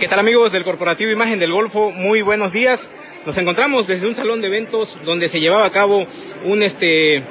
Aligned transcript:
¿Qué 0.00 0.08
tal 0.08 0.18
amigos 0.18 0.50
del 0.50 0.64
Corporativo 0.64 1.10
Imagen 1.10 1.38
del 1.38 1.52
Golfo? 1.52 1.90
Muy 1.90 2.22
buenos 2.22 2.52
días. 2.52 2.88
Nos 3.26 3.36
encontramos 3.36 3.86
desde 3.86 4.06
un 4.06 4.14
salón 4.14 4.40
de 4.40 4.46
eventos 4.46 4.96
donde 5.04 5.28
se 5.28 5.40
llevaba 5.40 5.66
a 5.66 5.70
cabo 5.70 6.06
un 6.46 6.62
este 6.62 7.22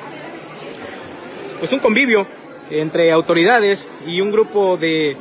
pues 1.57 1.71
un 1.71 1.79
convivio 1.79 2.27
entre 2.69 3.11
autoridades 3.11 3.89
y 4.05 4.21
un 4.21 4.31
grupo 4.31 4.77
de 4.77 5.17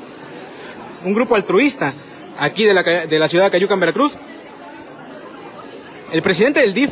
un 1.06 1.14
grupo 1.14 1.36
altruista 1.36 1.94
aquí 2.38 2.66
de 2.66 2.74
la, 2.74 2.82
de 2.82 3.18
la 3.18 3.28
ciudad 3.28 3.46
de 3.46 3.52
Cayucan, 3.52 3.80
Veracruz. 3.80 4.18
El 6.12 6.20
presidente 6.20 6.60
del 6.60 6.74
DIF, 6.74 6.90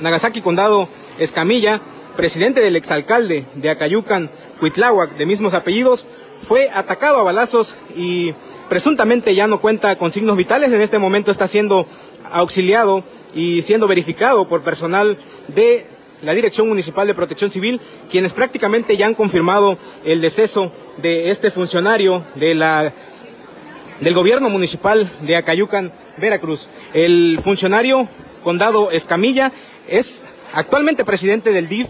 Nagasaki 0.00 0.40
Condado 0.40 0.88
Escamilla, 1.18 1.78
presidente 2.16 2.62
del 2.62 2.76
exalcalde 2.76 3.44
de 3.54 3.68
Acayucan, 3.68 4.30
Huitláhuac, 4.62 5.10
de 5.18 5.26
mismos 5.26 5.52
apellidos, 5.52 6.06
fue 6.48 6.70
atacado 6.72 7.18
a 7.18 7.22
balazos 7.22 7.76
y 7.94 8.32
presuntamente 8.70 9.34
ya 9.34 9.48
no 9.48 9.60
cuenta 9.60 9.96
con 9.96 10.12
signos 10.12 10.36
vitales. 10.36 10.72
En 10.72 10.80
este 10.80 10.98
momento 10.98 11.32
está 11.32 11.46
siendo 11.48 11.86
auxiliado 12.30 13.02
y 13.34 13.62
siendo 13.62 13.88
verificado 13.88 14.48
por 14.48 14.62
personal 14.62 15.18
de 15.48 15.86
la 16.22 16.34
Dirección 16.34 16.68
Municipal 16.68 17.06
de 17.06 17.14
Protección 17.14 17.50
Civil, 17.50 17.80
quienes 18.10 18.32
prácticamente 18.32 18.96
ya 18.96 19.06
han 19.06 19.14
confirmado 19.14 19.76
el 20.04 20.20
deceso 20.20 20.72
de 20.98 21.30
este 21.30 21.50
funcionario 21.50 22.22
de 22.36 22.54
la, 22.54 22.92
del 24.00 24.14
gobierno 24.14 24.48
municipal 24.48 25.10
de 25.22 25.36
Acayucan, 25.36 25.90
Veracruz. 26.18 26.68
El 26.94 27.40
funcionario 27.42 28.08
Condado 28.44 28.92
Escamilla 28.92 29.50
es 29.88 30.22
actualmente 30.54 31.04
presidente 31.04 31.52
del 31.52 31.68
DIF 31.68 31.88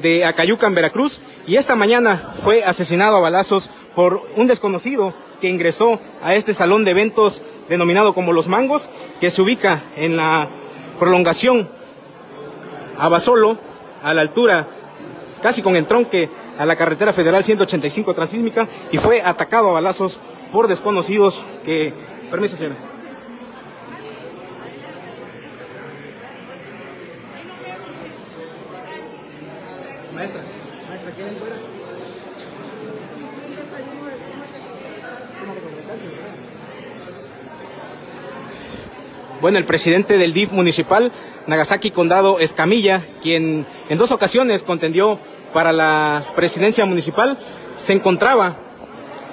de 0.00 0.24
Acayucan, 0.24 0.74
Veracruz, 0.74 1.20
y 1.48 1.56
esta 1.56 1.74
mañana 1.74 2.34
fue 2.44 2.62
asesinado 2.62 3.16
a 3.16 3.20
balazos 3.20 3.70
por 3.96 4.22
un 4.36 4.46
desconocido 4.46 5.12
que 5.40 5.48
ingresó 5.48 6.00
a 6.22 6.34
este 6.34 6.54
salón 6.54 6.84
de 6.84 6.92
eventos 6.92 7.42
denominado 7.68 8.12
como 8.14 8.32
Los 8.32 8.48
Mangos, 8.48 8.88
que 9.20 9.30
se 9.30 9.42
ubica 9.42 9.82
en 9.96 10.16
la 10.16 10.48
prolongación 10.98 11.68
a 12.98 13.08
Basolo, 13.08 13.58
a 14.02 14.14
la 14.14 14.20
altura 14.20 14.68
casi 15.42 15.62
con 15.62 15.76
entronque 15.76 16.28
a 16.58 16.66
la 16.66 16.76
carretera 16.76 17.12
federal 17.12 17.42
185 17.42 18.14
transísmica 18.14 18.68
y 18.92 18.98
fue 18.98 19.22
atacado 19.22 19.68
a 19.68 19.72
balazos 19.72 20.20
por 20.52 20.68
desconocidos 20.68 21.42
que... 21.64 21.92
Permiso, 22.30 22.56
señora. 22.56 22.89
Bueno, 39.40 39.56
el 39.56 39.64
presidente 39.64 40.18
del 40.18 40.34
DIF 40.34 40.52
municipal, 40.52 41.10
Nagasaki 41.46 41.90
Condado 41.90 42.40
Escamilla, 42.40 43.02
quien 43.22 43.66
en 43.88 43.98
dos 43.98 44.12
ocasiones 44.12 44.62
contendió 44.62 45.18
para 45.54 45.72
la 45.72 46.24
presidencia 46.36 46.84
municipal, 46.84 47.38
se 47.76 47.94
encontraba 47.94 48.56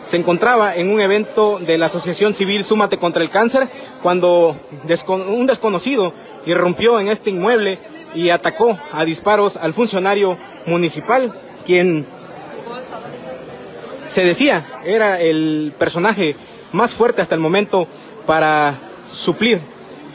se 0.06 0.16
encontraba 0.16 0.74
en 0.74 0.94
un 0.94 1.02
evento 1.02 1.60
de 1.60 1.78
la 1.78 1.88
Asociación 1.88 2.34
Civil 2.34 2.64
Súmate 2.64 2.96
contra 2.96 3.22
el 3.22 3.30
Cáncer 3.30 3.68
cuando 4.02 4.56
un 5.28 5.46
desconocido 5.46 6.14
irrumpió 6.46 7.02
en 7.02 7.10
este 7.10 7.32
inmueble 7.32 7.78
y 8.16 8.30
atacó 8.30 8.80
a 8.94 9.04
disparos 9.04 9.58
al 9.58 9.74
funcionario 9.74 10.38
municipal, 10.66 11.34
quien 11.66 12.06
se 14.08 14.24
decía 14.24 14.66
era 14.86 15.20
el 15.20 15.74
personaje 15.78 16.38
más 16.72 16.94
fuerte 16.94 17.22
hasta 17.22 17.36
el 17.36 17.42
momento 17.42 17.86
para 18.26 18.76
suplir, 19.12 19.60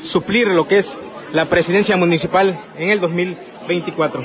suplir 0.02 0.48
lo 0.48 0.66
que 0.68 0.78
es 0.78 0.98
la 1.32 1.46
presidencia 1.46 1.96
municipal 1.96 2.58
en 2.78 2.90
el 2.90 3.00
2024. 3.00 4.24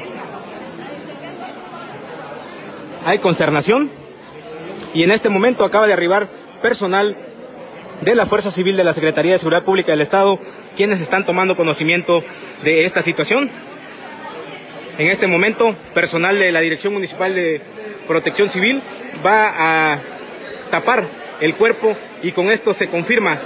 Hay 3.06 3.20
consternación 3.20 3.90
y 4.94 5.04
en 5.04 5.12
este 5.12 5.30
momento 5.30 5.64
acaba 5.64 5.88
de 5.88 5.94
arribar 5.94 6.30
personal 6.62 7.16
de 8.02 8.16
la 8.16 8.26
Fuerza 8.26 8.52
Civil 8.52 8.76
de 8.78 8.84
la 8.84 8.94
Secretaría 8.94 9.34
de 9.34 9.40
Seguridad 9.40 9.64
Pública 9.64 9.92
del 9.92 10.02
Estado, 10.02 10.40
quienes 10.76 11.02
están 11.02 11.26
tomando 11.26 11.56
conocimiento 11.56 12.24
de 12.64 12.86
esta 12.86 13.02
situación. 13.02 13.50
En 14.98 15.08
este 15.08 15.28
momento, 15.28 15.76
personal 15.94 16.38
de 16.38 16.52
la 16.52 16.59
Dirección 16.59 16.94
Municipal 16.94 17.34
de 17.34 17.62
Protección 18.08 18.50
Civil 18.50 18.82
va 19.26 19.94
a 19.94 20.00
tapar 20.72 21.06
el 21.40 21.56
cuerpo 21.56 21.96
y 22.24 22.32
con 22.32 22.52
esto 22.52 22.74
se 22.74 22.88
confirma 22.88 23.40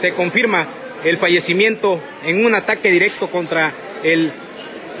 se 0.00 0.12
confirma 0.12 0.66
el 1.04 1.18
fallecimiento 1.18 2.00
en 2.24 2.44
un 2.44 2.54
ataque 2.54 2.90
directo 2.90 3.28
contra 3.28 3.72
el 4.02 4.32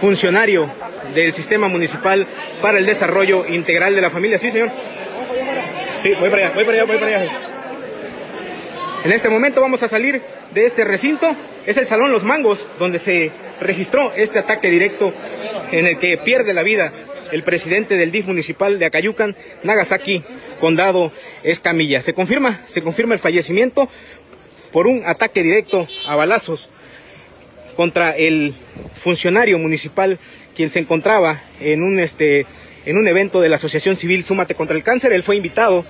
funcionario 0.00 0.68
del 1.14 1.32
sistema 1.32 1.68
municipal 1.68 2.26
para 2.60 2.78
el 2.78 2.86
desarrollo 2.86 3.46
integral 3.46 3.94
de 3.94 4.00
la 4.02 4.10
familia. 4.10 4.36
Sí, 4.36 4.50
señor. 4.50 4.70
Sí, 6.02 6.12
voy 6.20 6.28
para 6.28 6.46
allá, 6.46 6.54
voy 6.54 6.64
para 6.64 6.76
allá, 6.76 6.84
voy 6.84 6.98
para 6.98 7.18
allá. 7.18 7.40
En 9.04 9.12
este 9.12 9.30
momento 9.30 9.62
vamos 9.62 9.82
a 9.82 9.88
salir 9.88 10.20
de 10.52 10.66
este 10.66 10.84
recinto. 10.84 11.34
Es 11.66 11.78
el 11.78 11.86
Salón 11.86 12.12
Los 12.12 12.24
Mangos, 12.24 12.66
donde 12.78 12.98
se 12.98 13.30
registró 13.60 14.12
este 14.14 14.38
ataque 14.38 14.70
directo 14.70 15.12
en 15.72 15.86
el 15.86 15.98
que 15.98 16.18
pierde 16.18 16.52
la 16.52 16.62
vida 16.62 16.92
el 17.32 17.42
presidente 17.42 17.96
del 17.96 18.10
DIF 18.10 18.26
municipal 18.26 18.78
de 18.78 18.86
Acayucan, 18.86 19.36
Nagasaki, 19.62 20.24
Condado 20.58 21.12
Escamilla. 21.42 22.00
Se 22.00 22.12
confirma, 22.12 22.62
se 22.66 22.82
confirma 22.82 23.14
el 23.14 23.20
fallecimiento 23.20 23.88
por 24.72 24.86
un 24.86 25.04
ataque 25.06 25.42
directo 25.42 25.86
a 26.06 26.16
balazos 26.16 26.68
contra 27.76 28.10
el 28.16 28.54
funcionario 29.02 29.58
municipal 29.58 30.18
quien 30.54 30.70
se 30.70 30.78
encontraba 30.78 31.42
en 31.60 31.82
un 31.82 31.98
este 31.98 32.46
en 32.84 32.96
un 32.96 33.08
evento 33.08 33.40
de 33.40 33.48
la 33.48 33.56
Asociación 33.56 33.96
Civil 33.96 34.24
Súmate 34.24 34.54
contra 34.54 34.76
el 34.76 34.82
Cáncer. 34.82 35.12
Él 35.12 35.22
fue 35.22 35.36
invitado, 35.36 35.84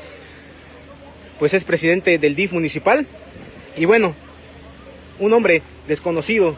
pues 1.39 1.55
es 1.55 1.65
presidente 1.65 2.19
del 2.19 2.35
DIF 2.35 2.53
municipal. 2.53 3.07
Y 3.77 3.85
bueno, 3.85 4.15
un 5.19 5.33
hombre 5.33 5.63
desconocido 5.87 6.57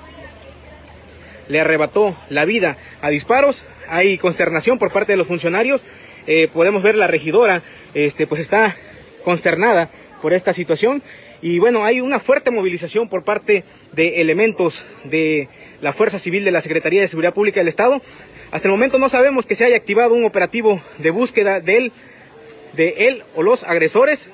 le 1.48 1.60
arrebató 1.60 2.16
la 2.28 2.44
vida 2.44 2.78
a 3.00 3.10
disparos. 3.10 3.64
Hay 3.88 4.16
consternación 4.18 4.78
por 4.78 4.92
parte 4.92 5.12
de 5.12 5.16
los 5.18 5.26
funcionarios. 5.26 5.84
Eh, 6.26 6.48
podemos 6.52 6.82
ver 6.82 6.94
la 6.94 7.08
regidora, 7.08 7.62
este, 7.94 8.26
pues 8.26 8.40
está 8.40 8.76
consternada 9.24 9.90
por 10.22 10.32
esta 10.32 10.52
situación. 10.52 11.02
Y 11.42 11.58
bueno, 11.58 11.84
hay 11.84 12.00
una 12.00 12.20
fuerte 12.20 12.52
movilización 12.52 13.08
por 13.08 13.24
parte 13.24 13.64
de 13.92 14.20
elementos 14.20 14.84
de 15.02 15.48
la 15.80 15.92
Fuerza 15.92 16.20
Civil 16.20 16.44
de 16.44 16.52
la 16.52 16.60
Secretaría 16.60 17.00
de 17.00 17.08
Seguridad 17.08 17.34
Pública 17.34 17.58
del 17.58 17.66
Estado. 17.66 18.00
Hasta 18.52 18.68
el 18.68 18.72
momento 18.72 19.00
no 19.00 19.08
sabemos 19.08 19.44
que 19.44 19.56
se 19.56 19.64
haya 19.64 19.76
activado 19.76 20.14
un 20.14 20.24
operativo 20.24 20.80
de 20.98 21.10
búsqueda 21.10 21.58
de 21.58 21.76
él, 21.78 21.92
de 22.74 23.08
él 23.08 23.24
o 23.34 23.42
los 23.42 23.64
agresores. 23.64 24.30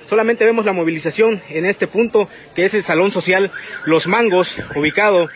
Solamente 0.00 0.46
vemos 0.46 0.64
la 0.64 0.72
movilización 0.72 1.42
en 1.50 1.66
este 1.66 1.86
punto, 1.86 2.30
que 2.54 2.64
es 2.64 2.72
el 2.72 2.82
Salón 2.82 3.10
Social 3.10 3.52
Los 3.84 4.06
Mangos, 4.06 4.56
ubicado 4.74 5.28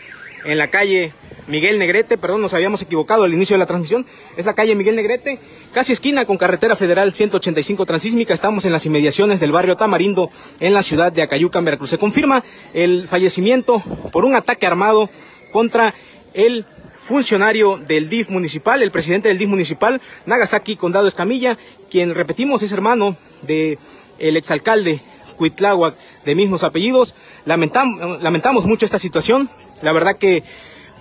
en 0.45 0.57
la 0.57 0.69
calle 0.69 1.13
Miguel 1.47 1.79
Negrete, 1.79 2.17
perdón, 2.17 2.41
nos 2.41 2.53
habíamos 2.53 2.81
equivocado 2.81 3.23
al 3.23 3.33
inicio 3.33 3.55
de 3.55 3.59
la 3.59 3.65
transmisión, 3.65 4.05
es 4.37 4.45
la 4.45 4.53
calle 4.53 4.75
Miguel 4.75 4.95
Negrete, 4.95 5.39
casi 5.73 5.93
esquina 5.93 6.25
con 6.25 6.37
carretera 6.37 6.75
federal 6.75 7.11
185 7.11 7.85
transísmica, 7.85 8.33
estamos 8.33 8.65
en 8.65 8.71
las 8.71 8.85
inmediaciones 8.85 9.39
del 9.39 9.51
barrio 9.51 9.75
Tamarindo, 9.75 10.29
en 10.59 10.73
la 10.73 10.83
ciudad 10.83 11.11
de 11.11 11.21
Acayucan, 11.21 11.65
Veracruz. 11.65 11.89
Se 11.89 11.97
confirma 11.97 12.43
el 12.73 13.07
fallecimiento 13.07 13.83
por 14.11 14.23
un 14.23 14.35
ataque 14.35 14.65
armado 14.65 15.09
contra 15.51 15.93
el 16.33 16.65
funcionario 16.99 17.77
del 17.77 18.09
DIF 18.09 18.29
municipal, 18.29 18.81
el 18.81 18.91
presidente 18.91 19.27
del 19.27 19.37
DIF 19.37 19.49
municipal, 19.49 20.01
Nagasaki 20.25 20.75
Condado 20.75 21.07
Escamilla, 21.07 21.57
quien 21.89 22.15
repetimos 22.15 22.63
es 22.63 22.71
hermano 22.71 23.17
de 23.41 23.77
exalcalde 24.19 25.01
Cuitláhuac 25.35 25.95
de 26.23 26.35
mismos 26.35 26.63
apellidos. 26.63 27.15
Lamentamos, 27.45 28.21
lamentamos 28.21 28.65
mucho 28.65 28.85
esta 28.85 28.99
situación. 28.99 29.49
La 29.81 29.91
verdad 29.91 30.17
que 30.17 30.43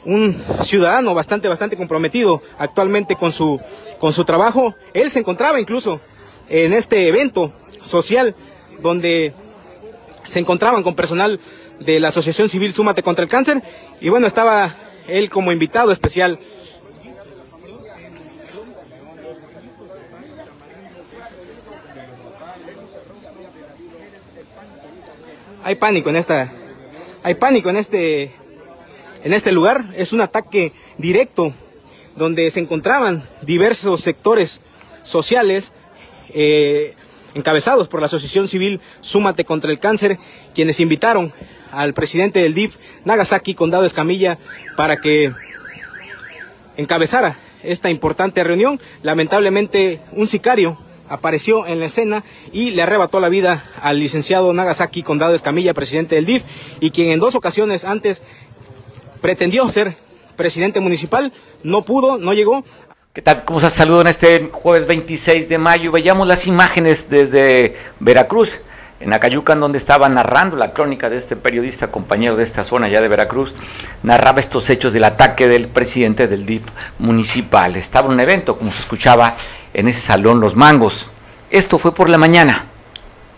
un 0.04 0.42
ciudadano 0.62 1.14
bastante, 1.14 1.48
bastante 1.48 1.76
comprometido 1.76 2.42
actualmente 2.58 3.16
con 3.16 3.32
su, 3.32 3.60
con 3.98 4.12
su 4.12 4.24
trabajo. 4.24 4.74
Él 4.94 5.10
se 5.10 5.18
encontraba 5.20 5.60
incluso 5.60 6.00
en 6.48 6.72
este 6.72 7.06
evento 7.08 7.52
social 7.82 8.34
donde 8.80 9.34
se 10.24 10.38
encontraban 10.38 10.82
con 10.82 10.94
personal 10.94 11.40
de 11.80 12.00
la 12.00 12.08
Asociación 12.08 12.48
Civil 12.48 12.74
Súmate 12.74 13.02
contra 13.02 13.24
el 13.24 13.30
Cáncer 13.30 13.62
y 14.00 14.08
bueno, 14.08 14.26
estaba 14.26 14.74
él 15.08 15.30
como 15.30 15.52
invitado 15.52 15.92
especial. 15.92 16.38
Hay 25.62 25.74
pánico 25.74 26.08
en 26.08 26.16
esta, 26.16 26.50
hay 27.22 27.34
pánico 27.34 27.68
en 27.68 27.76
este 27.76 28.32
en 29.24 29.32
este 29.32 29.52
lugar. 29.52 29.86
Es 29.96 30.12
un 30.12 30.20
ataque 30.20 30.72
directo 30.98 31.52
donde 32.16 32.50
se 32.50 32.60
encontraban 32.60 33.28
diversos 33.42 34.00
sectores 34.00 34.60
sociales, 35.02 35.72
eh, 36.34 36.94
encabezados 37.34 37.88
por 37.88 38.00
la 38.00 38.06
Asociación 38.06 38.48
Civil 38.48 38.80
Súmate 39.00 39.44
contra 39.44 39.70
el 39.70 39.78
Cáncer, 39.78 40.18
quienes 40.54 40.80
invitaron 40.80 41.32
al 41.72 41.94
presidente 41.94 42.40
del 42.42 42.54
DIF, 42.54 42.76
Nagasaki 43.04 43.54
Condado 43.54 43.84
Escamilla, 43.84 44.38
para 44.76 44.96
que 44.96 45.32
encabezara 46.76 47.38
esta 47.62 47.90
importante 47.90 48.42
reunión. 48.42 48.80
Lamentablemente, 49.02 50.00
un 50.12 50.26
sicario 50.26 50.78
apareció 51.08 51.66
en 51.66 51.80
la 51.80 51.86
escena 51.86 52.24
y 52.52 52.70
le 52.70 52.82
arrebató 52.82 53.20
la 53.20 53.28
vida 53.28 53.64
al 53.80 53.98
licenciado 53.98 54.52
Nagasaki 54.52 55.02
Condado 55.02 55.34
Escamilla, 55.34 55.74
presidente 55.74 56.14
del 56.14 56.26
DIF, 56.26 56.44
y 56.80 56.90
quien 56.90 57.10
en 57.10 57.20
dos 57.20 57.34
ocasiones 57.34 57.84
antes 57.84 58.22
pretendió 59.20 59.68
ser 59.68 59.96
presidente 60.36 60.80
municipal, 60.80 61.32
no 61.62 61.82
pudo, 61.82 62.18
no 62.18 62.32
llegó. 62.32 62.64
¿Qué 63.12 63.22
tal? 63.22 63.44
¿Cómo 63.44 63.60
se 63.60 63.70
saludan 63.70 64.06
este 64.06 64.50
jueves 64.52 64.86
26 64.86 65.48
de 65.48 65.58
mayo? 65.58 65.92
Veíamos 65.92 66.26
las 66.26 66.46
imágenes 66.46 67.10
desde 67.10 67.74
Veracruz, 67.98 68.60
en 69.00 69.12
Acayucan, 69.12 69.60
donde 69.60 69.78
estaba 69.78 70.08
narrando 70.08 70.56
la 70.56 70.72
crónica 70.72 71.10
de 71.10 71.16
este 71.16 71.34
periodista, 71.34 71.90
compañero 71.90 72.36
de 72.36 72.44
esta 72.44 72.64
zona 72.64 72.88
ya 72.88 73.00
de 73.00 73.08
Veracruz, 73.08 73.54
narraba 74.02 74.40
estos 74.40 74.68
hechos 74.70 74.92
del 74.92 75.04
ataque 75.04 75.48
del 75.48 75.68
presidente 75.68 76.28
del 76.28 76.46
DIF 76.46 76.62
municipal. 76.98 77.76
Estaba 77.76 78.08
un 78.08 78.20
evento, 78.20 78.56
como 78.56 78.72
se 78.72 78.80
escuchaba, 78.80 79.36
en 79.74 79.88
ese 79.88 80.00
salón 80.00 80.40
Los 80.40 80.54
Mangos. 80.54 81.10
Esto 81.50 81.78
fue 81.78 81.92
por 81.92 82.08
la 82.08 82.18
mañana, 82.18 82.66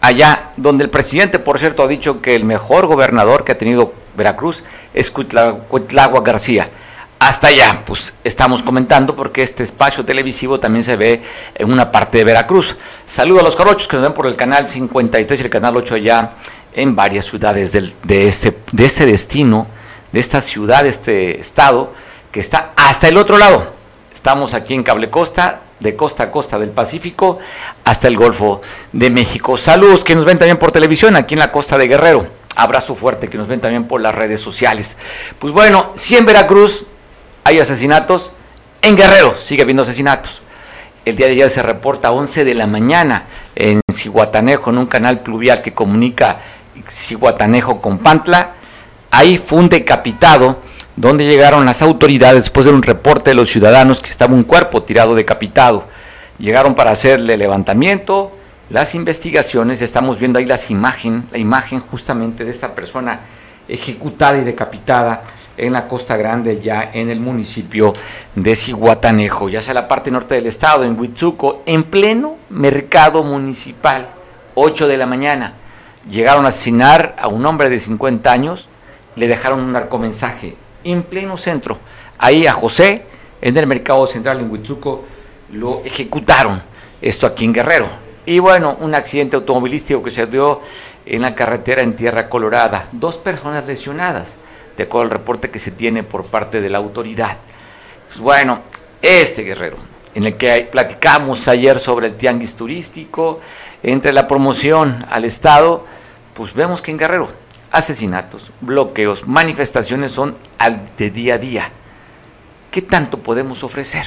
allá 0.00 0.50
donde 0.56 0.84
el 0.84 0.90
presidente, 0.90 1.38
por 1.38 1.58
cierto, 1.58 1.82
ha 1.82 1.88
dicho 1.88 2.20
que 2.20 2.36
el 2.36 2.44
mejor 2.44 2.86
gobernador 2.86 3.44
que 3.44 3.52
ha 3.52 3.58
tenido 3.58 3.94
Veracruz 4.16 4.64
es 4.92 5.10
Cuitlagua 5.10 6.22
García. 6.22 6.70
Hasta 7.18 7.46
allá, 7.46 7.82
pues 7.86 8.14
estamos 8.24 8.62
comentando 8.62 9.14
porque 9.14 9.44
este 9.44 9.62
espacio 9.62 10.04
televisivo 10.04 10.58
también 10.58 10.82
se 10.82 10.96
ve 10.96 11.22
en 11.54 11.70
una 11.70 11.92
parte 11.92 12.18
de 12.18 12.24
Veracruz. 12.24 12.76
Saludo 13.06 13.40
a 13.40 13.42
los 13.44 13.54
corochos 13.54 13.86
que 13.86 13.96
nos 13.96 14.02
ven 14.02 14.12
por 14.12 14.26
el 14.26 14.34
canal 14.34 14.68
53 14.68 15.40
y 15.40 15.44
el 15.44 15.50
canal 15.50 15.76
8 15.76 15.94
allá 15.94 16.32
en 16.74 16.96
varias 16.96 17.26
ciudades 17.26 17.70
del, 17.70 17.94
de, 18.02 18.26
este, 18.26 18.58
de 18.72 18.84
este 18.84 19.06
destino, 19.06 19.68
de 20.10 20.18
esta 20.18 20.40
ciudad, 20.40 20.82
de 20.82 20.88
este 20.88 21.38
estado, 21.38 21.92
que 22.32 22.40
está 22.40 22.72
hasta 22.74 23.06
el 23.06 23.16
otro 23.16 23.38
lado. 23.38 23.72
Estamos 24.12 24.52
aquí 24.52 24.74
en 24.74 24.82
Cable 24.82 25.08
Costa, 25.08 25.60
de 25.78 25.96
costa 25.96 26.24
a 26.24 26.30
costa 26.30 26.58
del 26.58 26.70
Pacífico 26.70 27.38
hasta 27.84 28.08
el 28.08 28.16
Golfo 28.16 28.62
de 28.92 29.10
México. 29.10 29.56
Saludos 29.56 30.04
que 30.04 30.14
nos 30.14 30.24
ven 30.24 30.38
también 30.38 30.58
por 30.58 30.72
televisión 30.72 31.16
aquí 31.16 31.34
en 31.34 31.40
la 31.40 31.52
costa 31.52 31.76
de 31.76 31.88
Guerrero. 31.88 32.41
Abrazo 32.54 32.94
fuerte 32.94 33.28
que 33.28 33.38
nos 33.38 33.48
ven 33.48 33.60
también 33.60 33.88
por 33.88 34.00
las 34.00 34.14
redes 34.14 34.40
sociales. 34.40 34.96
Pues 35.38 35.52
bueno, 35.52 35.92
si 35.94 36.16
en 36.16 36.26
Veracruz 36.26 36.84
hay 37.44 37.58
asesinatos, 37.58 38.32
en 38.82 38.96
Guerrero 38.96 39.36
sigue 39.36 39.62
habiendo 39.62 39.82
asesinatos. 39.82 40.42
El 41.04 41.16
día 41.16 41.26
de 41.26 41.32
ayer 41.32 41.50
se 41.50 41.62
reporta 41.62 42.08
a 42.08 42.12
11 42.12 42.44
de 42.44 42.54
la 42.54 42.66
mañana 42.66 43.26
en 43.56 43.80
Cihuatanejo, 43.92 44.70
en 44.70 44.78
un 44.78 44.86
canal 44.86 45.20
pluvial 45.20 45.60
que 45.60 45.72
comunica 45.72 46.38
Cihuatanejo 46.88 47.80
con 47.80 47.98
Pantla. 47.98 48.52
Ahí 49.10 49.42
fue 49.44 49.58
un 49.58 49.68
decapitado 49.68 50.58
donde 50.96 51.26
llegaron 51.26 51.64
las 51.64 51.82
autoridades 51.82 52.44
después 52.44 52.66
de 52.66 52.72
un 52.72 52.82
reporte 52.82 53.30
de 53.30 53.34
los 53.36 53.50
ciudadanos 53.50 54.00
que 54.00 54.10
estaba 54.10 54.34
un 54.34 54.44
cuerpo 54.44 54.82
tirado 54.82 55.14
decapitado. 55.14 55.88
Llegaron 56.38 56.74
para 56.74 56.90
hacerle 56.90 57.36
levantamiento, 57.36 58.32
las 58.72 58.94
investigaciones, 58.94 59.82
estamos 59.82 60.18
viendo 60.18 60.38
ahí 60.38 60.46
las 60.46 60.70
imagen, 60.70 61.26
la 61.30 61.36
imagen 61.36 61.78
justamente 61.78 62.42
de 62.42 62.50
esta 62.50 62.74
persona 62.74 63.20
ejecutada 63.68 64.38
y 64.38 64.44
decapitada 64.44 65.20
en 65.58 65.74
la 65.74 65.86
Costa 65.86 66.16
Grande, 66.16 66.58
ya 66.62 66.90
en 66.94 67.10
el 67.10 67.20
municipio 67.20 67.92
de 68.34 68.56
Cihuatanejo, 68.56 69.50
ya 69.50 69.60
sea 69.60 69.74
la 69.74 69.86
parte 69.86 70.10
norte 70.10 70.36
del 70.36 70.46
estado, 70.46 70.84
en 70.84 70.98
Huitzuco, 70.98 71.62
en 71.66 71.82
pleno 71.82 72.38
mercado 72.48 73.22
municipal, 73.22 74.08
8 74.54 74.88
de 74.88 74.96
la 74.96 75.04
mañana. 75.04 75.52
Llegaron 76.08 76.46
a 76.46 76.48
asesinar 76.48 77.14
a 77.18 77.28
un 77.28 77.44
hombre 77.44 77.68
de 77.68 77.78
50 77.78 78.32
años, 78.32 78.70
le 79.16 79.28
dejaron 79.28 79.60
un 79.60 79.72
narcomensaje 79.72 80.56
en 80.82 81.02
pleno 81.02 81.36
centro. 81.36 81.76
Ahí 82.16 82.46
a 82.46 82.54
José, 82.54 83.04
en 83.42 83.54
el 83.54 83.66
mercado 83.66 84.06
central 84.06 84.40
en 84.40 84.50
Huitzuco, 84.50 85.04
lo 85.50 85.82
ejecutaron. 85.84 86.62
Esto 87.02 87.26
aquí 87.26 87.44
en 87.44 87.52
Guerrero. 87.52 88.01
Y 88.24 88.38
bueno, 88.38 88.76
un 88.80 88.94
accidente 88.94 89.36
automovilístico 89.36 90.02
que 90.02 90.10
se 90.10 90.26
dio 90.26 90.60
en 91.06 91.22
la 91.22 91.34
carretera 91.34 91.82
en 91.82 91.96
Tierra 91.96 92.28
Colorada. 92.28 92.88
Dos 92.92 93.18
personas 93.18 93.66
lesionadas, 93.66 94.38
de 94.76 94.84
acuerdo 94.84 95.04
al 95.04 95.10
reporte 95.10 95.50
que 95.50 95.58
se 95.58 95.72
tiene 95.72 96.04
por 96.04 96.26
parte 96.26 96.60
de 96.60 96.70
la 96.70 96.78
autoridad. 96.78 97.38
Pues 98.06 98.20
bueno, 98.20 98.60
este 99.00 99.42
guerrero, 99.42 99.78
en 100.14 100.24
el 100.24 100.36
que 100.36 100.68
platicamos 100.70 101.48
ayer 101.48 101.80
sobre 101.80 102.08
el 102.08 102.14
tianguis 102.14 102.54
turístico, 102.54 103.40
entre 103.82 104.12
la 104.12 104.28
promoción 104.28 105.04
al 105.10 105.24
Estado, 105.24 105.84
pues 106.34 106.54
vemos 106.54 106.80
que 106.80 106.92
en 106.92 106.98
Guerrero 106.98 107.42
asesinatos, 107.72 108.52
bloqueos, 108.60 109.26
manifestaciones 109.26 110.12
son 110.12 110.36
de 110.96 111.10
día 111.10 111.34
a 111.34 111.38
día. 111.38 111.70
¿Qué 112.70 112.82
tanto 112.82 113.18
podemos 113.18 113.64
ofrecer? 113.64 114.06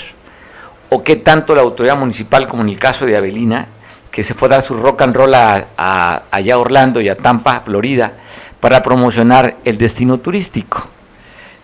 ¿O 0.89 1.03
qué 1.03 1.17
tanto 1.17 1.55
la 1.55 1.63
autoridad 1.63 1.97
municipal, 1.97 2.47
como 2.47 2.61
en 2.61 2.69
el 2.69 2.79
caso 2.79 3.05
de 3.05 3.17
Avelina, 3.17 3.67
que 4.15 4.23
se 4.23 4.33
fue 4.33 4.47
a 4.47 4.51
dar 4.51 4.61
su 4.63 4.75
rock 4.75 5.01
and 5.01 5.13
roll 5.13 5.33
a, 5.33 6.23
allá 6.31 6.53
a 6.53 6.57
Orlando 6.57 7.01
y 7.01 7.09
a 7.09 7.17
Tampa, 7.17 7.59
Florida, 7.59 8.13
para 8.61 8.81
promocionar 8.81 9.57
el 9.65 9.77
destino 9.77 10.21
turístico? 10.21 10.87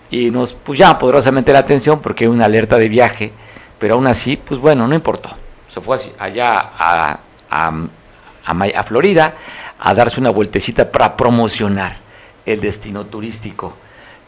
Y 0.09 0.31
nos 0.31 0.51
pues, 0.51 0.77
llama 0.77 0.99
poderosamente 0.99 1.53
la 1.53 1.59
atención 1.59 2.01
porque 2.01 2.25
hay 2.25 2.27
una 2.27 2.43
alerta 2.43 2.77
de 2.77 2.89
viaje, 2.89 3.31
pero 3.79 3.93
aún 3.93 4.05
así, 4.05 4.35
pues 4.35 4.59
bueno, 4.59 4.85
no 4.85 4.93
importó. 4.93 5.29
Se 5.69 5.79
fue 5.79 5.95
así, 5.95 6.11
allá 6.19 6.57
a, 6.77 7.19
a, 7.49 7.73
a 8.43 8.83
Florida 8.83 9.33
a 9.79 9.93
darse 9.93 10.19
una 10.19 10.31
vueltecita 10.31 10.91
para 10.91 11.15
promocionar 11.15 11.95
el 12.45 12.59
destino 12.59 13.05
turístico. 13.05 13.77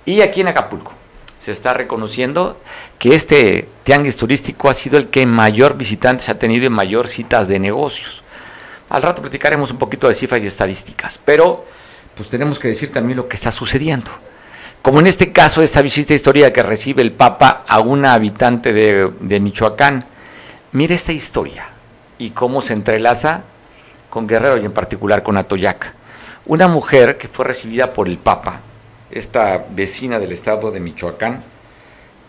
Y 0.05 0.21
aquí 0.21 0.39
en 0.39 0.47
Acapulco 0.47 0.93
se 1.43 1.51
está 1.51 1.73
reconociendo 1.73 2.57
que 2.97 3.13
este 3.15 3.67
tianguis 3.83 4.15
turístico 4.15 4.69
ha 4.69 4.73
sido 4.73 4.97
el 4.97 5.09
que 5.09 5.25
mayor 5.25 5.75
visitantes 5.75 6.29
ha 6.29 6.39
tenido 6.39 6.67
en 6.67 6.71
mayor 6.71 7.09
citas 7.09 7.49
de 7.49 7.59
negocios. 7.59 8.23
Al 8.87 9.01
rato 9.01 9.21
platicaremos 9.21 9.69
un 9.69 9.77
poquito 9.77 10.07
de 10.07 10.13
cifras 10.13 10.41
y 10.41 10.47
estadísticas, 10.47 11.17
pero 11.17 11.65
pues 12.15 12.29
tenemos 12.29 12.57
que 12.57 12.69
decir 12.69 12.93
también 12.93 13.17
lo 13.17 13.27
que 13.27 13.35
está 13.35 13.51
sucediendo. 13.51 14.09
Como 14.81 15.01
en 15.01 15.07
este 15.07 15.33
caso, 15.33 15.61
esta 15.61 15.81
visita 15.81 16.13
historia 16.13 16.53
que 16.53 16.63
recibe 16.63 17.01
el 17.01 17.11
Papa 17.11 17.65
a 17.67 17.81
una 17.81 18.13
habitante 18.13 18.71
de, 18.71 19.11
de 19.19 19.39
Michoacán. 19.41 20.05
Mire 20.71 20.95
esta 20.95 21.11
historia 21.11 21.67
y 22.19 22.29
cómo 22.29 22.61
se 22.61 22.71
entrelaza 22.71 23.43
con 24.09 24.27
Guerrero 24.27 24.61
y 24.61 24.65
en 24.65 24.71
particular 24.71 25.23
con 25.23 25.35
Atoyac. 25.35 25.93
Una 26.45 26.69
mujer 26.69 27.17
que 27.17 27.27
fue 27.27 27.43
recibida 27.43 27.91
por 27.91 28.07
el 28.07 28.17
Papa, 28.17 28.61
esta 29.13 29.65
vecina 29.69 30.19
del 30.19 30.31
estado 30.31 30.71
de 30.71 30.79
Michoacán, 30.79 31.43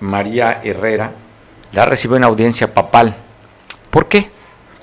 María 0.01 0.61
Herrera, 0.63 1.13
la 1.73 1.87
recibió 1.87 2.17
en 2.17 2.25
audiencia 2.25 2.73
papal. 2.75 3.15
¿Por 3.91 4.09
qué? 4.09 4.31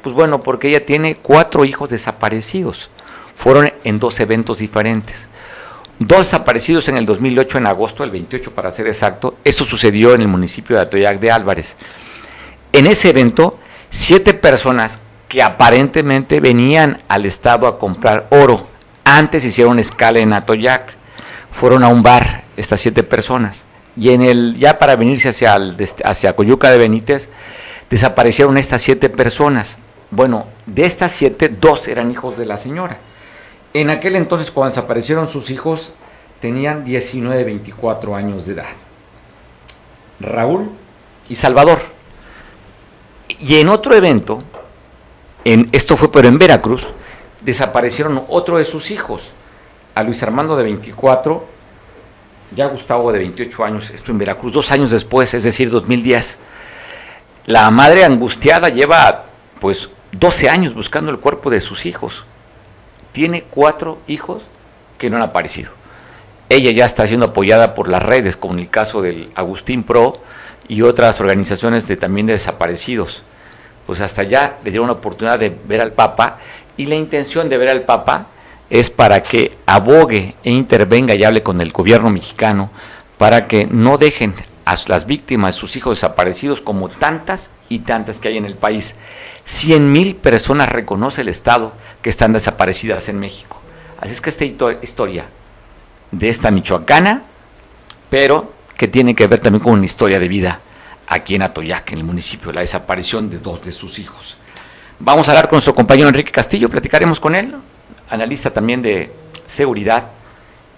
Pues 0.01 0.15
bueno, 0.15 0.41
porque 0.41 0.69
ella 0.69 0.85
tiene 0.85 1.15
cuatro 1.15 1.63
hijos 1.65 1.89
desaparecidos. 1.89 2.89
Fueron 3.35 3.71
en 3.83 3.99
dos 3.99 4.19
eventos 4.19 4.57
diferentes. 4.57 5.29
Dos 5.99 6.19
desaparecidos 6.19 6.87
en 6.87 6.97
el 6.97 7.05
2008, 7.05 7.59
en 7.59 7.67
agosto, 7.67 8.03
el 8.03 8.11
28 8.11 8.51
para 8.55 8.71
ser 8.71 8.87
exacto. 8.87 9.35
Esto 9.43 9.63
sucedió 9.63 10.13
en 10.15 10.21
el 10.21 10.27
municipio 10.27 10.75
de 10.75 10.81
Atoyac 10.81 11.19
de 11.19 11.31
Álvarez. 11.31 11.77
En 12.73 12.87
ese 12.87 13.09
evento, 13.09 13.59
siete 13.89 14.33
personas 14.33 15.01
que 15.27 15.43
aparentemente 15.43 16.39
venían 16.39 17.03
al 17.07 17.25
estado 17.25 17.67
a 17.67 17.77
comprar 17.77 18.27
oro. 18.31 18.67
Antes 19.03 19.45
hicieron 19.45 19.77
escala 19.79 20.19
en 20.19 20.33
Atoyac, 20.33 20.95
fueron 21.51 21.83
a 21.83 21.87
un 21.89 22.03
bar 22.03 22.43
estas 22.57 22.79
siete 22.79 23.03
personas 23.03 23.65
y 23.97 24.11
en 24.11 24.21
el 24.21 24.57
ya 24.57 24.79
para 24.79 24.95
venirse 24.95 25.29
hacia 25.29 25.55
el, 25.55 25.75
hacia 26.03 26.35
Coyuca 26.35 26.71
de 26.71 26.77
Benítez 26.77 27.29
desaparecieron 27.89 28.57
estas 28.57 28.81
siete 28.81 29.09
personas. 29.09 29.77
Bueno, 30.09 30.45
de 30.65 30.85
estas 30.85 31.11
siete, 31.11 31.49
dos 31.49 31.87
eran 31.87 32.09
hijos 32.09 32.37
de 32.37 32.45
la 32.45 32.57
señora. 32.57 32.99
En 33.73 33.89
aquel 33.89 34.15
entonces, 34.15 34.51
cuando 34.51 34.73
desaparecieron 34.73 35.27
sus 35.27 35.49
hijos, 35.49 35.93
tenían 36.39 36.83
19, 36.83 37.43
24 37.43 38.15
años 38.15 38.45
de 38.45 38.53
edad. 38.53 38.65
Raúl 40.19 40.71
y 41.29 41.35
Salvador. 41.35 41.79
Y 43.39 43.59
en 43.59 43.69
otro 43.69 43.95
evento, 43.95 44.43
esto 45.43 45.97
fue 45.97 46.11
pero 46.11 46.27
en 46.27 46.37
Veracruz, 46.37 46.85
desaparecieron 47.41 48.23
otro 48.27 48.57
de 48.57 48.65
sus 48.65 48.91
hijos, 48.91 49.31
Luis 50.03 50.21
Armando 50.23 50.55
de 50.55 50.63
24, 50.63 51.45
ya 52.55 52.67
Gustavo 52.67 53.11
de 53.11 53.19
28 53.19 53.63
años, 53.63 53.89
esto 53.89 54.11
en 54.11 54.17
Veracruz, 54.17 54.53
dos 54.53 54.71
años 54.71 54.91
después, 54.91 55.33
es 55.33 55.43
decir, 55.43 55.69
2010. 55.69 56.37
La 57.45 57.69
madre 57.71 58.03
angustiada 58.03 58.69
lleva 58.69 59.25
pues 59.59 59.89
12 60.11 60.49
años 60.49 60.73
buscando 60.73 61.11
el 61.11 61.19
cuerpo 61.19 61.49
de 61.49 61.61
sus 61.61 61.85
hijos. 61.85 62.25
Tiene 63.11 63.43
cuatro 63.43 63.99
hijos 64.07 64.43
que 64.97 65.09
no 65.09 65.17
han 65.17 65.23
aparecido. 65.23 65.71
Ella 66.49 66.71
ya 66.71 66.85
está 66.85 67.07
siendo 67.07 67.27
apoyada 67.27 67.73
por 67.73 67.87
las 67.87 68.03
redes, 68.03 68.37
como 68.37 68.53
en 68.53 68.59
el 68.59 68.69
caso 68.69 69.01
del 69.01 69.31
Agustín 69.35 69.83
Pro 69.83 70.19
y 70.67 70.81
otras 70.81 71.19
organizaciones 71.19 71.87
de 71.87 71.97
también 71.97 72.27
de 72.27 72.33
desaparecidos 72.33 73.23
pues 73.85 74.01
hasta 74.01 74.21
allá 74.21 74.57
le 74.63 74.71
dieron 74.71 74.87
la 74.87 74.93
oportunidad 74.93 75.39
de 75.39 75.49
ver 75.49 75.81
al 75.81 75.91
Papa 75.91 76.37
Y 76.77 76.85
la 76.85 76.95
intención 76.95 77.49
de 77.49 77.57
ver 77.57 77.69
al 77.69 77.81
Papa 77.81 78.27
es 78.71 78.89
para 78.89 79.21
que 79.21 79.57
abogue 79.65 80.35
e 80.43 80.51
intervenga 80.51 81.13
y 81.13 81.23
hable 81.25 81.43
con 81.43 81.59
el 81.61 81.71
gobierno 81.73 82.09
mexicano 82.09 82.71
para 83.17 83.47
que 83.47 83.67
no 83.67 83.97
dejen 83.97 84.33
a 84.65 84.75
las 84.87 85.05
víctimas, 85.05 85.55
sus 85.55 85.75
hijos 85.75 85.97
desaparecidos, 85.97 86.61
como 86.61 86.87
tantas 86.87 87.51
y 87.67 87.79
tantas 87.79 88.19
que 88.19 88.29
hay 88.29 88.37
en 88.37 88.45
el 88.45 88.55
país. 88.55 88.95
Cien 89.43 89.91
mil 89.91 90.15
personas 90.15 90.69
reconoce 90.69 91.21
el 91.21 91.27
Estado 91.27 91.73
que 92.01 92.09
están 92.09 92.31
desaparecidas 92.31 93.09
en 93.09 93.19
México. 93.19 93.61
Así 93.99 94.13
es 94.13 94.21
que 94.21 94.29
esta 94.29 94.45
historia 94.45 95.25
de 96.11 96.29
esta 96.29 96.49
michoacana, 96.49 97.23
pero 98.09 98.53
que 98.77 98.87
tiene 98.87 99.13
que 99.13 99.27
ver 99.27 99.39
también 99.39 99.63
con 99.63 99.73
una 99.73 99.85
historia 99.85 100.17
de 100.17 100.29
vida 100.29 100.61
aquí 101.07 101.35
en 101.35 101.41
Atoyac, 101.41 101.91
en 101.91 101.99
el 101.99 102.03
municipio, 102.05 102.53
la 102.53 102.61
desaparición 102.61 103.29
de 103.29 103.39
dos 103.39 103.61
de 103.63 103.73
sus 103.73 103.99
hijos. 103.99 104.37
Vamos 104.97 105.27
a 105.27 105.31
hablar 105.31 105.49
con 105.49 105.57
nuestro 105.57 105.75
compañero 105.75 106.07
Enrique 106.07 106.31
Castillo, 106.31 106.69
platicaremos 106.69 107.19
con 107.19 107.35
él, 107.35 107.55
analista 108.11 108.51
también 108.51 108.83
de 108.83 109.11
seguridad, 109.47 110.09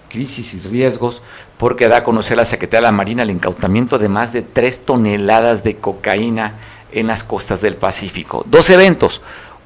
crisis 0.09 0.53
y 0.53 0.59
riesgos, 0.61 1.21
porque 1.57 1.87
da 1.87 1.97
a 1.97 2.03
conocer 2.03 2.37
la 2.37 2.45
Secretaría 2.45 2.87
de 2.87 2.91
la 2.91 2.97
Marina 2.97 3.23
el 3.23 3.31
incautamiento 3.31 3.97
de 3.97 4.07
más 4.07 4.31
de 4.31 4.43
tres 4.43 4.85
toneladas 4.85 5.63
de 5.63 5.77
cocaína 5.77 6.53
en 6.91 7.07
las 7.07 7.23
costas 7.23 7.61
del 7.61 7.75
Pacífico. 7.75 8.43
Dos 8.45 8.69
eventos, 8.69 9.21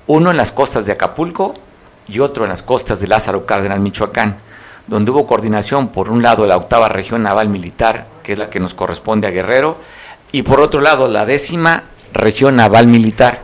uno 0.08 0.32
en 0.32 0.38
las 0.38 0.54
costas 0.54 0.86
de 0.86 0.94
Acapulco 0.94 1.54
y 2.08 2.20
otro 2.20 2.46
en 2.46 2.50
las 2.50 2.64
costas 2.64 3.02
de 3.02 3.08
Lázaro 3.08 3.46
Cárdenas, 3.46 3.80
Michoacán, 3.80 4.38
donde 4.88 5.12
hubo 5.12 5.28
coordinación 5.28 5.90
por 5.90 6.10
un 6.10 6.24
lado 6.24 6.46
la 6.46 6.56
octava 6.56 6.88
región 6.88 7.24
naval 7.24 7.50
militar, 7.50 8.08
que 8.24 8.34
es 8.34 8.40
la 8.40 8.50
que 8.50 8.62
nos 8.62 8.74
corresponde 8.74 9.28
a 9.28 9.32
Guerrero, 9.32 9.78
y 10.32 10.44
por 10.44 10.62
otro 10.62 10.80
lado 10.80 11.10
la 11.10 11.26
décima 11.26 11.84
región 12.14 12.56
naval 12.56 12.88
militar. 12.88 13.42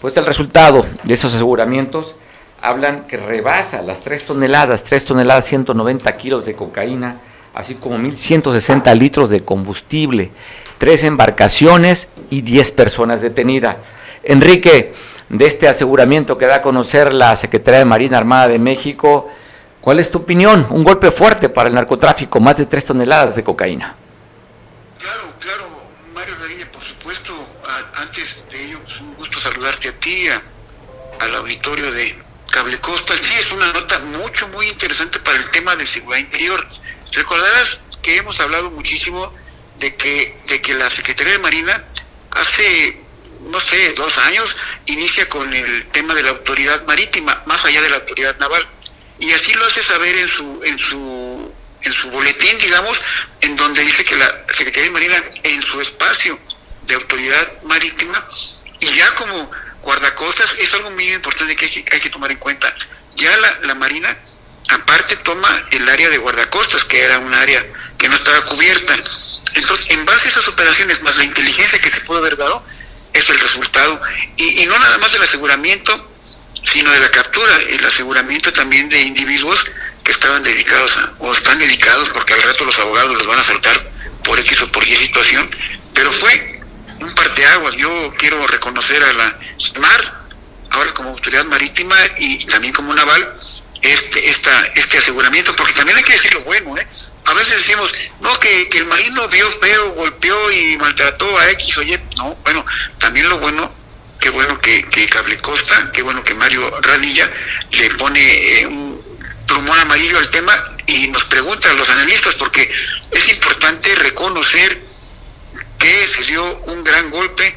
Pues 0.00 0.16
el 0.16 0.24
resultado 0.24 0.86
de 1.02 1.14
esos 1.14 1.34
aseguramientos 1.34 2.14
hablan 2.62 3.06
que 3.06 3.16
rebasa 3.16 3.82
las 3.82 4.00
3 4.00 4.24
toneladas, 4.24 4.84
3 4.84 5.04
toneladas 5.04 5.44
190 5.46 6.16
kilos 6.16 6.46
de 6.46 6.54
cocaína, 6.54 7.20
así 7.54 7.74
como 7.74 7.98
1.160 7.98 8.96
litros 8.96 9.28
de 9.30 9.44
combustible, 9.44 10.30
tres 10.78 11.02
embarcaciones 11.02 12.08
y 12.30 12.40
10 12.40 12.70
personas 12.72 13.20
detenidas. 13.20 13.76
Enrique, 14.22 14.94
de 15.28 15.46
este 15.46 15.66
aseguramiento 15.66 16.38
que 16.38 16.46
da 16.46 16.56
a 16.56 16.62
conocer 16.62 17.12
la 17.12 17.34
Secretaría 17.36 17.80
de 17.80 17.84
Marina 17.84 18.18
Armada 18.18 18.48
de 18.48 18.58
México, 18.58 19.28
¿cuál 19.80 19.98
es 19.98 20.10
tu 20.10 20.18
opinión? 20.18 20.66
Un 20.70 20.84
golpe 20.84 21.10
fuerte 21.10 21.48
para 21.48 21.68
el 21.68 21.74
narcotráfico, 21.74 22.38
más 22.38 22.58
de 22.58 22.66
3 22.66 22.84
toneladas 22.84 23.34
de 23.34 23.42
cocaína. 23.42 23.96
Claro, 25.00 25.32
claro, 25.40 25.64
Mario 26.14 26.34
Radilla, 26.40 26.70
por 26.70 26.84
supuesto, 26.84 27.32
antes 27.96 28.42
de 28.50 28.64
ello, 28.64 28.78
pues, 28.84 29.00
un 29.00 29.14
gusto 29.14 29.40
saludarte 29.40 29.88
a 29.88 29.92
ti, 29.98 30.26
al 31.18 31.34
auditorio 31.34 31.90
de 31.90 32.14
Cable 32.52 32.78
Costa. 32.80 33.14
Sí, 33.20 33.34
es 33.34 33.50
una 33.50 33.72
nota 33.72 33.98
mucho, 34.00 34.46
muy 34.48 34.68
interesante 34.68 35.18
para 35.18 35.38
el 35.38 35.50
tema 35.50 35.74
de 35.74 35.86
seguridad 35.86 36.20
interior. 36.20 36.64
Recordarás 37.12 37.80
que 38.02 38.18
hemos 38.18 38.38
hablado 38.40 38.70
muchísimo 38.70 39.32
de 39.78 39.96
que, 39.96 40.38
de 40.46 40.60
que 40.60 40.74
la 40.74 40.88
Secretaría 40.90 41.32
de 41.32 41.38
Marina 41.38 41.84
hace, 42.30 43.00
no 43.40 43.58
sé, 43.58 43.92
dos 43.94 44.16
años, 44.18 44.54
inicia 44.86 45.28
con 45.28 45.52
el 45.52 45.88
tema 45.88 46.14
de 46.14 46.22
la 46.22 46.30
autoridad 46.30 46.84
marítima, 46.84 47.42
más 47.46 47.64
allá 47.64 47.80
de 47.80 47.88
la 47.88 47.96
autoridad 47.96 48.38
naval. 48.38 48.66
Y 49.18 49.32
así 49.32 49.54
lo 49.54 49.64
hace 49.64 49.82
saber 49.82 50.16
en 50.18 50.28
su, 50.28 50.60
en 50.64 50.78
su, 50.78 51.52
en 51.80 51.92
su 51.92 52.10
boletín, 52.10 52.58
digamos, 52.58 53.00
en 53.40 53.56
donde 53.56 53.82
dice 53.82 54.04
que 54.04 54.16
la 54.16 54.28
Secretaría 54.48 54.84
de 54.84 54.90
Marina, 54.90 55.24
en 55.42 55.62
su 55.62 55.80
espacio 55.80 56.38
de 56.82 56.94
autoridad 56.94 57.62
marítima, 57.62 58.26
y 58.80 58.86
ya 58.94 59.14
como 59.14 59.50
guardacostas 59.82 60.54
es 60.58 60.72
algo 60.74 60.90
muy 60.92 61.12
importante 61.12 61.56
que 61.56 61.66
hay 61.66 62.00
que, 62.00 62.10
tomar 62.10 62.30
en 62.30 62.38
cuenta. 62.38 62.74
Ya 63.16 63.36
la, 63.62 63.74
Marina, 63.74 64.16
aparte, 64.70 65.16
toma 65.16 65.66
el 65.70 65.88
área 65.88 66.08
de 66.08 66.18
guardacostas, 66.18 66.84
que 66.84 67.02
era 67.02 67.18
un 67.18 67.34
área 67.34 67.64
que 67.98 68.08
no 68.08 68.14
estaba 68.14 68.44
cubierta. 68.46 68.94
Entonces, 69.54 69.90
en 69.90 70.04
base 70.04 70.26
a 70.26 70.30
esas 70.30 70.48
operaciones, 70.48 71.02
más 71.02 71.16
la 71.16 71.24
inteligencia 71.24 71.80
que 71.80 71.90
se 71.90 72.00
puede 72.02 72.20
haber 72.20 72.36
dado, 72.36 72.64
es 73.12 73.28
el 73.28 73.38
resultado. 73.38 74.00
Y, 74.36 74.64
no 74.66 74.78
nada 74.78 74.98
más 74.98 75.12
del 75.12 75.22
aseguramiento, 75.22 76.10
sino 76.64 76.90
de 76.90 77.00
la 77.00 77.10
captura, 77.10 77.56
el 77.68 77.84
aseguramiento 77.84 78.52
también 78.52 78.88
de 78.88 79.02
individuos 79.02 79.64
que 80.04 80.12
estaban 80.12 80.42
dedicados 80.42 80.98
o 81.18 81.32
están 81.32 81.58
dedicados, 81.58 82.08
porque 82.10 82.34
al 82.34 82.42
rato 82.42 82.64
los 82.64 82.78
abogados 82.78 83.14
los 83.14 83.26
van 83.26 83.38
a 83.38 83.44
soltar 83.44 83.90
por 84.24 84.38
X 84.38 84.62
o 84.62 84.72
por 84.72 84.86
Y 84.86 84.94
situación, 84.96 85.54
pero 85.94 86.10
fue 86.12 86.51
un 87.02 87.14
parteaguas. 87.14 87.76
Yo 87.76 88.12
quiero 88.18 88.46
reconocer 88.46 89.02
a 89.02 89.12
la 89.12 89.38
SMAR, 89.58 90.22
ahora 90.70 90.94
como 90.94 91.10
autoridad 91.10 91.44
marítima 91.44 91.96
y 92.18 92.44
también 92.46 92.72
como 92.72 92.94
naval, 92.94 93.34
este, 93.80 94.30
esta, 94.30 94.64
este 94.74 94.98
aseguramiento, 94.98 95.54
porque 95.56 95.72
también 95.72 95.98
hay 95.98 96.04
que 96.04 96.12
decir 96.12 96.32
lo 96.34 96.40
bueno, 96.42 96.76
¿eh? 96.78 96.86
A 97.24 97.34
veces 97.34 97.64
decimos, 97.64 97.92
no, 98.20 98.38
que, 98.40 98.68
el 98.72 98.86
marino 98.86 99.28
vio 99.28 99.48
feo, 99.52 99.92
golpeó 99.92 100.52
y 100.52 100.76
maltrató 100.76 101.38
a 101.38 101.50
X 101.50 101.78
o 101.78 101.82
Y. 101.82 101.98
No, 102.16 102.36
bueno, 102.42 102.64
también 102.98 103.28
lo 103.28 103.38
bueno, 103.38 103.72
qué 104.18 104.30
bueno 104.30 104.58
que, 104.60 104.84
que 104.88 105.06
Cable 105.06 105.38
Costa, 105.38 105.90
qué 105.92 106.02
bueno 106.02 106.24
que 106.24 106.34
Mario 106.34 106.68
Radilla 106.80 107.30
le 107.70 107.90
pone 107.90 108.20
eh, 108.60 108.66
un 108.66 109.00
plumón 109.46 109.78
amarillo 109.78 110.18
al 110.18 110.30
tema 110.30 110.52
y 110.86 111.08
nos 111.08 111.24
pregunta 111.24 111.70
a 111.70 111.74
los 111.74 111.88
analistas, 111.90 112.34
porque 112.34 112.70
es 113.10 113.28
importante 113.28 113.94
reconocer 113.94 114.82
que 115.82 116.08
se 116.08 116.22
dio 116.22 116.58
un 116.66 116.84
gran 116.84 117.10
golpe 117.10 117.54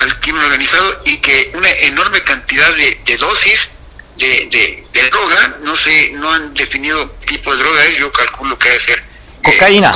al 0.00 0.20
crimen 0.20 0.42
organizado 0.42 1.00
y 1.06 1.16
que 1.18 1.50
una 1.54 1.70
enorme 1.70 2.22
cantidad 2.22 2.70
de, 2.74 3.16
dosis 3.16 3.70
de, 4.16 5.08
droga, 5.10 5.56
no 5.62 5.74
sé, 5.76 6.10
no 6.14 6.30
han 6.30 6.52
definido 6.52 7.10
tipo 7.26 7.54
de 7.56 7.62
droga, 7.62 7.88
yo 7.98 8.12
calculo 8.12 8.58
que 8.58 8.68
debe 8.68 8.80
ser 8.80 8.98
eh, 8.98 9.02
cocaína. 9.42 9.92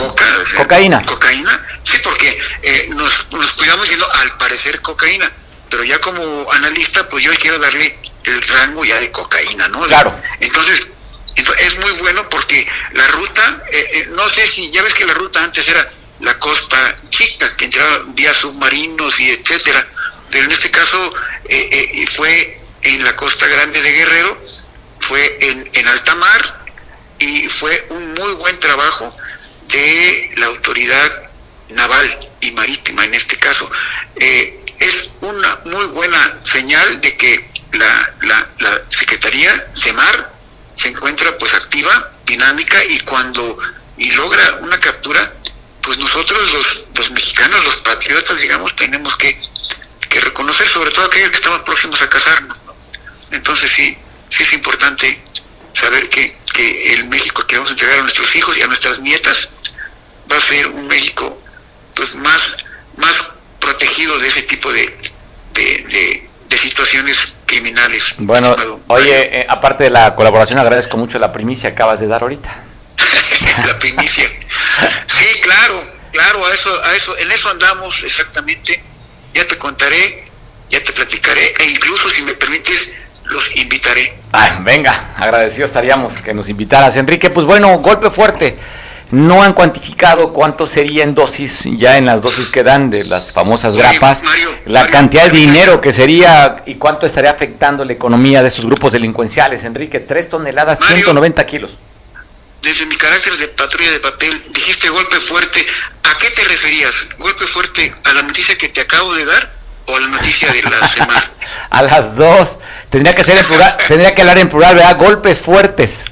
cocaína. 0.57 1.05
Cocaína, 1.05 1.67
sí, 1.85 1.99
porque 2.03 2.39
eh, 2.63 2.89
nos, 2.95 3.31
nos 3.33 3.53
cuidamos 3.53 3.83
diciendo 3.83 4.09
al 4.11 4.37
parecer 4.39 4.81
cocaína, 4.81 5.31
pero 5.69 5.85
ya 5.85 6.01
como 6.01 6.51
analista, 6.53 7.07
pues 7.09 7.25
yo 7.25 7.33
quiero 7.35 7.59
darle 7.59 7.99
el 8.25 8.43
rango 8.43 8.85
ya 8.85 8.99
de 9.01 9.13
cocaína, 9.13 9.69
¿no? 9.69 9.81
Claro. 9.83 10.19
Entonces, 10.41 10.89
es 11.35 11.79
muy 11.79 11.93
bueno 12.01 12.29
porque 12.31 12.67
la 12.93 13.07
ruta, 13.09 13.63
eh, 13.71 14.09
no 14.13 14.29
sé 14.31 14.47
si, 14.47 14.71
ya 14.71 14.83
ves 14.83 14.95
que 14.95 15.05
la 15.05 15.15
ruta 15.15 15.45
antes 15.45 15.69
era 15.69 15.93
la 16.21 16.39
costa 16.39 16.97
chica, 17.11 17.57
que 17.57 17.67
entraba 17.67 18.05
vía 18.09 18.33
submarinos 18.35 19.21
y 19.21 19.31
etcétera. 19.31 19.87
Pero 20.31 20.45
en 20.45 20.53
este 20.53 20.71
caso 20.71 21.13
eh, 21.49 21.69
eh, 21.71 22.07
fue 22.09 22.61
en 22.83 23.05
la 23.05 23.17
costa 23.17 23.47
grande 23.47 23.81
de 23.81 23.93
Guerrero, 23.93 24.43
fue 25.01 25.39
en, 25.41 25.71
en 25.73 25.89
alta 25.89 26.15
mar 26.15 26.65
y 27.19 27.49
fue 27.49 27.87
un 27.91 28.15
muy 28.15 28.33
buen 28.33 28.59
trabajo 28.59 29.15
de 29.69 30.33
la 30.37 30.47
autoridad 30.47 31.31
naval 31.71 32.29
y 32.41 32.51
marítima 32.53 33.05
en 33.05 33.15
este 33.15 33.37
caso. 33.39 33.71
Eh, 34.17 34.65
es 34.79 35.11
una 35.21 35.61
muy 35.65 35.87
buena 35.87 36.39
señal 36.45 37.01
de 37.01 37.17
que 37.17 37.51
la, 37.73 38.15
la, 38.23 38.49
la 38.59 38.83
Secretaría 38.91 39.73
CEMAR 39.77 40.33
se 40.77 40.89
encuentra 40.89 41.37
pues 41.39 41.55
activa, 41.55 42.13
dinámica 42.27 42.83
y 42.85 43.01
cuando 43.01 43.59
y 43.97 44.11
logra 44.11 44.59
una 44.61 44.79
captura, 44.79 45.33
pues 45.87 45.99
nosotros 45.99 46.53
los, 46.53 46.85
los 46.97 47.11
mexicanos, 47.13 47.65
los 47.65 47.77
patriotas, 47.77 48.37
digamos, 48.39 48.75
tenemos 48.75 49.17
que, 49.17 49.39
reconocer, 50.21 50.67
sobre 50.67 50.91
todo 50.93 51.05
aquellos 51.05 51.29
que 51.29 51.37
estamos 51.37 51.61
próximos 51.61 52.01
a 52.01 52.09
casarnos. 52.09 52.57
Entonces 53.31 53.71
sí, 53.71 53.97
sí 54.31 54.43
es 54.45 54.53
importante 54.55 55.21
saber 55.75 56.09
que, 56.09 56.39
que 56.55 56.95
el 56.95 57.07
México 57.07 57.47
que 57.47 57.57
vamos 57.57 57.69
a 57.69 57.73
entregar 57.73 57.99
a 57.99 58.03
nuestros 58.03 58.35
hijos 58.35 58.57
y 58.57 58.63
a 58.63 58.67
nuestras 58.67 58.99
nietas 59.01 59.51
va 60.31 60.39
a 60.39 60.41
ser 60.41 60.69
un 60.69 60.89
México 60.89 61.39
pues 61.95 62.15
más, 62.15 62.57
más 62.97 63.25
protegido 63.61 64.19
de 64.19 64.29
ese 64.29 64.43
tipo 64.43 64.73
de, 64.73 64.97
de, 65.53 66.29
situaciones 66.57 67.35
criminales. 67.45 68.15
Bueno, 68.17 68.57
oye, 68.87 69.41
eh, 69.41 69.47
aparte 69.47 69.85
de 69.85 69.91
la 69.91 70.15
colaboración, 70.15 70.59
agradezco 70.59 70.97
mucho 70.97 71.19
la 71.19 71.31
primicia 71.31 71.69
que 71.69 71.75
acabas 71.75 72.01
de 72.01 72.07
dar 72.07 72.23
ahorita. 72.23 72.66
la 73.67 73.79
primicia. 73.79 74.25
Sí, 75.07 75.41
claro, 75.43 75.83
claro, 76.13 76.47
a 76.47 76.55
eso, 76.55 76.85
a 76.85 76.95
eso, 76.95 77.17
en 77.19 77.31
eso 77.31 77.51
andamos 77.51 78.03
exactamente. 78.03 78.83
Ya 79.35 79.47
te 79.47 79.59
contaré, 79.59 80.25
ya 80.71 80.83
te 80.83 80.93
platicaré, 80.93 81.55
e 81.59 81.65
incluso 81.67 82.09
si 82.11 82.23
me 82.23 82.33
permites, 82.33 82.93
los 83.25 83.57
invitaré. 83.57 84.19
Ay, 84.33 84.59
venga, 84.61 85.15
agradecido 85.17 85.67
estaríamos 85.67 86.17
que 86.19 86.33
nos 86.33 86.49
invitaras. 86.49 86.97
Enrique, 86.97 87.31
pues 87.31 87.47
bueno, 87.47 87.79
golpe 87.79 88.11
fuerte. 88.11 88.59
No 89.11 89.41
han 89.41 89.53
cuantificado 89.53 90.33
cuánto 90.33 90.67
sería 90.67 91.05
en 91.05 91.15
dosis, 91.15 91.69
ya 91.77 91.97
en 91.97 92.07
las 92.07 92.21
dosis 92.21 92.51
que 92.51 92.65
dan 92.65 92.91
de 92.91 93.05
las 93.05 93.31
famosas 93.33 93.77
grapas, 93.77 94.23
la 94.65 94.85
cantidad 94.89 95.31
de 95.31 95.39
dinero 95.39 95.81
que 95.81 95.93
sería 95.93 96.65
y 96.67 96.75
cuánto 96.75 97.07
estaría 97.07 97.31
afectando 97.31 97.85
la 97.85 97.93
economía 97.93 98.43
de 98.43 98.49
esos 98.49 98.67
grupos 98.67 98.91
delincuenciales. 98.91 99.63
Enrique, 99.63 100.01
tres 100.01 100.29
toneladas, 100.29 100.81
190 100.81 101.47
kilos 101.47 101.77
desde 102.67 102.85
mi 102.85 102.97
carácter 102.97 103.37
de 103.37 103.47
patrulla 103.47 103.93
de 103.93 104.01
papel, 104.01 104.45
dijiste 104.49 104.89
golpe 104.89 105.21
fuerte. 105.21 105.65
¿A 106.03 106.19
qué 106.19 106.31
te 106.31 106.43
referías? 106.43 107.07
¿Golpe 107.17 107.47
fuerte 107.47 107.95
a 108.03 108.13
la 108.13 108.23
noticia 108.23 108.59
que 108.59 108.69
te 108.69 108.81
acabo 108.81 109.15
de 109.15 109.25
dar? 109.25 109.57
o 109.89 109.97
la 110.01 110.09
noticia 110.09 110.53
de 110.53 110.63
la 110.65 110.89
semana? 110.89 111.31
a 111.71 111.83
las 111.83 112.17
dos. 112.17 112.57
Tendría 112.91 113.15
que 113.15 113.23
ser 113.23 113.39
en 113.39 113.45
plural, 113.45 113.77
tendría 113.87 114.13
que 114.17 114.23
hablar 114.23 114.39
en 114.39 114.49
plural, 114.49 114.75
¿verdad? 114.75 114.97
Golpes 114.99 115.41
fuertes. 115.41 116.07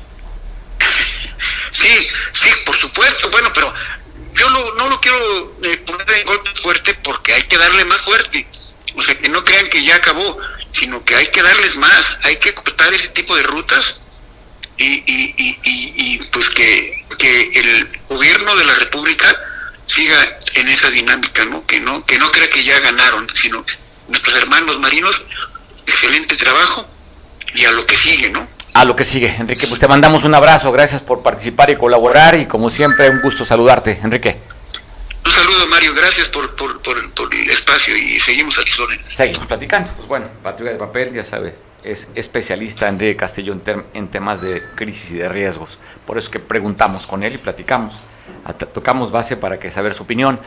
Sí, 1.72 2.08
sí, 2.30 2.50
por 2.64 2.76
supuesto. 2.76 3.28
Bueno, 3.32 3.50
pero 3.52 3.74
yo 4.34 4.48
no 4.76 4.88
lo 4.88 5.00
quiero 5.00 5.56
eh, 5.64 5.76
poner 5.78 6.08
en 6.08 6.26
golpes 6.26 6.60
fuertes 6.60 6.96
porque 7.02 7.34
hay 7.34 7.42
que 7.42 7.58
darle 7.58 7.84
más 7.84 8.00
fuerte. 8.02 8.46
O 8.94 9.02
sea, 9.02 9.18
que 9.18 9.28
no 9.28 9.44
crean 9.44 9.66
que 9.70 9.82
ya 9.82 9.96
acabó, 9.96 10.38
sino 10.70 11.04
que 11.04 11.16
hay 11.16 11.26
que 11.32 11.42
darles 11.42 11.74
más. 11.74 12.16
Hay 12.22 12.36
que 12.36 12.54
cortar 12.54 12.94
ese 12.94 13.08
tipo 13.08 13.34
de 13.34 13.42
rutas 13.42 13.98
y, 14.78 15.02
y, 15.06 15.34
y, 15.36 15.58
y 15.62 16.18
pues 16.32 16.50
que, 16.50 17.04
que 17.18 17.42
el 17.54 17.88
gobierno 18.08 18.56
de 18.56 18.64
la 18.64 18.74
República 18.74 19.26
siga 19.86 20.16
en 20.56 20.68
esa 20.68 20.90
dinámica, 20.90 21.44
¿no? 21.44 21.64
Que 21.66 21.80
no 21.80 22.04
que 22.04 22.18
no 22.18 22.30
crea 22.30 22.50
que 22.50 22.64
ya 22.64 22.78
ganaron, 22.80 23.26
sino 23.34 23.64
nuestros 24.08 24.36
hermanos 24.36 24.78
marinos, 24.80 25.22
excelente 25.86 26.36
trabajo 26.36 26.86
y 27.54 27.64
a 27.64 27.72
lo 27.72 27.86
que 27.86 27.96
sigue, 27.96 28.30
¿no? 28.30 28.46
A 28.74 28.84
lo 28.84 28.96
que 28.96 29.04
sigue, 29.04 29.34
Enrique, 29.38 29.66
pues 29.68 29.78
te 29.78 29.86
mandamos 29.86 30.24
un 30.24 30.34
abrazo, 30.34 30.72
gracias 30.72 31.00
por 31.00 31.22
participar 31.22 31.70
y 31.70 31.76
colaborar 31.76 32.34
y 32.34 32.46
como 32.46 32.70
siempre 32.70 33.08
un 33.08 33.20
gusto 33.20 33.44
saludarte, 33.44 34.00
Enrique. 34.02 34.36
Un 35.24 35.32
saludo 35.32 35.66
Mario, 35.68 35.94
gracias 35.94 36.28
por, 36.28 36.54
por, 36.56 36.80
por, 36.82 37.34
el 37.34 37.50
espacio 37.50 37.96
y 37.96 38.18
seguimos 38.20 38.58
a 38.58 38.62
tus 38.62 38.78
órdenes. 38.80 39.12
Seguimos 39.12 39.46
platicando, 39.46 39.90
pues 39.92 40.08
bueno, 40.08 40.26
Patria 40.42 40.72
de 40.72 40.76
Papel, 40.76 41.14
ya 41.14 41.24
sabe, 41.24 41.54
es 41.84 42.08
especialista 42.14 42.88
Enrique 42.88 43.16
Castillo 43.16 43.54
en, 43.92 44.08
temas 44.08 44.40
de 44.40 44.62
crisis 44.74 45.12
y 45.12 45.18
de 45.18 45.28
riesgos, 45.28 45.78
por 46.06 46.18
eso 46.18 46.30
que 46.30 46.40
preguntamos 46.40 47.06
con 47.06 47.22
él 47.22 47.34
y 47.34 47.38
platicamos 47.38 48.02
tocamos 48.72 49.10
base 49.10 49.36
para 49.36 49.58
que 49.58 49.70
saber 49.70 49.94
su 49.94 50.02
opinión. 50.02 50.38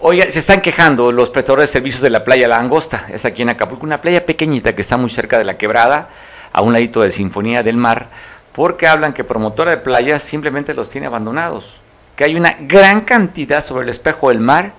Oye, 0.00 0.30
se 0.30 0.38
están 0.38 0.60
quejando 0.60 1.12
los 1.12 1.30
prestadores 1.30 1.68
de 1.68 1.72
servicios 1.72 2.02
de 2.02 2.10
la 2.10 2.24
playa 2.24 2.48
La 2.48 2.58
Angosta, 2.58 3.06
es 3.10 3.24
aquí 3.24 3.42
en 3.42 3.50
Acapulco, 3.50 3.84
una 3.84 4.00
playa 4.00 4.26
pequeñita 4.26 4.74
que 4.74 4.82
está 4.82 4.96
muy 4.96 5.10
cerca 5.10 5.38
de 5.38 5.44
la 5.44 5.56
quebrada, 5.56 6.08
a 6.52 6.60
un 6.60 6.72
ladito 6.72 7.00
de 7.00 7.10
Sinfonía 7.10 7.62
del 7.62 7.76
Mar, 7.76 8.10
porque 8.52 8.86
hablan 8.86 9.12
que 9.12 9.24
promotora 9.24 9.70
de 9.70 9.78
playas 9.78 10.22
simplemente 10.22 10.74
los 10.74 10.90
tiene 10.90 11.06
abandonados, 11.06 11.80
que 12.16 12.24
hay 12.24 12.34
una 12.36 12.56
gran 12.60 13.02
cantidad 13.02 13.64
sobre 13.64 13.84
el 13.84 13.88
espejo 13.88 14.28
del 14.28 14.40
mar 14.40 14.74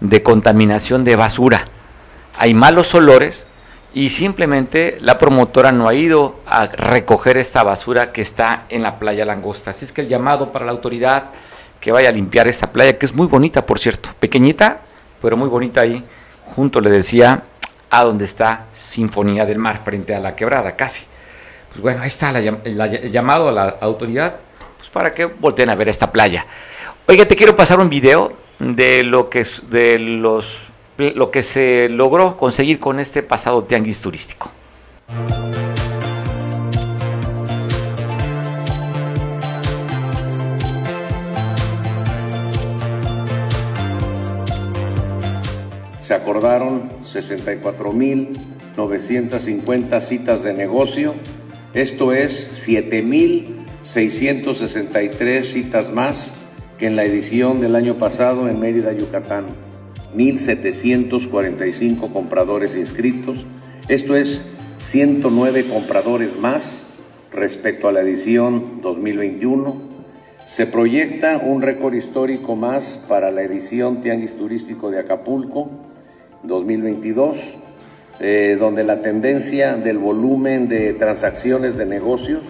de 0.00 0.22
contaminación 0.22 1.04
de 1.04 1.16
basura. 1.16 1.64
Hay 2.36 2.52
malos 2.52 2.94
olores 2.94 3.46
y 3.94 4.10
simplemente 4.10 4.96
la 5.00 5.18
promotora 5.18 5.70
no 5.70 5.88
ha 5.88 5.94
ido 5.94 6.40
a 6.46 6.66
recoger 6.66 7.36
esta 7.36 7.62
basura 7.62 8.10
que 8.10 8.20
está 8.20 8.64
en 8.68 8.82
la 8.82 8.98
playa 8.98 9.24
Langosta. 9.24 9.70
Así 9.70 9.84
es 9.84 9.92
que 9.92 10.00
el 10.00 10.08
llamado 10.08 10.50
para 10.50 10.66
la 10.66 10.72
autoridad 10.72 11.30
que 11.80 11.92
vaya 11.92 12.08
a 12.08 12.12
limpiar 12.12 12.48
esta 12.48 12.72
playa, 12.72 12.98
que 12.98 13.06
es 13.06 13.14
muy 13.14 13.28
bonita, 13.28 13.64
por 13.64 13.78
cierto, 13.78 14.10
pequeñita, 14.18 14.80
pero 15.22 15.36
muy 15.36 15.48
bonita 15.48 15.82
ahí, 15.82 16.02
junto, 16.46 16.80
le 16.80 16.90
decía, 16.90 17.44
a 17.88 18.02
donde 18.02 18.24
está 18.24 18.66
Sinfonía 18.72 19.46
del 19.46 19.58
Mar, 19.58 19.82
frente 19.84 20.14
a 20.14 20.18
la 20.18 20.34
quebrada, 20.34 20.74
casi. 20.74 21.04
Pues 21.68 21.80
bueno, 21.80 22.02
ahí 22.02 22.08
está 22.08 22.30
el 22.30 23.10
llamado 23.12 23.48
a 23.48 23.52
la 23.52 23.76
autoridad, 23.80 24.36
pues 24.76 24.88
para 24.90 25.12
que 25.12 25.26
volteen 25.26 25.70
a 25.70 25.74
ver 25.76 25.88
esta 25.88 26.10
playa. 26.10 26.46
Oiga, 27.06 27.26
te 27.26 27.36
quiero 27.36 27.54
pasar 27.54 27.78
un 27.78 27.88
video 27.88 28.32
de 28.58 29.04
lo 29.04 29.30
que, 29.30 29.46
de 29.68 29.98
los, 29.98 30.58
lo 30.98 31.30
que 31.30 31.42
se 31.42 31.88
logró 31.88 32.36
conseguir 32.36 32.78
con 32.78 33.00
este 33.00 33.22
pasado 33.22 33.64
tianguis 33.64 34.00
turístico. 34.00 34.50
se 46.04 46.12
acordaron 46.12 46.90
64.950 47.02 50.00
citas 50.02 50.42
de 50.42 50.52
negocio, 50.52 51.14
esto 51.72 52.12
es 52.12 52.68
7.663 52.68 55.44
citas 55.44 55.90
más 55.90 56.34
que 56.76 56.88
en 56.88 56.96
la 56.96 57.04
edición 57.04 57.62
del 57.62 57.74
año 57.74 57.94
pasado 57.94 58.50
en 58.50 58.60
Mérida, 58.60 58.92
Yucatán. 58.92 59.73
1.745 60.14 62.12
compradores 62.12 62.76
inscritos, 62.76 63.38
esto 63.88 64.16
es 64.16 64.42
109 64.78 65.66
compradores 65.66 66.36
más 66.38 66.80
respecto 67.32 67.88
a 67.88 67.92
la 67.92 68.00
edición 68.00 68.80
2021 68.82 69.94
se 70.44 70.66
proyecta 70.66 71.38
un 71.38 71.62
récord 71.62 71.94
histórico 71.94 72.54
más 72.54 73.02
para 73.08 73.30
la 73.30 73.42
edición 73.42 74.02
Tianguis 74.02 74.36
Turístico 74.36 74.90
de 74.90 74.98
Acapulco 74.98 75.70
2022, 76.42 77.56
eh, 78.20 78.56
donde 78.60 78.84
la 78.84 79.00
tendencia 79.00 79.78
del 79.78 79.96
volumen 79.96 80.68
de 80.68 80.92
transacciones 80.92 81.78
de 81.78 81.86
negocios 81.86 82.44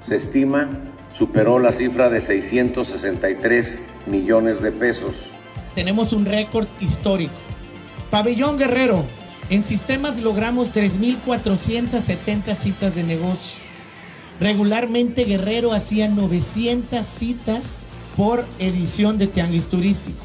se 0.00 0.16
estima 0.16 0.68
superó 1.10 1.58
la 1.58 1.72
cifra 1.72 2.10
de 2.10 2.20
663 2.20 3.82
millones 4.06 4.60
de 4.60 4.70
pesos. 4.70 5.37
Tenemos 5.78 6.12
un 6.12 6.26
récord 6.26 6.66
histórico. 6.80 7.34
Pabellón 8.10 8.58
Guerrero, 8.58 9.04
en 9.48 9.62
sistemas 9.62 10.18
logramos 10.18 10.72
3.470 10.72 12.56
citas 12.56 12.96
de 12.96 13.04
negocio. 13.04 13.60
Regularmente 14.40 15.24
Guerrero 15.24 15.72
hacía 15.72 16.08
900 16.08 17.06
citas 17.06 17.82
por 18.16 18.44
edición 18.58 19.18
de 19.18 19.28
Tianguis 19.28 19.68
Turístico. 19.68 20.18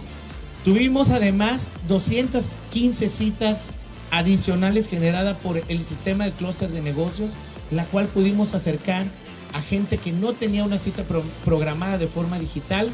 Tuvimos 0.66 1.12
además 1.12 1.70
215 1.88 3.08
citas 3.08 3.70
adicionales 4.10 4.88
generadas 4.88 5.38
por 5.38 5.62
el 5.68 5.84
sistema 5.84 6.26
de 6.26 6.32
clúster 6.32 6.72
de 6.72 6.82
negocios, 6.82 7.34
la 7.70 7.86
cual 7.86 8.08
pudimos 8.08 8.56
acercar 8.56 9.06
a 9.54 9.62
gente 9.62 10.00
que 10.00 10.14
no 10.14 10.34
tenía 10.34 10.64
una 10.64 10.80
cita 10.80 11.04
programada 11.46 12.00
de 12.00 12.08
forma 12.08 12.40
digital 12.40 12.90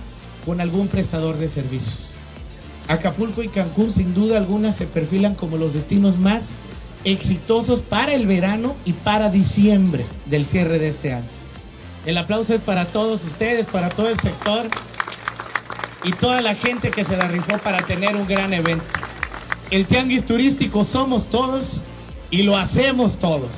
con 0.45 0.59
algún 0.59 0.89
prestador 0.89 1.37
de 1.37 1.47
servicios. 1.47 2.18
Acapulco 2.89 3.43
y 3.43 3.49
Cancún 3.49 3.91
sin 3.91 4.15
duda 4.15 4.37
alguna 4.37 4.71
se 4.71 4.87
perfilan 4.87 5.35
como 5.35 5.57
los 5.57 5.73
destinos 5.75 6.17
más 6.17 6.49
exitosos 7.03 7.83
para 7.83 8.15
el 8.15 8.25
verano 8.25 8.75
y 8.83 8.93
para 8.93 9.29
diciembre 9.29 10.07
del 10.25 10.43
cierre 10.43 10.79
de 10.79 10.87
este 10.89 11.13
año. 11.13 11.29
El 12.07 12.17
aplauso 12.17 12.55
es 12.55 12.61
para 12.61 12.87
todos 12.87 13.23
ustedes, 13.23 13.67
para 13.67 13.89
todo 13.89 14.09
el 14.09 14.19
sector 14.19 14.67
y 16.03 16.11
toda 16.13 16.41
la 16.41 16.55
gente 16.55 16.89
que 16.89 17.03
se 17.03 17.15
la 17.15 17.27
rifó 17.27 17.59
para 17.59 17.77
tener 17.83 18.15
un 18.15 18.25
gran 18.25 18.53
evento. 18.53 18.85
El 19.69 19.85
tianguis 19.85 20.25
turístico 20.25 20.83
somos 20.83 21.29
todos 21.29 21.83
y 22.31 22.41
lo 22.41 22.57
hacemos 22.57 23.19
todos. 23.19 23.51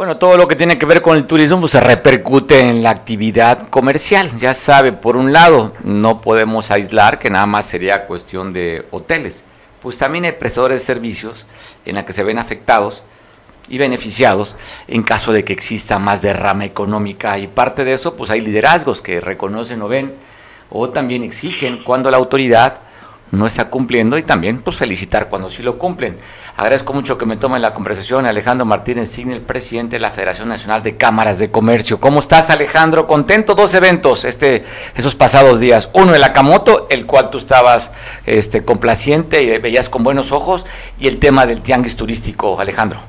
Bueno, 0.00 0.16
todo 0.16 0.38
lo 0.38 0.48
que 0.48 0.56
tiene 0.56 0.78
que 0.78 0.86
ver 0.86 1.02
con 1.02 1.14
el 1.18 1.26
turismo 1.26 1.60
pues, 1.60 1.72
se 1.72 1.80
repercute 1.80 2.58
en 2.58 2.82
la 2.82 2.88
actividad 2.88 3.68
comercial. 3.68 4.30
Ya 4.38 4.54
sabe, 4.54 4.92
por 4.92 5.14
un 5.14 5.30
lado, 5.30 5.74
no 5.84 6.22
podemos 6.22 6.70
aislar 6.70 7.18
que 7.18 7.28
nada 7.28 7.44
más 7.44 7.66
sería 7.66 8.06
cuestión 8.06 8.54
de 8.54 8.86
hoteles. 8.92 9.44
Pues 9.82 9.98
también 9.98 10.24
hay 10.24 10.32
prestadores 10.32 10.80
de 10.80 10.86
servicios 10.86 11.44
en 11.84 11.96
la 11.96 12.06
que 12.06 12.14
se 12.14 12.22
ven 12.22 12.38
afectados 12.38 13.02
y 13.68 13.76
beneficiados 13.76 14.56
en 14.88 15.02
caso 15.02 15.34
de 15.34 15.44
que 15.44 15.52
exista 15.52 15.98
más 15.98 16.22
derrama 16.22 16.64
económica. 16.64 17.38
Y 17.38 17.48
parte 17.48 17.84
de 17.84 17.92
eso, 17.92 18.16
pues 18.16 18.30
hay 18.30 18.40
liderazgos 18.40 19.02
que 19.02 19.20
reconocen 19.20 19.82
o 19.82 19.88
ven 19.88 20.14
o 20.70 20.88
también 20.88 21.24
exigen 21.24 21.84
cuando 21.84 22.10
la 22.10 22.16
autoridad 22.16 22.78
no 23.32 23.46
está 23.46 23.70
cumpliendo 23.70 24.18
y 24.18 24.22
también 24.22 24.60
pues 24.60 24.76
felicitar 24.76 25.28
cuando 25.28 25.50
sí 25.50 25.62
lo 25.62 25.78
cumplen. 25.78 26.18
Agradezco 26.56 26.92
mucho 26.92 27.16
que 27.16 27.26
me 27.26 27.36
tomen 27.36 27.62
la 27.62 27.72
conversación 27.72 28.26
Alejandro 28.26 28.66
Martínez 28.66 29.10
Signe, 29.10 29.34
el 29.34 29.42
presidente 29.42 29.96
de 29.96 30.00
la 30.00 30.10
Federación 30.10 30.48
Nacional 30.48 30.82
de 30.82 30.96
Cámaras 30.96 31.38
de 31.38 31.50
Comercio. 31.50 32.00
¿Cómo 32.00 32.20
estás 32.20 32.50
Alejandro? 32.50 33.06
Contento, 33.06 33.54
dos 33.54 33.74
eventos 33.74 34.24
este, 34.24 34.64
esos 34.94 35.14
pasados 35.14 35.60
días. 35.60 35.90
Uno 35.92 36.14
el 36.14 36.24
Akamoto, 36.24 36.86
el 36.90 37.06
cual 37.06 37.30
tú 37.30 37.38
estabas 37.38 37.92
este, 38.26 38.64
complaciente 38.64 39.42
y 39.42 39.58
veías 39.58 39.88
con 39.88 40.02
buenos 40.02 40.32
ojos, 40.32 40.66
y 40.98 41.08
el 41.08 41.18
tema 41.18 41.46
del 41.46 41.62
tianguis 41.62 41.96
turístico, 41.96 42.60
Alejandro. 42.60 43.00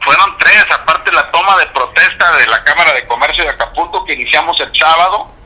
Fueron 0.00 0.36
tres, 0.38 0.64
aparte 0.72 1.12
la 1.12 1.30
toma 1.30 1.56
de 1.58 1.66
protesta 1.68 2.36
de 2.36 2.46
la 2.48 2.62
Cámara 2.64 2.92
de 2.92 3.06
Comercio 3.06 3.44
de 3.44 3.50
Acapulco 3.50 4.04
que 4.04 4.14
iniciamos 4.14 4.58
el 4.60 4.70
sábado 4.76 5.41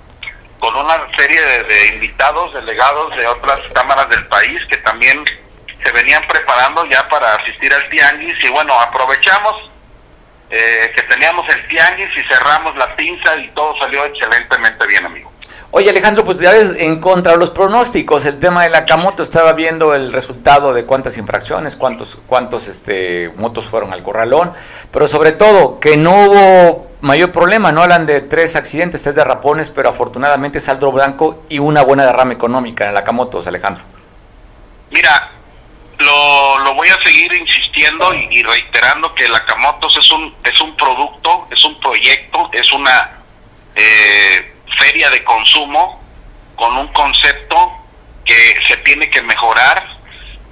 con 0.58 0.74
una 0.74 1.06
serie 1.16 1.40
de, 1.40 1.94
invitados, 1.94 2.52
delegados 2.54 3.16
de 3.16 3.26
otras 3.26 3.60
cámaras 3.74 4.08
del 4.10 4.26
país 4.26 4.60
que 4.68 4.76
también 4.78 5.24
se 5.84 5.92
venían 5.92 6.26
preparando 6.26 6.84
ya 6.86 7.08
para 7.08 7.34
asistir 7.34 7.72
al 7.72 7.88
tianguis 7.88 8.36
y 8.42 8.48
bueno, 8.50 8.78
aprovechamos 8.80 9.70
eh, 10.50 10.92
que 10.94 11.02
teníamos 11.02 11.46
el 11.54 11.68
tianguis 11.68 12.10
y 12.16 12.22
cerramos 12.32 12.76
la 12.76 12.94
pinza 12.96 13.36
y 13.36 13.48
todo 13.48 13.76
salió 13.78 14.04
excelentemente 14.04 14.86
bien, 14.86 15.06
amigo. 15.06 15.32
Oye 15.72 15.90
Alejandro, 15.90 16.24
pues 16.24 16.38
ya 16.38 16.52
ves, 16.52 16.76
en 16.78 17.00
contra 17.00 17.32
de 17.32 17.38
los 17.38 17.50
pronósticos, 17.50 18.24
el 18.24 18.38
tema 18.38 18.62
de 18.62 18.70
la 18.70 18.86
Camoto, 18.86 19.22
estaba 19.22 19.52
viendo 19.52 19.94
el 19.94 20.12
resultado 20.12 20.72
de 20.72 20.86
cuántas 20.86 21.18
infracciones, 21.18 21.76
cuántos, 21.76 22.18
cuántos 22.26 22.68
este, 22.68 23.30
motos 23.36 23.66
fueron 23.66 23.92
al 23.92 24.02
corralón, 24.02 24.52
pero 24.90 25.08
sobre 25.08 25.32
todo 25.32 25.78
que 25.80 25.96
no 25.96 26.12
hubo 26.12 26.86
mayor 27.00 27.32
problema. 27.32 27.72
No 27.72 27.82
hablan 27.82 28.06
de 28.06 28.20
tres 28.20 28.56
accidentes, 28.56 29.02
tres 29.02 29.14
derrapones, 29.14 29.70
pero 29.70 29.88
afortunadamente 29.88 30.61
saldo 30.61 30.92
blanco 30.92 31.44
y 31.48 31.59
una 31.59 31.82
buena 31.82 32.04
derrama 32.04 32.32
económica 32.32 32.87
en 32.88 32.94
la 32.94 33.04
Camotos, 33.04 33.46
Alejandro. 33.46 33.85
Mira, 34.90 35.30
lo, 35.98 36.59
lo 36.61 36.74
voy 36.74 36.88
a 36.88 37.02
seguir 37.02 37.32
insistiendo 37.32 38.12
y, 38.14 38.42
reiterando 38.42 39.14
que 39.14 39.28
la 39.28 39.44
Camotos 39.44 39.96
es 39.96 40.11
un, 40.11 40.35
es 40.44 40.61
un 40.61 40.76
producto, 40.76 41.46
es 41.50 41.64
un 41.64 41.78
proyecto, 41.80 42.50
es 42.52 42.70
una 42.72 43.11
eh, 43.74 44.54
feria 44.78 45.11
de 45.11 45.24
consumo 45.24 46.02
con 46.54 46.76
un 46.76 46.88
concepto 46.88 47.72
que 48.24 48.54
se 48.66 48.76
tiene 48.78 49.09
que 49.11 49.22
mejorar. 49.22 49.96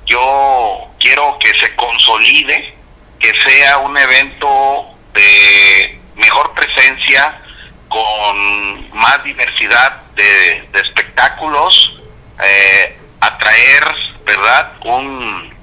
Yo 0.06 0.88
quiero 0.98 1.38
que 1.38 1.48
se 1.58 1.74
consolide, 1.76 2.74
que 3.18 3.32
sea 3.42 3.78
un 3.78 3.96
evento 3.96 4.86
de 5.14 6.03
mejor 6.16 6.52
presencia, 6.54 7.40
con 7.88 8.90
más 8.96 9.22
diversidad 9.22 10.02
de, 10.14 10.68
espectáculos, 10.74 12.00
eh, 12.42 12.98
atraer, 13.20 13.84
¿verdad?, 14.24 14.72
un 14.84 15.54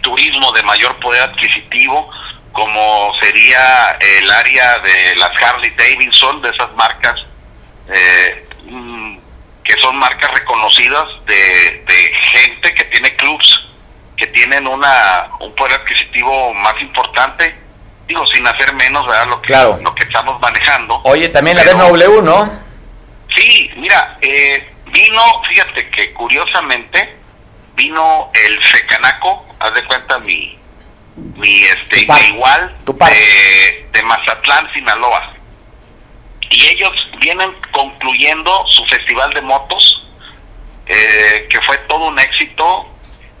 turismo 0.00 0.52
de 0.52 0.62
mayor 0.62 0.98
poder 1.00 1.22
adquisitivo, 1.22 2.10
como 2.52 3.12
sería 3.20 3.96
el 4.00 4.30
área 4.30 4.78
de 4.80 5.16
las 5.16 5.30
Harley 5.42 5.70
Davidson, 5.70 6.42
de 6.42 6.50
esas 6.50 6.72
marcas 6.74 7.14
eh, 7.88 8.48
mm, 8.64 9.18
que 9.64 9.74
son 9.80 9.96
marcas 9.96 10.30
reconocidas 10.32 11.06
de, 11.26 11.84
de 11.86 12.14
gente 12.32 12.74
que 12.74 12.84
tiene 12.84 13.14
clubs 13.16 13.62
que 14.16 14.26
tienen 14.28 14.66
una 14.66 15.28
un 15.40 15.54
poder 15.54 15.80
adquisitivo 15.80 16.54
más 16.54 16.80
importante 16.80 17.61
digo 18.06 18.26
sin 18.26 18.46
hacer 18.46 18.74
menos 18.74 19.06
verdad 19.06 19.28
lo 19.28 19.42
que 19.42 19.52
lo 19.82 19.94
que 19.94 20.02
estamos 20.04 20.40
manejando. 20.40 21.00
Oye 21.04 21.28
también 21.28 21.56
la 21.56 21.64
BMW 21.64 22.22
no 22.22 22.60
sí 23.34 23.70
mira 23.76 24.18
eh, 24.20 24.68
vino 24.86 25.22
fíjate 25.48 25.88
que 25.90 26.12
curiosamente 26.12 27.16
vino 27.74 28.30
el 28.34 28.62
Secanaco 28.62 29.46
haz 29.58 29.74
de 29.74 29.84
cuenta 29.84 30.18
mi 30.18 30.58
mi 31.16 31.64
este 31.64 32.06
igual 32.28 32.74
de, 32.86 33.88
de 33.92 34.02
Mazatlán 34.02 34.72
Sinaloa. 34.72 35.34
Y 36.50 36.66
ellos 36.68 36.92
vienen 37.18 37.54
concluyendo 37.70 38.64
su 38.68 38.84
festival 38.86 39.32
de 39.32 39.40
motos 39.40 40.06
eh, 40.86 41.46
que 41.48 41.60
fue 41.62 41.76
todo 41.88 42.06
un 42.06 42.18
éxito. 42.18 42.88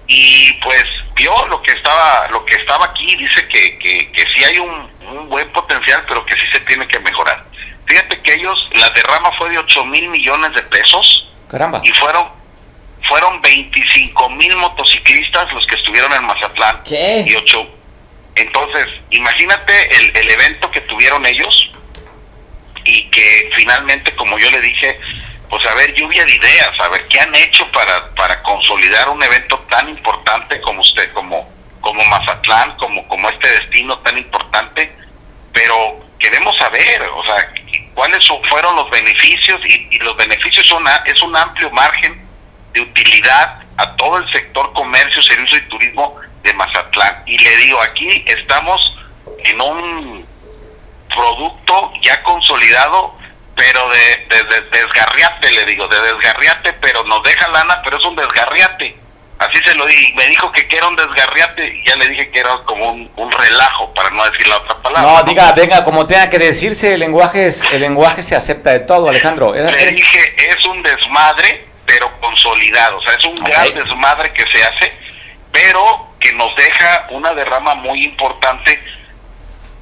Y 0.06 0.52
pues 0.54 0.84
vio 1.14 1.46
lo 1.46 1.62
que 1.62 1.72
estaba 1.72 2.28
lo 2.30 2.44
que 2.44 2.54
estaba 2.56 2.86
aquí 2.86 3.16
dice 3.16 3.46
que, 3.48 3.78
que, 3.78 4.10
que 4.12 4.22
sí 4.34 4.44
hay 4.44 4.58
un, 4.58 4.90
un, 5.10 5.28
buen 5.28 5.50
potencial 5.52 6.04
pero 6.08 6.24
que 6.24 6.34
sí 6.34 6.46
se 6.52 6.60
tiene 6.60 6.86
que 6.88 6.98
mejorar 7.00 7.44
fíjate 7.86 8.20
que 8.22 8.34
ellos 8.34 8.68
la 8.72 8.88
derrama 8.90 9.30
fue 9.38 9.50
de 9.50 9.58
8 9.58 9.84
mil 9.86 10.08
millones 10.08 10.54
de 10.54 10.62
pesos 10.62 11.28
Caramba. 11.50 11.80
y 11.84 11.90
fueron 11.90 12.26
fueron 13.08 13.40
25 13.40 14.30
mil 14.30 14.56
motociclistas 14.56 15.52
los 15.52 15.66
que 15.66 15.76
estuvieron 15.76 16.12
en 16.12 16.24
Mazatlán 16.24 16.82
¿Qué? 16.84 17.24
y 17.26 17.34
ocho 17.34 17.66
entonces 18.34 18.86
imagínate 19.10 19.96
el, 19.96 20.16
el 20.16 20.30
evento 20.30 20.70
que 20.70 20.80
tuvieron 20.82 21.24
ellos 21.26 21.70
y 22.84 23.04
que 23.10 23.50
finalmente 23.54 24.14
como 24.16 24.38
yo 24.38 24.50
le 24.50 24.60
dije 24.60 24.98
pues 25.52 25.66
a 25.66 25.74
ver, 25.74 25.92
lluvia 25.92 26.24
de 26.24 26.34
ideas, 26.34 26.80
a 26.80 26.88
ver 26.88 27.06
qué 27.08 27.20
han 27.20 27.34
hecho 27.34 27.70
para, 27.72 28.08
para 28.14 28.42
consolidar 28.42 29.10
un 29.10 29.22
evento 29.22 29.58
tan 29.68 29.86
importante 29.86 30.58
como 30.62 30.80
usted, 30.80 31.12
como, 31.12 31.46
como 31.82 32.02
Mazatlán, 32.06 32.74
como, 32.78 33.06
como 33.06 33.28
este 33.28 33.48
destino 33.60 33.98
tan 33.98 34.16
importante, 34.16 34.96
pero 35.52 36.00
queremos 36.18 36.56
saber, 36.56 37.02
o 37.02 37.22
sea, 37.26 37.52
cuáles 37.92 38.26
fueron 38.48 38.76
los 38.76 38.88
beneficios 38.88 39.60
y, 39.66 39.98
los 39.98 40.16
beneficios 40.16 40.66
son 40.66 40.84
es 41.04 41.20
un 41.20 41.36
amplio 41.36 41.70
margen 41.72 42.26
de 42.72 42.80
utilidad 42.80 43.60
a 43.76 43.94
todo 43.96 44.16
el 44.16 44.32
sector 44.32 44.72
comercio, 44.72 45.20
servicio 45.20 45.58
y 45.58 45.68
turismo 45.68 46.16
de 46.42 46.54
Mazatlán. 46.54 47.24
Y 47.26 47.36
le 47.36 47.56
digo, 47.58 47.78
aquí 47.82 48.24
estamos 48.26 48.96
en 49.44 49.60
un 49.60 50.26
producto 51.14 51.92
ya 52.00 52.22
consolidado 52.22 53.20
pero 53.62 53.88
de, 53.90 54.44
de, 54.44 54.60
desgarriate, 54.72 55.52
le 55.52 55.64
digo, 55.66 55.86
de 55.86 56.00
desgarriate, 56.00 56.72
pero 56.80 57.04
nos 57.04 57.22
deja 57.22 57.46
lana, 57.46 57.80
pero 57.84 57.96
es 57.96 58.04
un 58.04 58.16
desgarriate. 58.16 58.96
Así 59.38 59.58
se 59.64 59.74
lo 59.76 59.86
di, 59.86 60.12
me 60.14 60.26
dijo 60.26 60.50
que, 60.50 60.66
era 60.68 60.88
un 60.88 60.96
desgarriate 60.96 61.68
y 61.68 61.88
ya 61.88 61.94
le 61.94 62.08
dije 62.08 62.30
que 62.30 62.40
era 62.40 62.58
como 62.64 62.90
un, 62.90 63.30
relajo, 63.30 63.94
para 63.94 64.10
no 64.10 64.24
decir 64.24 64.48
la 64.48 64.56
otra 64.56 64.78
palabra. 64.80 65.12
No, 65.12 65.22
diga, 65.22 65.52
venga, 65.52 65.84
como 65.84 66.06
tenga 66.08 66.28
que 66.28 66.40
decirse, 66.40 66.94
el 66.94 67.00
lenguaje, 67.00 67.46
es, 67.46 67.62
el 67.70 67.82
lenguaje 67.82 68.24
se 68.24 68.34
acepta 68.34 68.70
de 68.72 68.80
todo, 68.80 69.08
Alejandro. 69.08 69.54
Le 69.54 69.86
dije, 69.92 70.34
es 70.48 70.64
un 70.64 70.82
desmadre, 70.82 71.68
pero 71.86 72.10
consolidado, 72.20 72.98
o 72.98 73.02
sea, 73.02 73.14
es 73.14 73.24
un 73.24 73.34
gran 73.34 73.72
desmadre 73.74 74.32
que 74.32 74.44
se 74.46 74.64
hace, 74.64 74.92
pero 75.52 76.08
que 76.18 76.32
nos 76.32 76.54
deja 76.56 77.06
una 77.10 77.32
derrama 77.32 77.76
muy 77.76 78.04
importante, 78.04 78.82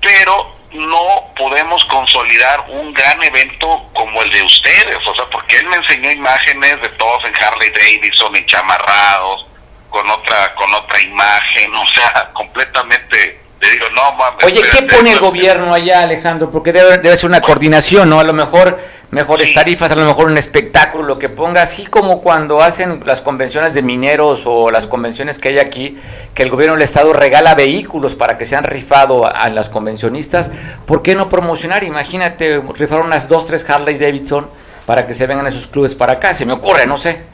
pero 0.02 0.59
no 0.72 1.32
podemos 1.36 1.84
consolidar 1.86 2.64
un 2.68 2.92
gran 2.92 3.22
evento 3.22 3.88
como 3.92 4.22
el 4.22 4.30
de 4.30 4.42
ustedes, 4.42 4.96
o 5.06 5.14
sea, 5.14 5.24
porque 5.30 5.56
él 5.56 5.66
me 5.66 5.76
enseñó 5.76 6.10
imágenes 6.10 6.80
de 6.80 6.88
todos 6.90 7.24
en 7.24 7.32
Harley 7.42 7.70
Davidson, 7.70 8.36
enchamarrados, 8.36 9.46
con 9.88 10.08
otra, 10.08 10.54
con 10.54 10.72
otra 10.72 11.00
imagen, 11.00 11.74
o 11.74 11.86
sea, 11.88 12.30
completamente, 12.32 13.40
le 13.60 13.70
digo, 13.70 13.86
no 13.90 14.12
mames. 14.12 14.44
Oye, 14.44 14.62
¿qué 14.70 14.82
pone 14.82 15.12
el 15.12 15.18
gobierno 15.18 15.74
allá, 15.74 16.02
Alejandro? 16.02 16.50
Porque 16.50 16.72
debe, 16.72 16.98
debe 16.98 17.18
ser 17.18 17.28
una 17.28 17.40
coordinación, 17.40 18.08
¿no? 18.08 18.20
A 18.20 18.24
lo 18.24 18.32
mejor 18.32 18.78
mejores 19.10 19.52
tarifas, 19.52 19.90
a 19.90 19.96
lo 19.96 20.06
mejor 20.06 20.26
un 20.26 20.38
espectáculo, 20.38 21.04
lo 21.04 21.18
que 21.18 21.28
ponga, 21.28 21.62
así 21.62 21.86
como 21.86 22.20
cuando 22.20 22.62
hacen 22.62 23.02
las 23.04 23.20
convenciones 23.20 23.74
de 23.74 23.82
mineros 23.82 24.44
o 24.46 24.70
las 24.70 24.86
convenciones 24.86 25.38
que 25.38 25.48
hay 25.48 25.58
aquí, 25.58 25.98
que 26.34 26.42
el 26.42 26.50
gobierno 26.50 26.74
del 26.74 26.82
Estado 26.82 27.12
regala 27.12 27.54
vehículos 27.54 28.14
para 28.14 28.38
que 28.38 28.46
sean 28.46 28.64
rifado 28.64 29.26
a, 29.26 29.48
las 29.48 29.68
convencionistas, 29.68 30.52
¿por 30.86 31.02
qué 31.02 31.14
no 31.14 31.28
promocionar? 31.28 31.82
Imagínate, 31.82 32.62
rifar 32.76 33.00
unas 33.00 33.28
dos, 33.28 33.46
tres 33.46 33.68
Harley 33.68 33.98
Davidson 33.98 34.48
para 34.86 35.06
que 35.06 35.14
se 35.14 35.26
vengan 35.26 35.46
esos 35.46 35.66
clubes 35.66 35.94
para 35.94 36.14
acá, 36.14 36.32
se 36.32 36.46
me 36.46 36.52
ocurre, 36.52 36.86
no 36.86 36.96
sé. 36.96 37.24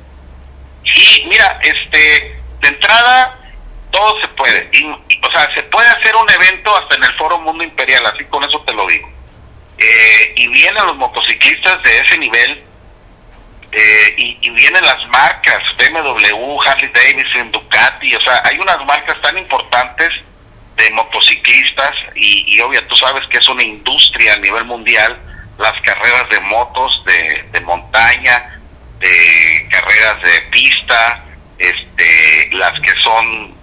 Sí, 0.85 1.25
mira, 1.29 1.59
este, 1.63 2.41
de 2.63 2.69
entrada, 2.69 3.39
todo 3.91 4.19
se 4.21 4.29
puede, 4.29 4.71
o 5.23 5.31
sea, 5.31 5.55
se 5.55 5.63
puede 5.65 5.89
hacer 5.89 6.15
un 6.17 6.31
evento 6.31 6.75
hasta 6.75 6.95
en 6.97 7.05
el 7.05 7.13
Foro 7.15 7.39
Mundo 7.39 7.63
Imperial, 7.65 8.07
así 8.07 8.25
con 8.25 8.43
eso 8.45 8.63
te 8.63 8.73
lo 8.73 8.87
digo 8.87 9.17
eh, 9.79 10.33
y 10.37 10.49
vienen 10.49 10.87
los 10.87 10.97
motociclistas 10.97 11.83
de 11.83 11.99
ese 11.99 12.19
nivel 12.19 12.65
eh, 13.73 14.15
y, 14.17 14.51
vienen 14.51 14.83
las 14.85 15.07
marcas 15.09 15.59
BMW, 15.77 16.61
Harley 16.63 16.91
Davidson, 16.95 17.53
Ducati, 17.53 18.15
o 18.15 18.21
sea, 18.23 18.41
hay 18.45 18.59
unas 18.59 18.83
marcas 18.87 19.21
tan 19.21 19.37
importantes 19.37 20.11
de 20.77 20.91
motociclistas 20.93 21.93
y, 22.15 22.55
y 22.55 22.61
obvio, 22.61 22.83
tú 22.87 22.97
sabes 22.97 23.27
que 23.29 23.37
es 23.39 23.49
una 23.49 23.63
industria 23.63 24.35
a 24.35 24.39
nivel 24.39 24.65
mundial, 24.65 25.19
las 25.59 25.79
carreras 25.83 26.29
de 26.31 26.41
motos 26.41 27.03
de, 27.07 27.45
de 27.53 27.61
montaña, 27.61 28.61
de 28.99 29.69
carreras 29.71 30.23
de 30.23 30.41
pista, 30.51 31.25
este, 31.59 32.49
las 32.53 32.79
que 32.81 32.93
son 33.03 33.55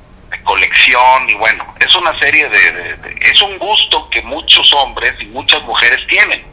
colección 0.44 1.30
y 1.30 1.34
bueno, 1.36 1.74
es 1.80 1.96
una 1.96 2.18
serie 2.20 2.48
de, 2.50 3.18
es 3.22 3.42
un 3.42 3.58
gusto 3.58 4.10
que 4.10 4.22
muchos 4.22 4.72
hombres 4.74 5.14
y 5.20 5.26
muchas 5.28 5.62
mujeres 5.64 6.00
tienen 6.08 6.46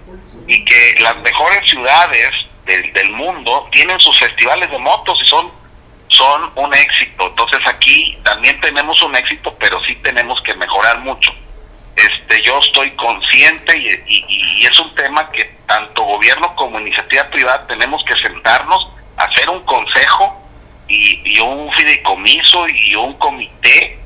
y 0.46 0.64
que 0.64 0.94
las 1.00 1.16
mejores 1.18 1.68
ciudades 1.68 2.30
del, 2.66 2.92
del 2.92 3.10
mundo 3.10 3.68
tienen 3.72 3.98
sus 4.00 4.18
festivales 4.18 4.70
de 4.70 4.78
motos 4.78 5.20
y 5.22 5.26
son 5.28 5.60
son 6.10 6.50
un 6.56 6.74
éxito. 6.74 7.26
Entonces 7.28 7.60
aquí 7.66 8.18
también 8.24 8.60
tenemos 8.60 9.00
un 9.02 9.14
éxito, 9.16 9.56
pero 9.58 9.82
sí 9.84 9.94
tenemos 9.96 10.40
que 10.42 10.54
mejorar 10.54 10.98
mucho. 10.98 11.32
Este, 11.96 12.42
yo 12.42 12.58
estoy 12.58 12.90
consciente 12.92 13.76
y, 13.76 14.24
y, 14.28 14.66
es 14.66 14.78
un 14.78 14.94
tema 14.94 15.28
que 15.30 15.44
tanto 15.66 16.02
gobierno 16.02 16.54
como 16.54 16.78
iniciativa 16.78 17.24
privada 17.30 17.66
tenemos 17.66 18.02
que 18.04 18.16
sentarnos, 18.16 18.88
hacer 19.16 19.48
un 19.50 19.60
consejo 19.64 20.29
y, 21.00 21.40
un 21.40 21.72
fideicomiso 21.72 22.66
y 22.68 22.94
un 22.94 23.14
comité 23.14 23.98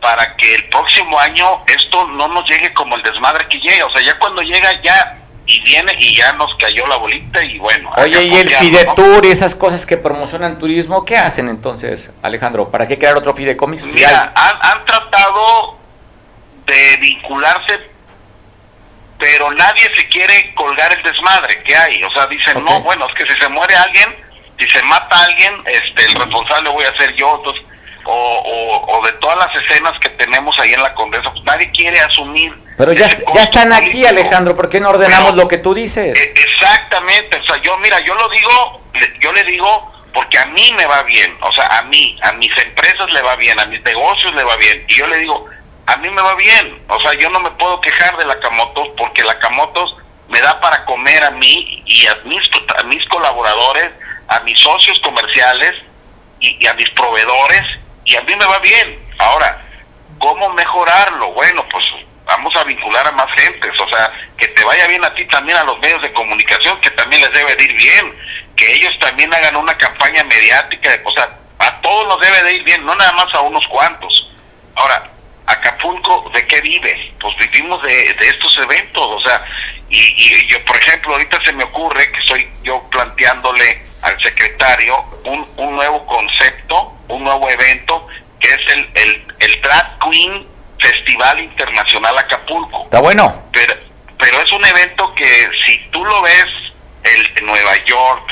para 0.00 0.36
que 0.36 0.54
el 0.54 0.64
próximo 0.68 1.18
año 1.18 1.64
esto 1.66 2.06
no 2.08 2.28
nos 2.28 2.48
llegue 2.48 2.72
como 2.72 2.94
el 2.94 3.02
desmadre 3.02 3.46
que 3.48 3.58
llega. 3.58 3.86
O 3.86 3.90
sea, 3.90 4.02
ya 4.02 4.18
cuando 4.18 4.42
llega 4.42 4.80
ya 4.82 5.18
y 5.44 5.60
viene 5.62 5.92
y 5.98 6.16
ya 6.16 6.32
nos 6.34 6.54
cayó 6.56 6.86
la 6.86 6.96
bolita 6.96 7.42
y 7.42 7.58
bueno. 7.58 7.90
Oye, 7.96 8.22
¿y 8.22 8.34
el 8.34 8.54
Fidetur 8.54 9.24
y 9.24 9.30
esas 9.30 9.54
cosas 9.54 9.86
que 9.86 9.96
promocionan 9.96 10.58
turismo, 10.58 11.04
qué 11.04 11.16
hacen 11.16 11.48
entonces, 11.48 12.12
Alejandro? 12.22 12.70
¿Para 12.70 12.86
qué 12.86 12.98
crear 12.98 13.16
otro 13.16 13.34
fideicomiso? 13.34 13.86
Mira, 13.86 14.32
han, 14.34 14.84
tratado 14.84 15.78
de 16.66 16.96
vincularse, 16.98 17.80
pero 19.18 19.50
nadie 19.52 19.90
se 19.96 20.06
quiere 20.08 20.54
colgar 20.54 20.92
el 20.92 21.02
desmadre 21.02 21.62
que 21.64 21.74
hay. 21.74 22.04
O 22.04 22.10
sea, 22.12 22.26
dicen, 22.26 22.62
no, 22.62 22.82
bueno, 22.82 23.06
es 23.08 23.14
que 23.14 23.32
si 23.32 23.40
se 23.40 23.48
muere 23.48 23.74
alguien 23.74 24.27
si 24.58 24.68
se 24.68 24.82
mata 24.84 25.16
a 25.16 25.24
alguien, 25.24 25.54
este, 25.66 26.04
el 26.06 26.14
responsable 26.14 26.70
voy 26.70 26.84
a 26.84 26.96
ser 26.96 27.14
yo. 27.14 27.36
Entonces, 27.36 27.64
o, 28.10 29.02
de 29.04 29.12
todas 29.12 29.38
las 29.38 29.62
escenas 29.62 29.98
que 30.00 30.08
tenemos 30.10 30.58
ahí 30.58 30.72
en 30.72 30.82
la 30.82 30.94
Condesa, 30.94 31.30
pues 31.30 31.44
nadie 31.44 31.70
quiere 31.72 32.00
asumir. 32.00 32.54
Pero 32.76 32.92
ya, 32.92 33.06
ya 33.34 33.42
están 33.42 33.72
aquí, 33.72 34.06
Alejandro, 34.06 34.56
¿por 34.56 34.68
qué 34.68 34.80
no 34.80 34.90
ordenamos 34.90 35.34
lo 35.34 35.46
que 35.46 35.58
tú 35.58 35.74
dices? 35.74 36.18
E, 36.18 36.40
exactamente, 36.40 37.38
o 37.38 37.44
sea, 37.44 37.56
yo, 37.58 37.76
mira, 37.78 38.00
yo 38.00 38.14
lo 38.14 38.28
digo, 38.28 38.82
yo 39.20 39.32
le 39.32 39.44
digo 39.44 39.92
porque 40.14 40.38
a 40.38 40.46
mí 40.46 40.72
me 40.76 40.86
va 40.86 41.02
bien, 41.02 41.36
o 41.42 41.52
sea, 41.52 41.66
a 41.66 41.82
mí, 41.82 42.18
a 42.22 42.32
mis 42.32 42.50
empresas 42.58 43.10
le 43.12 43.20
va 43.22 43.36
bien, 43.36 43.58
a 43.60 43.66
mis 43.66 43.82
negocios 43.82 44.34
le 44.34 44.42
va 44.42 44.56
bien, 44.56 44.84
y 44.88 44.94
yo 44.94 45.06
le 45.06 45.18
digo, 45.18 45.46
a 45.86 45.96
mí 45.98 46.08
me 46.08 46.22
va 46.22 46.34
bien, 46.34 46.82
o 46.88 47.00
sea, 47.00 47.12
yo 47.14 47.30
no 47.30 47.40
me 47.40 47.50
puedo 47.52 47.80
quejar 47.80 48.16
de 48.16 48.24
la 48.24 48.38
Camotos 48.40 48.88
porque 48.96 49.22
la 49.22 49.38
Camotos 49.38 49.96
me 50.28 50.40
da 50.40 50.60
para 50.60 50.84
comer 50.84 51.22
a 51.24 51.30
mí 51.30 51.82
y 51.84 52.06
a 52.06 52.16
mis, 52.24 52.42
a 52.78 52.82
mis 52.84 53.04
colaboradores, 53.06 53.90
a 54.28 54.40
mis 54.40 54.58
socios 54.58 54.98
comerciales 55.00 55.72
y, 56.40 56.66
a 56.66 56.74
mis 56.74 56.88
proveedores 56.90 57.62
y 58.04 58.16
a 58.16 58.22
mí 58.22 58.34
me 58.36 58.46
va 58.46 58.58
bien. 58.58 58.98
Ahora, 59.18 59.64
¿cómo 60.18 60.50
mejorarlo? 60.50 61.32
Bueno, 61.32 61.66
pues 61.70 61.84
vamos 62.24 62.54
a 62.56 62.64
vincular 62.64 63.06
a 63.06 63.12
más 63.12 63.30
gentes, 63.32 63.72
o 63.80 63.88
sea, 63.88 64.12
que 64.36 64.48
te 64.48 64.64
vaya 64.64 64.86
bien 64.86 65.04
a 65.04 65.14
ti 65.14 65.24
también 65.26 65.56
a 65.56 65.64
los 65.64 65.78
medios 65.80 66.02
de 66.02 66.12
comunicación, 66.12 66.78
que 66.80 66.90
también 66.90 67.22
les 67.22 67.32
debe 67.32 67.56
de 67.56 67.64
ir 67.64 67.74
bien, 67.74 68.14
que 68.54 68.70
ellos 68.74 68.92
también 69.00 69.32
hagan 69.32 69.56
una 69.56 69.76
campaña 69.78 70.22
mediática, 70.24 70.90
o 71.04 71.12
sea, 71.12 71.30
a 71.58 71.80
todos 71.80 72.06
nos 72.08 72.20
debe 72.20 72.42
de 72.44 72.54
ir 72.54 72.64
bien, 72.64 72.84
no 72.84 72.94
nada 72.94 73.12
más 73.12 73.34
a 73.34 73.40
unos 73.40 73.66
cuantos. 73.68 74.30
Ahora, 74.74 75.02
Acapulco, 75.46 76.30
¿de 76.34 76.46
qué 76.46 76.60
vive? 76.60 77.14
Pues 77.18 77.34
vivimos 77.38 77.82
de, 77.82 78.12
de 78.12 78.28
estos 78.28 78.54
eventos, 78.58 79.02
o 79.02 79.20
sea, 79.20 79.42
y, 79.88 79.98
y, 79.98 80.46
yo, 80.46 80.62
por 80.66 80.76
ejemplo, 80.76 81.12
ahorita 81.12 81.42
se 81.42 81.52
me 81.54 81.64
ocurre 81.64 82.12
que 82.12 82.20
estoy 82.20 82.50
yo 82.62 82.82
planteándole 82.90 83.87
al 84.02 84.20
secretario 84.20 84.96
un, 85.24 85.46
un 85.56 85.76
nuevo 85.76 86.04
concepto, 86.06 86.94
un 87.08 87.24
nuevo 87.24 87.50
evento, 87.50 88.06
que 88.40 88.48
es 88.48 88.60
el, 88.72 88.90
el, 88.94 89.34
el 89.40 89.62
Drag 89.62 89.98
Queen 89.98 90.46
Festival 90.78 91.40
Internacional 91.40 92.16
Acapulco. 92.18 92.84
Está 92.84 93.00
bueno. 93.00 93.48
Pero, 93.52 93.74
pero 94.18 94.40
es 94.40 94.52
un 94.52 94.64
evento 94.64 95.14
que 95.14 95.50
si 95.66 95.78
tú 95.90 96.04
lo 96.04 96.22
ves, 96.22 96.46
el 97.04 97.34
de 97.34 97.42
Nueva 97.42 97.76
York, 97.84 98.30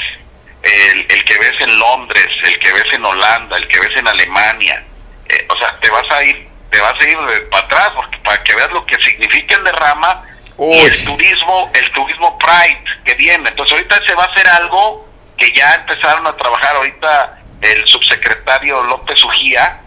el, 0.62 1.06
el 1.08 1.24
que 1.24 1.38
ves 1.38 1.60
en 1.60 1.78
Londres, 1.78 2.28
el 2.44 2.58
que 2.58 2.72
ves 2.72 2.92
en 2.92 3.04
Holanda, 3.04 3.56
el 3.56 3.68
que 3.68 3.78
ves 3.78 3.96
en 3.96 4.06
Alemania, 4.06 4.84
eh, 5.28 5.46
o 5.48 5.56
sea, 5.56 5.76
te 5.80 5.90
vas 5.90 6.10
a 6.10 6.22
ir, 6.24 6.48
te 6.70 6.80
vas 6.80 6.94
a 7.00 7.08
ir 7.08 7.48
para 7.50 7.64
atrás 7.64 7.90
porque 7.96 8.18
para 8.18 8.42
que 8.42 8.54
veas 8.54 8.70
lo 8.70 8.84
que 8.86 8.96
significa 8.96 9.56
el 9.56 9.64
derrama 9.64 10.24
y 10.58 10.78
el 10.78 11.04
turismo, 11.04 11.70
el 11.74 11.92
turismo 11.92 12.38
Pride 12.38 12.82
que 13.04 13.14
viene. 13.14 13.48
Entonces 13.48 13.76
ahorita 13.76 14.00
se 14.06 14.14
va 14.14 14.24
a 14.24 14.26
hacer 14.26 14.48
algo 14.48 15.05
que 15.36 15.52
ya 15.52 15.74
empezaron 15.74 16.26
a 16.26 16.36
trabajar 16.36 16.76
ahorita 16.76 17.38
el 17.60 17.86
subsecretario 17.86 18.82
López 18.82 19.22
Ujía, 19.24 19.80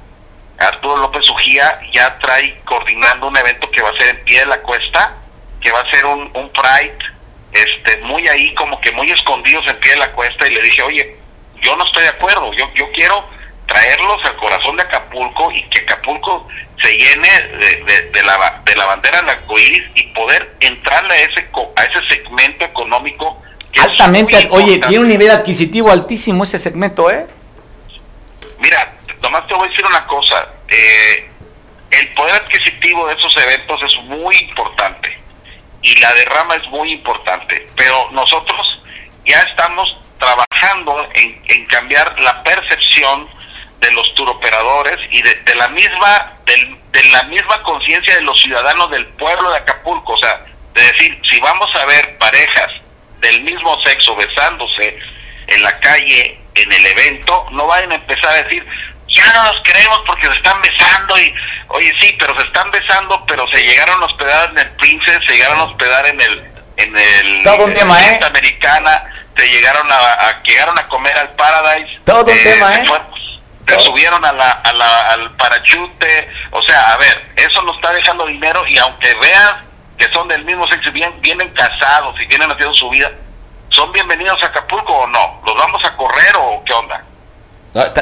Arturo 0.59 0.97
López 0.97 1.29
Ujía 1.29 1.79
ya 1.93 2.17
trae 2.19 2.59
coordinando 2.65 3.27
un 3.27 3.37
evento 3.37 3.69
que 3.71 3.81
va 3.81 3.89
a 3.89 3.97
ser 3.97 4.09
en 4.09 4.23
pie 4.25 4.39
de 4.41 4.45
la 4.47 4.61
cuesta, 4.61 5.15
que 5.61 5.71
va 5.71 5.81
a 5.81 5.91
ser 5.91 6.05
un, 6.05 6.29
un 6.33 6.51
Pride, 6.51 6.97
este, 7.51 7.97
muy 8.05 8.27
ahí 8.27 8.53
como 8.55 8.79
que 8.81 8.91
muy 8.91 9.09
escondidos 9.09 9.65
en 9.67 9.79
pie 9.79 9.91
de 9.91 9.99
la 9.99 10.11
cuesta 10.11 10.47
y 10.47 10.53
le 10.53 10.61
dije, 10.61 10.83
oye, 10.83 11.15
yo 11.61 11.75
no 11.75 11.85
estoy 11.85 12.03
de 12.03 12.09
acuerdo, 12.09 12.53
yo, 12.53 12.69
yo 12.75 12.91
quiero 12.91 13.25
traerlos 13.67 14.23
al 14.25 14.35
corazón 14.37 14.77
de 14.77 14.83
Acapulco 14.83 15.51
y 15.51 15.61
que 15.69 15.81
Acapulco 15.81 16.47
se 16.81 16.95
llene 16.97 17.29
de, 18.11 18.23
la, 18.23 18.61
de 18.65 18.75
la 18.75 18.85
bandera 18.85 19.21
del 19.21 19.29
arcoíris 19.29 19.83
y 19.95 20.03
poder 20.13 20.55
entrarle 20.59 21.13
a 21.13 21.21
ese, 21.21 21.47
a 21.75 21.83
ese 21.83 22.07
segmento 22.09 22.65
económico. 22.65 23.41
Altamente, 23.77 24.47
oye, 24.51 24.79
tiene 24.79 24.99
un 24.99 25.07
nivel 25.07 25.31
adquisitivo 25.31 25.91
altísimo 25.91 26.43
ese 26.43 26.59
segmento, 26.59 27.09
¿eh? 27.09 27.27
Mira, 28.59 28.93
nomás 29.21 29.47
te 29.47 29.53
voy 29.53 29.67
a 29.67 29.69
decir 29.69 29.85
una 29.85 30.05
cosa. 30.07 30.47
Eh, 30.67 31.29
el 31.91 32.07
poder 32.13 32.35
adquisitivo 32.35 33.07
de 33.07 33.15
esos 33.15 33.35
eventos 33.37 33.81
es 33.83 33.95
muy 34.03 34.35
importante 34.37 35.17
y 35.81 35.95
la 35.99 36.13
derrama 36.13 36.55
es 36.55 36.67
muy 36.67 36.91
importante, 36.91 37.67
pero 37.75 38.09
nosotros 38.11 38.81
ya 39.25 39.39
estamos 39.41 39.97
trabajando 40.17 41.07
en, 41.13 41.41
en 41.47 41.65
cambiar 41.67 42.19
la 42.19 42.43
percepción 42.43 43.27
de 43.79 43.91
los 43.91 44.13
turoperadores 44.13 44.97
y 45.11 45.21
de, 45.21 45.55
la 45.55 45.69
misma 45.69 46.33
de 46.45 47.03
la 47.11 47.23
misma 47.23 47.61
conciencia 47.63 48.15
de 48.15 48.21
los 48.21 48.39
ciudadanos 48.41 48.89
del 48.91 49.05
pueblo 49.07 49.51
de 49.51 49.57
Acapulco, 49.57 50.13
o 50.13 50.17
sea, 50.17 50.43
de 50.73 50.81
decir, 50.81 51.19
si 51.29 51.39
vamos 51.39 51.69
a 51.75 51.85
ver 51.85 52.17
parejas 52.17 52.71
del 53.19 53.41
mismo 53.41 53.79
sexo 53.81 54.15
besándose 54.15 54.97
en 55.47 55.63
la 55.63 55.79
calle, 55.79 56.39
en 56.55 56.71
el 56.71 56.85
evento, 56.85 57.47
no 57.51 57.67
vayan 57.67 57.91
a 57.91 57.95
empezar 57.95 58.31
a 58.31 58.43
decir, 58.43 58.65
ya 59.07 59.33
no 59.33 59.43
nos 59.43 59.61
creemos 59.63 60.01
porque 60.05 60.27
se 60.27 60.33
están 60.33 60.61
besando 60.61 61.19
y, 61.19 61.33
oye, 61.69 61.93
sí, 61.99 62.15
pero 62.19 62.35
se 62.39 62.45
están 62.45 62.69
besando, 62.71 63.25
pero 63.25 63.47
se 63.49 63.63
llegaron 63.63 64.01
a 64.01 64.05
hospedar 64.05 64.49
en 64.51 64.59
el 64.59 64.69
Princess, 64.71 65.19
se 65.25 65.33
llegaron 65.33 65.59
a 65.59 65.63
hospedar 65.63 66.05
en 66.07 66.21
el 66.21 66.49
en 66.77 66.97
el 66.97 67.43
todo 67.43 67.65
un 67.65 67.73
tema, 67.73 68.01
¿eh? 68.01 68.19
americana, 68.23 69.03
se 69.35 69.49
llegaron 69.49 69.85
a, 69.91 70.41
llegaron 70.43 70.79
a 70.79 70.87
comer 70.87 71.17
al 71.17 71.29
Paradise. 71.31 71.99
Todo 72.05 72.23
un 72.23 72.29
eh, 72.29 72.43
tema, 72.43 72.75
¿eh? 72.75 72.85
te 73.65 73.79
subieron 73.81 74.23
a 74.25 74.31
la, 74.31 74.51
a 74.51 74.73
la, 74.73 75.07
al 75.09 75.31
parachute, 75.35 76.29
o 76.51 76.61
sea, 76.63 76.93
a 76.93 76.97
ver, 76.97 77.29
eso 77.35 77.61
nos 77.63 77.75
está 77.75 77.91
dejando 77.93 78.25
dinero 78.25 78.65
y 78.67 78.77
aunque 78.79 79.13
veas 79.15 79.53
que 79.99 80.09
son 80.13 80.29
del 80.29 80.45
mismo 80.45 80.65
sexo, 80.67 80.91
bien, 80.93 81.13
vienen 81.21 81.49
casados 81.49 82.15
y 82.21 82.25
vienen 82.25 82.49
haciendo 82.49 82.73
su 82.73 82.89
vida, 82.89 83.11
¿son 83.67 83.91
bienvenidos 83.91 84.41
a 84.41 84.45
Acapulco 84.47 84.93
o 84.93 85.07
no? 85.07 85.41
¿Los 85.45 85.55
vamos 85.55 85.83
a 85.83 85.95
correr 85.97 86.33
o 86.39 86.63
qué 86.65 86.73
onda? 86.73 87.03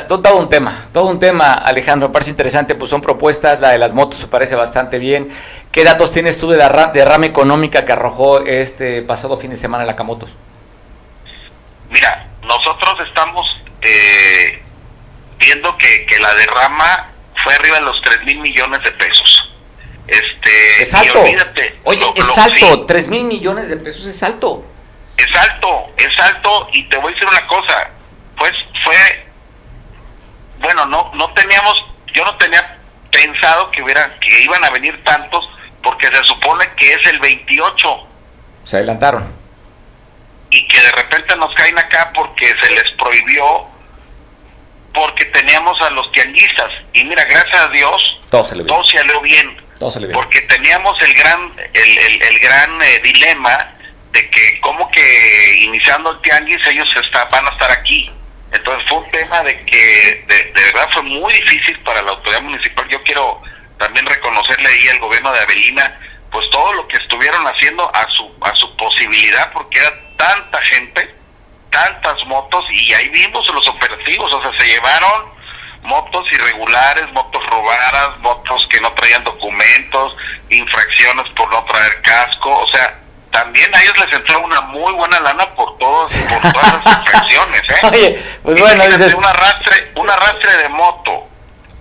Todo 0.08 0.38
un 0.38 0.48
tema, 0.48 0.86
todo 0.94 1.06
un 1.06 1.20
tema, 1.20 1.54
Alejandro, 1.54 2.12
parece 2.12 2.30
interesante, 2.30 2.76
pues 2.76 2.92
son 2.92 3.02
propuestas, 3.02 3.60
la 3.60 3.70
de 3.72 3.80
las 3.80 3.94
motos 3.94 4.20
se 4.20 4.28
parece 4.28 4.56
bastante 4.56 5.00
bien. 5.00 5.30
¿Qué 5.72 5.84
datos 5.84 6.12
tienes 6.12 6.38
tú 6.38 6.50
de 6.50 6.58
la 6.58 6.70
derrama 6.94 7.26
económica 7.26 7.84
que 7.84 7.92
arrojó 7.92 8.46
este 8.46 9.02
pasado 9.02 9.36
fin 9.38 9.50
de 9.50 9.58
semana 9.58 9.84
la 9.84 9.96
Camotos? 9.96 10.38
Mira, 11.90 12.28
nosotros 12.44 12.96
estamos 13.08 13.46
eh, 13.82 14.62
viendo 15.40 15.76
que, 15.78 16.06
que 16.06 16.20
la 16.20 16.34
derrama 16.36 17.10
fue 17.44 17.56
arriba 17.56 17.80
de 17.80 17.86
los 17.86 18.00
3 18.04 18.24
mil 18.24 18.40
millones 18.40 18.84
de 18.84 18.92
pesos. 18.92 19.37
Este, 20.08 20.82
es 20.82 20.93
alto. 20.93 21.24
Oye, 21.84 22.13
es 22.15 22.38
alto. 22.38 22.86
3 22.86 23.08
mil 23.08 23.24
millones 23.26 23.70
de 23.70 23.78
pesos 23.78 24.06
es 24.06 24.24
alto. 24.24 24.65
Es 25.17 25.36
alto, 25.36 25.91
es 25.98 26.20
alto. 26.20 26.70
Y 26.72 26.84
te 26.89 26.98
voy 26.98 27.12
a 27.12 27.13
decir 27.13 27.28
una 27.28 27.46
cosa. 27.46 27.89
Pues 28.38 28.54
fue. 28.84 29.26
Bueno, 30.60 30.86
no 30.86 31.12
no 31.15 31.34
teníamos. 31.34 31.84
Yo 32.13 32.24
no 32.24 32.36
tenía 32.38 32.78
pensado 33.12 33.70
que, 33.72 33.84
hubiera, 33.84 34.17
que 34.20 34.43
iban 34.43 34.63
a 34.63 34.70
venir 34.70 35.04
tantos 35.04 35.48
porque 35.84 36.08
se 36.08 36.24
supone 36.24 36.65
que 36.78 36.93
es 36.93 37.06
el 37.08 37.20
28. 37.20 38.08
Se 38.63 38.78
adelantaron. 38.78 39.34
Y 40.50 40.67
que 40.67 40.82
de 40.82 40.91
repente 40.91 41.36
nos 41.36 41.54
caen 41.56 41.78
acá 41.78 42.12
porque 42.15 42.48
se 42.62 42.72
les 42.72 42.89
prohibió 42.91 43.67
porque 44.93 45.26
teníamos 45.26 45.80
a 45.82 45.91
los 45.91 46.12
tianguistas 46.12 46.72
y 46.93 47.04
mira, 47.04 47.24
gracias 47.26 47.62
a 47.62 47.67
Dios, 47.67 48.20
todo 48.32 48.43
salió 48.43 48.63
bien. 48.63 48.76
Todo 48.76 48.86
salió 48.86 49.22
bien. 49.22 49.67
Porque 50.13 50.42
teníamos 50.42 51.02
el 51.02 51.13
gran, 51.13 51.52
el, 51.74 52.22
el, 52.22 52.40
gran 52.40 52.82
eh, 52.82 53.00
dilema 53.04 53.74
de 54.12 54.30
que 54.30 54.60
como 54.62 54.90
que 54.90 55.60
iniciando 55.62 56.12
el 56.12 56.22
tianguis 56.22 56.66
ellos 56.68 56.90
está, 56.96 57.26
van 57.26 57.48
a 57.48 57.52
estar 57.52 57.72
aquí. 57.72 58.12
Entonces 58.52 58.88
fue 58.90 59.00
un 59.00 59.10
tema 59.10 59.44
de 59.44 59.66
que 59.66 60.26
de, 60.28 60.52
verdad 60.74 60.90
fue 60.92 61.04
muy 61.04 61.34
difícil 61.34 61.80
para 61.82 62.02
la 62.02 62.12
autoridad 62.12 62.42
municipal. 62.42 62.88
Yo 62.90 63.02
quiero 63.04 63.42
también 63.78 64.06
reconocerle 64.06 64.68
ahí 64.68 64.88
al 64.90 65.00
gobierno 65.00 65.32
de 65.34 65.40
Avelina, 65.42 66.00
pues 66.32 66.50
todo 66.50 66.74
lo 66.74 66.88
que 66.88 66.98
estuvieron 66.98 67.46
haciendo 67.46 67.90
a 67.94 68.08
su, 68.10 68.32
a 68.42 68.56
su 68.56 68.76
posibilidad, 68.78 69.52
porque 69.52 69.80
era 69.80 69.94
tanta 70.18 70.62
gente 70.63 71.18
tantas 71.70 72.26
motos 72.26 72.66
y 72.72 72.94
ahí 72.94 73.10
vimos 73.10 73.48
los 73.54 73.68
operativos, 73.68 74.32
o 74.32 74.42
sea, 74.42 74.58
se 74.58 74.68
llevaron 74.68 75.37
motos 75.88 76.32
irregulares, 76.32 77.12
motos 77.13 77.43
robadas, 77.47 78.19
motos 78.19 78.67
que 78.69 78.80
no 78.82 78.91
traían 78.93 79.23
documentos, 79.23 80.15
infracciones 80.50 81.28
por 81.36 81.50
no 81.52 81.63
traer 81.63 82.02
casco, 82.02 82.60
o 82.60 82.67
sea, 82.67 83.00
también 83.32 83.73
a 83.73 83.82
ellos 83.82 83.97
les 84.06 84.13
entró 84.19 84.39
una 84.41 84.62
muy 84.62 84.93
buena 84.93 85.19
lana 85.19 85.54
por 85.56 85.78
todos, 85.78 86.13
por 86.13 86.52
todas 86.52 86.73
las 86.73 86.97
infracciones, 87.00 87.62
¿eh? 87.69 87.80
Oye, 87.84 88.23
pues 88.43 88.60
bueno, 88.60 88.86
dices... 88.86 89.13
un 89.13 89.26
arrastre, 89.26 89.91
un 89.95 90.10
arrastre 90.10 90.58
de 90.58 90.69
moto 90.69 91.27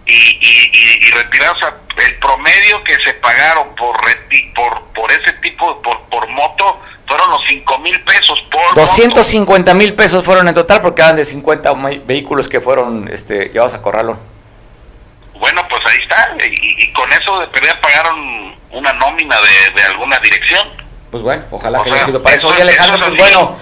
y, 0.07 0.13
y, 0.13 0.71
y, 0.73 1.07
y 1.07 1.11
retirar, 1.11 1.57
o 1.57 1.59
sea, 1.59 1.75
el 1.99 2.19
promedio 2.19 2.83
que 2.85 2.95
se 3.05 3.15
pagaron 3.15 3.75
por 3.75 3.97
por 4.55 4.83
por 4.95 5.13
ese 5.13 5.33
tipo, 5.43 5.81
por, 5.83 6.01
por 6.03 6.29
moto, 6.29 6.81
fueron 7.07 7.31
los 7.31 7.43
5 7.49 7.79
mil 7.79 8.01
pesos 8.01 8.41
por 8.51 8.75
250 8.75 9.75
mil 9.75 9.95
pesos 9.95 10.25
fueron 10.25 10.49
en 10.49 10.55
total 10.55 10.81
porque 10.81 11.03
eran 11.03 11.17
de 11.17 11.25
50 11.25 11.73
vehículos 12.05 12.49
que 12.49 12.61
fueron 12.61 13.09
este, 13.13 13.49
llevados 13.49 13.75
a 13.75 13.83
corralón. 13.83 14.19
Bueno, 15.39 15.63
pues 15.69 15.83
ahí 15.87 15.99
está. 16.01 16.37
Y, 16.45 16.93
con 16.93 17.13
eso 17.13 17.41
de 17.41 17.47
perder 17.49 17.79
pagaron 17.81 18.55
una 18.71 18.93
nómina 18.95 19.37
de, 19.75 19.83
alguna 19.83 20.19
dirección. 20.21 20.67
Pues 21.11 21.23
bueno, 21.23 21.45
ojalá 21.51 21.83
que 21.83 21.93
haya 21.93 22.07
sido 22.07 22.23
para 22.23 22.37
eso. 22.37 22.49
Oye, 22.49 22.63
Alejandro, 22.63 23.07
pues 23.07 23.21
bueno, 23.21 23.57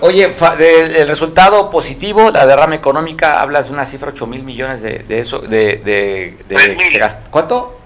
Oye, 0.00 0.24
el 0.24 1.08
resultado 1.08 1.70
positivo, 1.70 2.30
la 2.30 2.46
derrama 2.46 2.74
económica, 2.74 3.40
hablas 3.40 3.66
de 3.66 3.72
una 3.72 3.84
cifra 3.84 4.10
8 4.10 4.26
mil 4.26 4.42
millones 4.42 4.82
de, 4.82 5.04
eso, 5.10 5.40
de... 5.40 5.76
de, 5.76 6.36
de 6.48 7.08
¿Cuánto? 7.30 7.78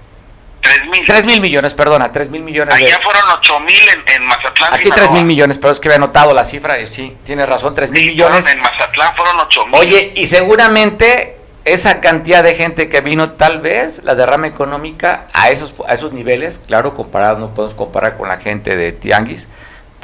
3 0.61 0.87
mil. 0.91 1.05
3 1.07 1.27
mil 1.27 1.41
millones, 1.41 1.75
perdona, 1.75 2.11
3 2.11 2.31
mil 2.31 2.43
millones. 2.43 2.75
Allá 2.75 2.99
fueron 3.03 3.23
8 3.39 3.61
mil 3.61 3.89
en, 3.89 4.15
en, 4.15 4.25
Mazatlán. 4.25 4.75
Aquí 4.75 4.91
3 4.91 5.11
mil 5.13 5.25
millones, 5.25 5.59
pero 5.59 5.73
es 5.73 5.81
que 5.81 5.89
había 5.89 5.99
notado 5.99 6.35
la 6.35 6.45
cifra, 6.45 6.81
y 6.81 6.89
sí, 6.89 7.17
tienes 7.25 7.49
razón, 7.49 7.75
3 7.75 7.91
mil 7.93 8.07
millones. 8.07 8.47
en 8.47 8.61
Mazatlán 8.61 9.15
fueron 9.17 9.41
8 9.41 9.67
mil. 9.67 9.75
Oye, 9.81 10.13
y 10.17 10.27
seguramente 10.27 11.37
esa 11.65 12.01
cantidad 12.01 12.45
de 12.45 12.55
gente 12.55 12.89
que 12.89 13.01
vino, 13.01 13.33
tal 13.33 13.61
vez 13.61 14.05
la 14.05 14.15
derrama 14.15 14.47
económica 14.47 15.27
a 15.33 15.51
esos, 15.51 15.75
a 15.87 15.95
esos 15.95 16.13
niveles, 16.13 16.61
claro, 16.65 16.95
comparado, 16.95 17.39
no 17.39 17.55
podemos 17.55 17.75
comparar 17.75 18.17
con 18.17 18.29
la 18.29 18.39
gente 18.39 18.77
de 18.77 18.93
Tianguis, 18.93 19.49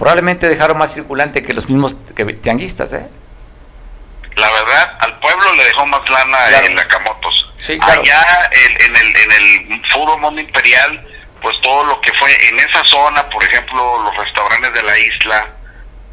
probablemente 0.02 0.48
dejaron 0.48 0.78
más 0.78 0.92
circulante 0.92 1.44
que 1.44 1.52
los 1.52 1.68
mismos 1.68 1.94
que 2.16 2.24
tianguistas, 2.24 2.92
¿eh? 2.92 3.08
La 4.34 4.50
verdad, 4.50 4.96
al 4.98 5.16
pueblo 5.20 5.54
le 5.54 5.62
dejó 5.62 5.86
más 5.86 6.00
lana 6.10 6.38
en 6.64 6.74
Nakamotos. 6.74 7.50
Sí, 7.56 7.78
claro. 7.78 8.00
Allá 8.00 8.50
en, 8.50 8.96
el, 8.96 9.16
en 9.16 9.30
el 9.30 9.82
Foro 9.92 10.18
Mundo 10.18 10.40
Imperial, 10.40 11.06
pues 11.40 11.56
todo 11.60 11.84
lo 11.84 12.00
que 12.00 12.12
fue 12.14 12.36
en 12.48 12.58
esa 12.58 12.84
zona, 12.84 13.30
por 13.30 13.44
ejemplo, 13.44 14.02
los 14.02 14.16
restaurantes 14.16 14.74
de 14.74 14.82
la 14.82 14.98
isla, 14.98 15.50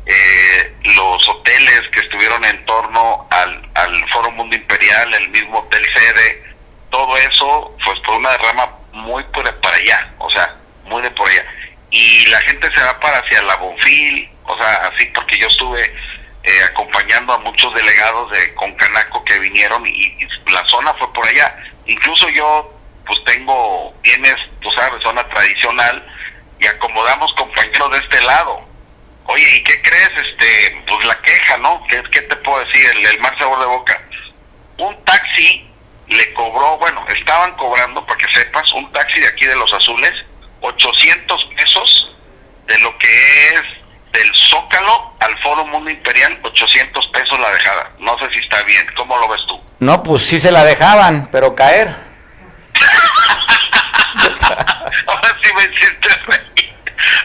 eh, 0.05 0.75
los 0.95 1.27
hoteles 1.27 1.81
que 1.91 2.01
estuvieron 2.01 2.45
en 2.45 2.63
torno 2.67 3.27
al, 3.31 3.69
al 3.73 4.09
Foro 4.11 4.29
Mundo 4.33 4.55
Imperial, 4.55 5.11
el 5.15 5.29
mismo 5.29 5.61
hotel 5.61 5.83
sede, 5.95 6.43
todo 6.91 7.17
eso, 7.17 7.75
pues 7.83 7.99
por 8.01 8.17
una 8.17 8.29
derrama 8.33 8.69
muy 8.91 9.23
por 9.33 9.51
para 9.61 9.77
allá, 9.77 10.13
o 10.19 10.29
sea, 10.29 10.57
muy 10.85 11.01
de 11.01 11.09
por 11.09 11.27
allá 11.27 11.43
y 11.91 12.25
la 12.27 12.39
gente 12.41 12.69
se 12.73 12.81
va 12.81 12.99
para 12.99 13.19
hacia 13.19 13.41
la 13.43 13.55
Bonfil, 13.55 14.29
o 14.43 14.57
sea, 14.57 14.73
así 14.93 15.05
porque 15.07 15.37
yo 15.37 15.47
estuve 15.47 15.83
eh, 16.43 16.63
acompañando 16.69 17.33
a 17.33 17.39
muchos 17.39 17.73
delegados 17.73 18.31
de 18.31 18.53
Concanaco 18.55 19.23
que 19.25 19.39
vinieron 19.39 19.85
y, 19.85 20.17
la 20.51 20.65
zona 20.65 20.93
fue 20.95 21.11
por 21.13 21.27
allá. 21.27 21.55
Incluso 21.85 22.27
yo, 22.29 22.73
pues 23.05 23.19
tengo 23.25 23.93
bienes, 24.01 24.35
tú 24.61 24.71
sabes, 24.71 25.01
zona 25.03 25.27
tradicional 25.29 26.03
y 26.59 26.65
acomodamos 26.65 27.33
compañeros 27.33 27.91
de 27.91 27.97
este 27.97 28.21
lado. 28.21 28.61
Oye, 29.25 29.57
¿y 29.57 29.63
qué 29.63 29.81
crees? 29.81 30.09
Este, 30.09 30.83
pues 30.87 31.05
la 31.05 31.21
queja, 31.21 31.57
¿no? 31.57 31.85
¿Qué, 31.87 32.21
te 32.21 32.35
puedo 32.37 32.65
decir? 32.65 32.89
El, 32.95 33.05
el 33.05 33.19
más 33.19 33.37
sabor 33.37 33.59
de 33.59 33.65
boca. 33.65 34.01
Un 34.77 35.05
taxi 35.05 35.69
le 36.07 36.33
cobró, 36.33 36.77
bueno, 36.79 37.05
estaban 37.15 37.55
cobrando, 37.57 38.03
para 38.05 38.17
que 38.17 38.33
sepas, 38.33 38.73
un 38.73 38.91
taxi 38.91 39.19
de 39.19 39.27
aquí 39.27 39.45
de 39.45 39.55
Los 39.55 39.71
Azules, 39.71 40.25
800 40.61 41.45
pesos 41.55 42.15
de 42.67 42.79
lo 42.79 42.97
que 42.97 43.47
es 43.49 43.61
del 44.11 44.31
Zócalo 44.49 45.13
al 45.19 45.37
Foro 45.41 45.65
Mundo 45.65 45.89
Imperial, 45.89 46.39
800 46.43 47.07
pesos 47.07 47.39
la 47.39 47.51
dejada. 47.51 47.91
No 47.99 48.17
sé 48.19 48.25
si 48.33 48.39
está 48.39 48.61
bien. 48.63 48.85
¿Cómo 48.95 49.17
lo 49.17 49.27
ves 49.27 49.41
tú? 49.47 49.61
No, 49.79 50.03
pues 50.03 50.25
sí 50.25 50.39
se 50.39 50.51
la 50.51 50.63
dejaban, 50.63 51.29
pero 51.31 51.55
caer. 51.55 51.87
Ahora 55.07 55.37
sí 55.41 55.51
me 55.55 55.63
hiciste 55.63 56.09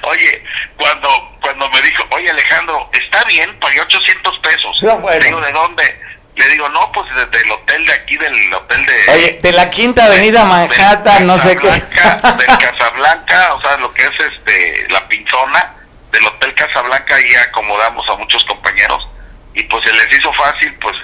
Oye, 0.03 0.44
cuando 0.77 1.09
cuando 1.40 1.68
me 1.70 1.83
dijo, 1.83 2.05
oye 2.11 2.31
Alejandro, 2.31 2.88
está 2.92 3.23
bien, 3.25 3.59
pagué 3.61 3.81
800 3.81 4.38
pesos. 4.38 4.81
Digo, 4.81 5.40
¿de 5.40 5.53
dónde? 5.53 6.01
Le 6.37 6.49
digo, 6.49 6.68
no, 6.70 6.90
pues 6.92 7.07
desde 7.14 7.44
el 7.44 7.53
hotel 7.53 7.87
de 7.87 7.92
aquí, 7.92 8.16
del 8.16 8.55
hotel 8.55 8.87
de... 8.87 9.12
Oye, 9.12 9.38
de 9.40 9.53
la 9.53 9.70
Quinta 9.70 10.07
Avenida 10.07 10.44
Manhattan, 10.44 11.27
no 11.27 11.38
sé 11.38 11.57
qué. 11.57 11.68
del 11.68 12.59
Casablanca, 12.59 13.55
o 13.55 13.61
sea, 13.61 13.77
lo 13.77 13.92
que 13.94 14.03
es 14.03 14.20
este 14.33 14.87
la 14.88 15.07
pinzona, 15.07 15.75
del 16.11 16.27
hotel 16.27 16.55
Casablanca, 16.55 17.14
ahí 17.14 17.35
acomodamos 17.47 18.09
a 18.09 18.16
muchos 18.16 18.44
compañeros. 18.44 19.07
Y 19.55 19.62
pues 19.64 19.85
se 19.85 19.92
les 19.92 20.18
hizo 20.18 20.33
fácil, 20.33 20.75
pues, 20.81 20.97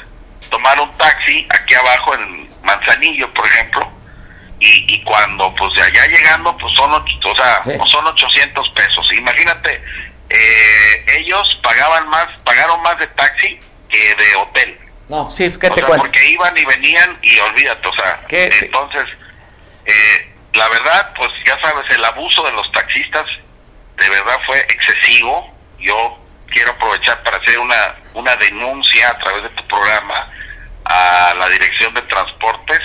tomar 0.50 0.80
un 0.80 0.90
taxi 0.98 1.46
aquí 1.50 1.74
abajo 1.74 2.14
en 2.14 2.50
Manzanillo, 2.62 3.32
por 3.32 3.46
ejemplo. 3.46 3.88
Y, 4.58 4.94
y 4.94 5.04
cuando, 5.04 5.54
pues, 5.54 5.72
de 5.74 5.82
allá 5.82 6.06
llegando, 6.06 6.56
pues 6.58 6.74
son, 6.74 6.92
o 6.92 7.36
sea, 7.36 7.60
pues, 7.62 7.90
son 7.90 8.06
800 8.06 8.70
pesos. 8.70 9.12
Imagínate, 9.12 9.80
eh, 10.28 11.06
ellos 11.18 11.58
pagaban 11.62 12.08
más, 12.08 12.26
pagaron 12.44 12.82
más 12.82 12.98
de 12.98 13.06
taxi 13.08 13.58
que 13.88 14.14
de 14.14 14.36
hotel. 14.36 14.78
No, 15.10 15.28
sí, 15.28 15.50
¿qué 15.58 15.68
te 15.70 15.82
cuento? 15.82 16.04
Porque 16.06 16.24
iban 16.30 16.56
y 16.56 16.64
venían 16.64 17.18
y 17.20 17.36
olvídate, 17.40 17.88
o 17.88 17.92
sea, 17.94 18.24
entonces, 18.30 19.04
eh, 19.84 20.32
la 20.54 20.68
verdad, 20.68 21.12
pues 21.16 21.30
ya 21.44 21.60
sabes, 21.60 21.84
el 21.90 22.04
abuso 22.04 22.44
de 22.44 22.52
los 22.52 22.70
taxistas 22.70 23.26
de 23.96 24.08
verdad 24.08 24.38
fue 24.46 24.60
excesivo. 24.60 25.52
Yo 25.80 26.16
quiero 26.46 26.70
aprovechar 26.70 27.20
para 27.24 27.38
hacer 27.38 27.58
una, 27.58 27.96
una 28.14 28.36
denuncia 28.36 29.10
a 29.10 29.18
través 29.18 29.42
de 29.42 29.48
tu 29.50 29.66
programa 29.66 30.30
a 30.84 31.34
la 31.36 31.48
Dirección 31.48 31.92
de 31.92 32.02
Transportes, 32.02 32.80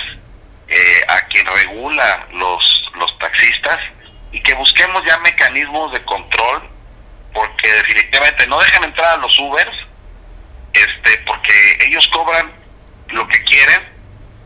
eh, 0.66 1.04
a 1.06 1.20
quien 1.28 1.46
regula 1.46 2.26
los, 2.32 2.90
los 2.98 3.16
taxistas, 3.20 3.78
y 4.32 4.42
que 4.42 4.54
busquemos 4.54 5.00
ya 5.06 5.16
mecanismos 5.18 5.92
de 5.92 6.02
control, 6.04 6.68
porque 7.32 7.72
definitivamente 7.72 8.48
no 8.48 8.58
dejan 8.58 8.82
entrar 8.82 9.14
a 9.14 9.16
los 9.18 9.38
Ubers, 9.38 9.86
este 10.76 11.18
porque 11.26 11.52
ellos 11.86 12.06
cobran 12.12 12.52
lo 13.08 13.26
que 13.28 13.42
quieren 13.44 13.82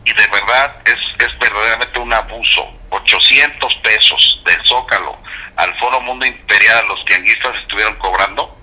y 0.05 0.13
de 0.13 0.27
verdad 0.27 0.75
es, 0.85 1.25
es 1.25 1.39
verdaderamente 1.39 1.99
un 1.99 2.13
abuso. 2.13 2.67
800 2.89 3.75
pesos 3.83 4.41
del 4.45 4.67
Zócalo 4.67 5.17
al 5.55 5.77
Foro 5.79 6.01
Mundo 6.01 6.25
Imperial, 6.25 6.85
los 6.87 7.03
tianguistas 7.05 7.51
estuvieron 7.61 7.95
cobrando. 7.95 8.57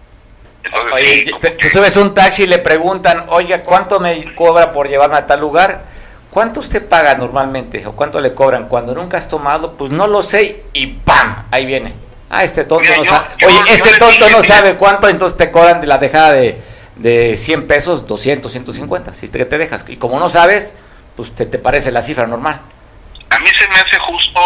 Entonces, 0.64 0.92
oye, 0.92 1.56
tú 1.60 1.68
subes 1.68 1.96
un 1.96 2.12
taxi 2.12 2.42
y 2.42 2.46
le 2.46 2.58
preguntan, 2.58 3.26
oiga, 3.28 3.62
¿cuánto 3.62 4.00
me 4.00 4.34
cobra 4.34 4.72
por 4.72 4.88
llevarme 4.88 5.16
a 5.16 5.26
tal 5.26 5.40
lugar? 5.40 5.84
¿Cuánto 6.30 6.60
usted 6.60 6.86
paga 6.86 7.14
normalmente 7.14 7.86
o 7.86 7.92
cuánto 7.92 8.20
le 8.20 8.34
cobran? 8.34 8.68
Cuando 8.68 8.94
nunca 8.94 9.16
has 9.16 9.28
tomado, 9.28 9.76
pues 9.76 9.90
no 9.90 10.06
lo 10.06 10.22
sé 10.22 10.64
y 10.72 10.86
¡pam! 10.86 11.46
Ahí 11.50 11.64
viene. 11.64 11.94
Ah, 12.28 12.44
este 12.44 12.64
tonto 12.64 12.88
no 12.94 13.04
sabe. 13.04 13.28
Oye, 13.46 13.60
este 13.68 13.98
tonto 13.98 14.28
no 14.28 14.42
sabe 14.42 14.74
cuánto, 14.74 15.08
entonces 15.08 15.38
te 15.38 15.50
cobran 15.50 15.80
de 15.80 15.86
la 15.86 15.96
dejada 15.96 16.32
de 16.32 16.60
de 16.98 17.36
100 17.36 17.66
pesos, 17.66 18.06
200, 18.06 18.50
150, 18.50 19.14
si 19.14 19.28
te, 19.28 19.44
te 19.44 19.58
dejas. 19.58 19.84
Y 19.88 19.96
como 19.96 20.18
no 20.18 20.28
sabes, 20.28 20.74
pues 21.16 21.34
te, 21.34 21.46
te 21.46 21.58
parece 21.58 21.90
la 21.90 22.02
cifra 22.02 22.26
normal. 22.26 22.60
A 23.30 23.38
mí 23.38 23.48
se 23.58 23.68
me 23.68 23.76
hace 23.76 23.98
justo 23.98 24.40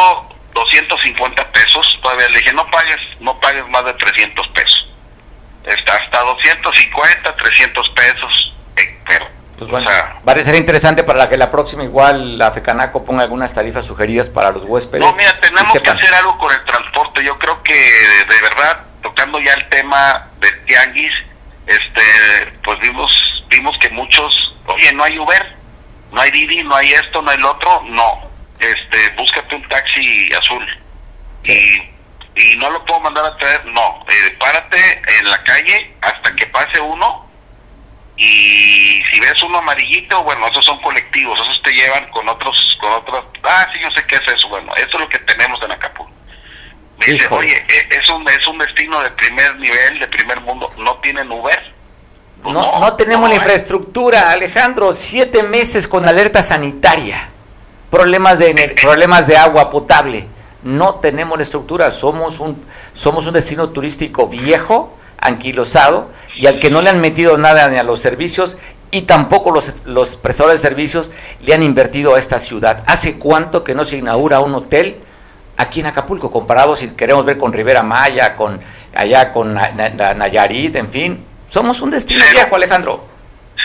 250 0.55 1.53
pesos, 1.53 1.99
todavía 2.01 2.29
le 2.29 2.39
dije, 2.39 2.53
no 2.53 2.69
pagues, 2.71 2.99
no 3.21 3.39
pagues 3.41 3.67
más 3.69 3.85
de 3.85 3.95
300 3.95 4.49
pesos. 4.49 4.89
Está 5.65 5.97
hasta 5.97 6.21
250, 6.21 7.37
300 7.37 7.91
pesos, 7.91 8.55
eh, 8.77 8.99
pero... 9.07 9.27
Pues 9.57 9.71
bueno, 9.71 9.89
va 10.27 10.33
a 10.33 10.43
ser 10.43 10.57
interesante 10.57 11.05
para 11.05 11.29
que 11.29 11.37
la 11.37 11.49
próxima 11.49 11.85
igual 11.85 12.37
la 12.37 12.51
FECANACO 12.51 13.05
ponga 13.05 13.23
algunas 13.23 13.55
tarifas 13.55 13.85
sugeridas 13.85 14.29
para 14.29 14.51
los 14.51 14.65
huéspedes. 14.65 15.07
No, 15.07 15.13
mira, 15.13 15.33
tenemos 15.41 15.73
que 15.73 15.89
hacer 15.89 16.15
algo 16.15 16.37
con 16.37 16.51
el 16.53 16.65
transporte. 16.65 17.23
Yo 17.23 17.39
creo 17.39 17.63
que 17.63 17.73
de 17.73 18.41
verdad, 18.43 18.81
tocando 19.03 19.39
ya 19.39 19.53
el 19.53 19.69
tema 19.69 20.31
de 20.41 20.51
tianguis, 20.67 21.13
este 21.67 22.03
pues 22.65 22.79
vimos 22.81 23.45
vimos 23.49 23.77
que 23.79 23.89
muchos 23.91 24.55
oye 24.67 24.93
no 24.93 25.05
hay 25.05 25.19
Uber 25.19 25.57
no 26.13 26.21
hay 26.21 26.31
Didi 26.31 26.63
no 26.63 26.75
hay 26.75 26.93
esto 26.93 27.23
no 27.23 27.31
hay 27.31 27.39
lo 27.39 27.53
otro 27.53 27.83
no. 27.89 28.31
Este 28.59 29.11
búscate 29.17 29.57
un 29.57 29.69
taxi 29.69 30.31
azul. 30.39 30.65
Y, 31.45 31.83
y 32.41 32.57
no 32.59 32.71
lo 32.71 32.85
puedo 32.85 33.01
mandar 33.01 33.25
a 33.25 33.37
traer 33.37 33.65
no. 33.67 34.05
Eh, 34.09 34.37
párate 34.39 35.03
en 35.19 35.29
la 35.29 35.43
calle 35.43 35.97
hasta 36.01 36.35
que 36.37 36.47
pase 36.47 36.81
uno. 36.81 37.29
Y 38.17 39.03
si 39.11 39.19
ves 39.21 39.43
uno 39.43 39.59
amarillito 39.59 40.23
bueno 40.23 40.47
esos 40.49 40.65
son 40.65 40.79
colectivos 40.81 41.41
esos 41.41 41.63
te 41.63 41.73
llevan 41.73 42.07
con 42.11 42.29
otros 42.29 42.77
con 42.81 42.93
otros 42.93 43.25
ah 43.43 43.67
sí 43.73 43.81
yo 43.81 43.91
sé 43.91 44.07
qué 44.07 44.17
es 44.17 44.35
eso 44.35 44.49
bueno 44.49 44.73
eso 44.77 44.87
es 44.87 45.01
lo 45.01 45.09
que 45.09 45.19
tenemos 45.21 45.61
en 45.63 45.73
Acapulco 45.73 46.12
dice, 47.11 47.27
oye, 47.31 47.55
eh, 47.57 47.89
es 48.01 48.09
un, 48.09 48.29
es 48.29 48.47
un 48.47 48.59
destino 48.59 49.03
de 49.03 49.11
primer 49.11 49.57
nivel, 49.59 49.99
de 49.99 50.07
primer 50.07 50.41
mundo, 50.41 50.71
¿no 50.79 50.97
tienen 50.97 51.31
Uber? 51.31 51.73
Pues 52.43 52.55
no, 52.55 52.81
no, 52.81 52.95
tenemos 52.95 53.29
la 53.29 53.37
infraestructura, 53.37 54.31
Alejandro, 54.31 54.93
siete 54.93 55.43
meses 55.43 55.87
con 55.87 56.07
alerta 56.09 56.43
sanitaria, 56.43 57.31
problemas 57.91 58.39
de, 58.39 58.77
problemas 58.81 59.27
de 59.27 59.37
agua 59.37 59.71
potable, 59.71 60.27
no 60.63 60.97
tenemos 60.97 61.37
la 61.39 61.43
estructura, 61.43 61.91
somos 61.91 62.41
un, 62.41 62.65
somos 62.93 63.27
un 63.27 63.35
destino 63.35 63.71
turístico 63.71 64.29
viejo, 64.29 64.97
anquilosado, 65.19 66.11
y 66.35 66.47
al 66.47 66.59
que 66.59 66.71
no 66.71 66.83
le 66.83 66.91
han 66.91 67.01
metido 67.01 67.39
nada 67.39 67.69
ni 67.69 67.79
a 67.79 67.83
los 67.83 68.01
servicios 68.01 68.59
y 68.91 69.03
tampoco 69.03 69.51
los, 69.51 69.73
los 69.85 70.17
prestadores 70.17 70.61
de 70.63 70.69
servicios 70.69 71.13
le 71.41 71.55
han 71.55 71.63
invertido 71.63 72.15
a 72.15 72.19
esta 72.19 72.39
ciudad. 72.39 72.85
¿Hace 72.87 73.19
cuánto 73.19 73.65
que 73.65 73.75
no 73.75 73.85
se 73.85 73.97
inaugura 73.97 74.41
un 74.41 74.55
hotel? 74.55 75.01
Aquí 75.63 75.81
en 75.81 75.87
Acapulco, 75.87 76.31
comparado 76.31 76.77
si 76.77 76.91
queremos 76.95 77.25
ver 77.25 77.39
con 77.39 77.53
Rivera 77.53 77.83
Maya, 77.83 78.37
con 78.37 78.61
allá 78.95 79.33
con 79.33 79.55
Nayarit, 79.55 80.77
en 80.77 80.91
fin. 80.91 81.27
Somos 81.49 81.81
un 81.81 81.91
destino 81.91 82.25
viejo, 82.33 82.57
Alejandro. 82.57 83.07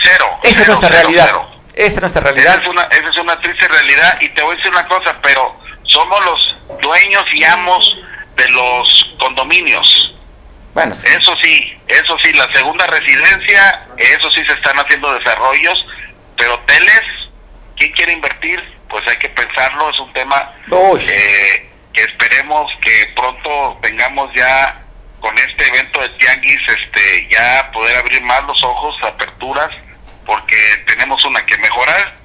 Cero. 0.02 0.38
Esa 0.42 0.62
es 0.62 0.68
nuestra 0.68 0.88
realidad. 0.88 1.30
Esa 1.74 1.94
es 1.96 2.00
nuestra 2.00 2.22
realidad. 2.22 2.54
Esa 2.54 2.62
es, 2.62 2.68
una, 2.68 2.82
esa 2.82 3.08
es 3.08 3.16
una 3.16 3.40
triste 3.40 3.68
realidad 3.68 4.18
y 4.20 4.28
te 4.30 4.42
voy 4.42 4.54
a 4.54 4.56
decir 4.56 4.70
una 4.70 4.86
cosa, 4.88 5.16
pero 5.22 5.56
somos 5.84 6.24
los 6.24 6.80
dueños 6.80 7.24
y 7.32 7.44
amos 7.44 7.98
de 8.36 8.48
los 8.50 9.14
condominios. 9.18 10.14
Bueno, 10.74 10.92
Eso 10.92 11.36
sí, 11.42 11.76
eso 11.88 12.16
sí, 12.22 12.32
la 12.34 12.52
segunda 12.52 12.86
residencia, 12.86 13.86
eso 13.96 14.30
sí 14.30 14.44
se 14.44 14.52
están 14.52 14.78
haciendo 14.78 15.12
desarrollos, 15.14 15.86
pero 16.36 16.54
hoteles, 16.54 17.02
¿quién 17.76 17.90
quiere 17.92 18.12
invertir? 18.12 18.62
Pues 18.88 19.06
hay 19.08 19.16
que 19.16 19.28
pensarlo, 19.30 19.90
es 19.90 19.98
un 19.98 20.12
tema 20.12 20.52
eh, 20.70 21.67
esperemos 22.00 22.70
que 22.80 23.12
pronto 23.14 23.78
tengamos 23.82 24.30
ya 24.34 24.82
con 25.20 25.36
este 25.38 25.66
evento 25.68 26.00
de 26.00 26.08
Tianguis, 26.10 26.60
este, 26.68 27.28
ya 27.30 27.70
poder 27.72 27.96
abrir 27.96 28.22
más 28.22 28.42
los 28.44 28.62
ojos, 28.62 28.96
aperturas, 29.02 29.68
porque 30.24 30.56
tenemos 30.86 31.24
una 31.24 31.44
que 31.44 31.56
mejorar. 31.58 32.16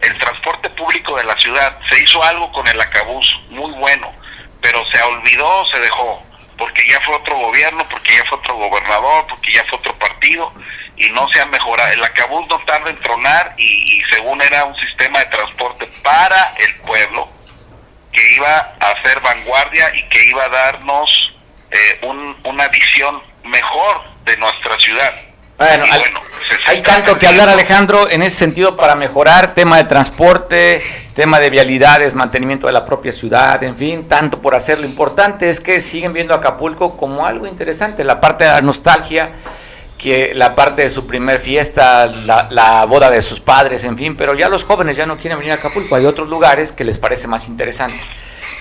El 0.00 0.16
transporte 0.18 0.70
público 0.70 1.16
de 1.16 1.24
la 1.24 1.36
ciudad, 1.36 1.78
se 1.90 2.02
hizo 2.02 2.22
algo 2.24 2.50
con 2.52 2.66
el 2.66 2.80
acabús, 2.80 3.26
muy 3.50 3.70
bueno, 3.72 4.10
pero 4.62 4.82
se 4.90 5.02
olvidó, 5.02 5.66
se 5.66 5.78
dejó, 5.78 6.24
porque 6.56 6.82
ya 6.88 6.98
fue 7.02 7.16
otro 7.16 7.36
gobierno, 7.36 7.86
porque 7.90 8.16
ya 8.16 8.24
fue 8.24 8.38
otro 8.38 8.54
gobernador, 8.54 9.26
porque 9.28 9.52
ya 9.52 9.64
fue 9.64 9.78
otro 9.78 9.94
partido, 9.96 10.52
y 10.96 11.10
no 11.10 11.28
se 11.30 11.40
ha 11.40 11.46
mejorado. 11.46 11.92
El 11.92 12.02
acabús 12.02 12.48
no 12.48 12.58
tarda 12.60 12.90
en 12.90 13.00
tronar, 13.00 13.54
y, 13.58 14.00
según 14.10 14.40
era 14.40 14.64
un 14.64 14.76
sistema 14.76 15.18
de 15.18 15.26
transporte 15.26 15.86
para 16.02 16.54
el 16.58 16.74
pueblo, 16.80 17.28
que 18.12 18.34
iba 18.36 18.74
a 18.80 18.90
hacer 18.90 19.20
vanguardia 19.20 19.92
y 19.94 20.08
que 20.08 20.24
iba 20.26 20.44
a 20.44 20.48
darnos 20.48 21.34
eh, 21.70 22.00
una 22.44 22.68
visión 22.68 23.20
mejor 23.44 24.02
de 24.24 24.36
nuestra 24.36 24.76
ciudad. 24.78 25.12
Bueno, 25.56 25.84
hay 26.66 26.82
tanto 26.82 27.18
que 27.18 27.26
hablar 27.26 27.50
Alejandro 27.50 28.08
en 28.10 28.22
ese 28.22 28.38
sentido 28.38 28.76
para 28.76 28.94
mejorar 28.94 29.52
tema 29.52 29.76
de 29.76 29.84
transporte, 29.84 30.82
tema 31.14 31.38
de 31.38 31.50
vialidades, 31.50 32.14
mantenimiento 32.14 32.66
de 32.66 32.72
la 32.72 32.82
propia 32.82 33.12
ciudad, 33.12 33.62
en 33.62 33.76
fin, 33.76 34.08
tanto 34.08 34.40
por 34.40 34.54
hacer. 34.54 34.80
Lo 34.80 34.86
importante 34.86 35.50
es 35.50 35.60
que 35.60 35.82
siguen 35.82 36.14
viendo 36.14 36.32
Acapulco 36.32 36.96
como 36.96 37.26
algo 37.26 37.46
interesante, 37.46 38.04
la 38.04 38.20
parte 38.20 38.44
de 38.44 38.52
la 38.52 38.62
nostalgia, 38.62 39.32
que 40.00 40.32
la 40.34 40.54
parte 40.54 40.82
de 40.82 40.90
su 40.90 41.06
primer 41.06 41.40
fiesta, 41.40 42.06
la, 42.06 42.48
la, 42.50 42.86
boda 42.86 43.10
de 43.10 43.20
sus 43.20 43.38
padres, 43.38 43.84
en 43.84 43.98
fin, 43.98 44.16
pero 44.16 44.34
ya 44.34 44.48
los 44.48 44.64
jóvenes 44.64 44.96
ya 44.96 45.04
no 45.04 45.18
quieren 45.18 45.38
venir 45.38 45.52
a 45.52 45.56
Acapulco, 45.56 45.94
hay 45.94 46.06
otros 46.06 46.28
lugares 46.30 46.72
que 46.72 46.84
les 46.84 46.96
parece 46.96 47.28
más 47.28 47.48
interesante. 47.48 48.00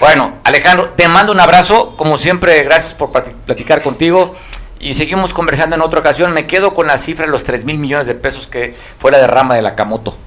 Bueno, 0.01 0.39
Alejandro, 0.43 0.89
te 0.89 1.07
mando 1.07 1.31
un 1.31 1.39
abrazo, 1.39 1.95
como 1.95 2.17
siempre, 2.17 2.61
gracias 2.63 2.93
por 2.93 3.11
platicar 3.11 3.81
contigo 3.81 4.35
y 4.79 4.95
seguimos 4.95 5.33
conversando 5.33 5.77
en 5.77 5.81
otra 5.81 6.01
ocasión. 6.01 6.33
Me 6.33 6.45
quedo 6.45 6.73
con 6.73 6.87
la 6.87 6.97
cifra 6.97 7.25
de 7.25 7.31
los 7.31 7.45
3 7.45 7.63
mil 7.63 7.77
millones 7.77 8.05
de 8.05 8.15
pesos 8.15 8.47
que 8.47 8.75
fue 8.97 9.11
la 9.11 9.19
derrama 9.19 9.55
de 9.55 9.61
la 9.61 9.75
Camoto. 9.75 10.17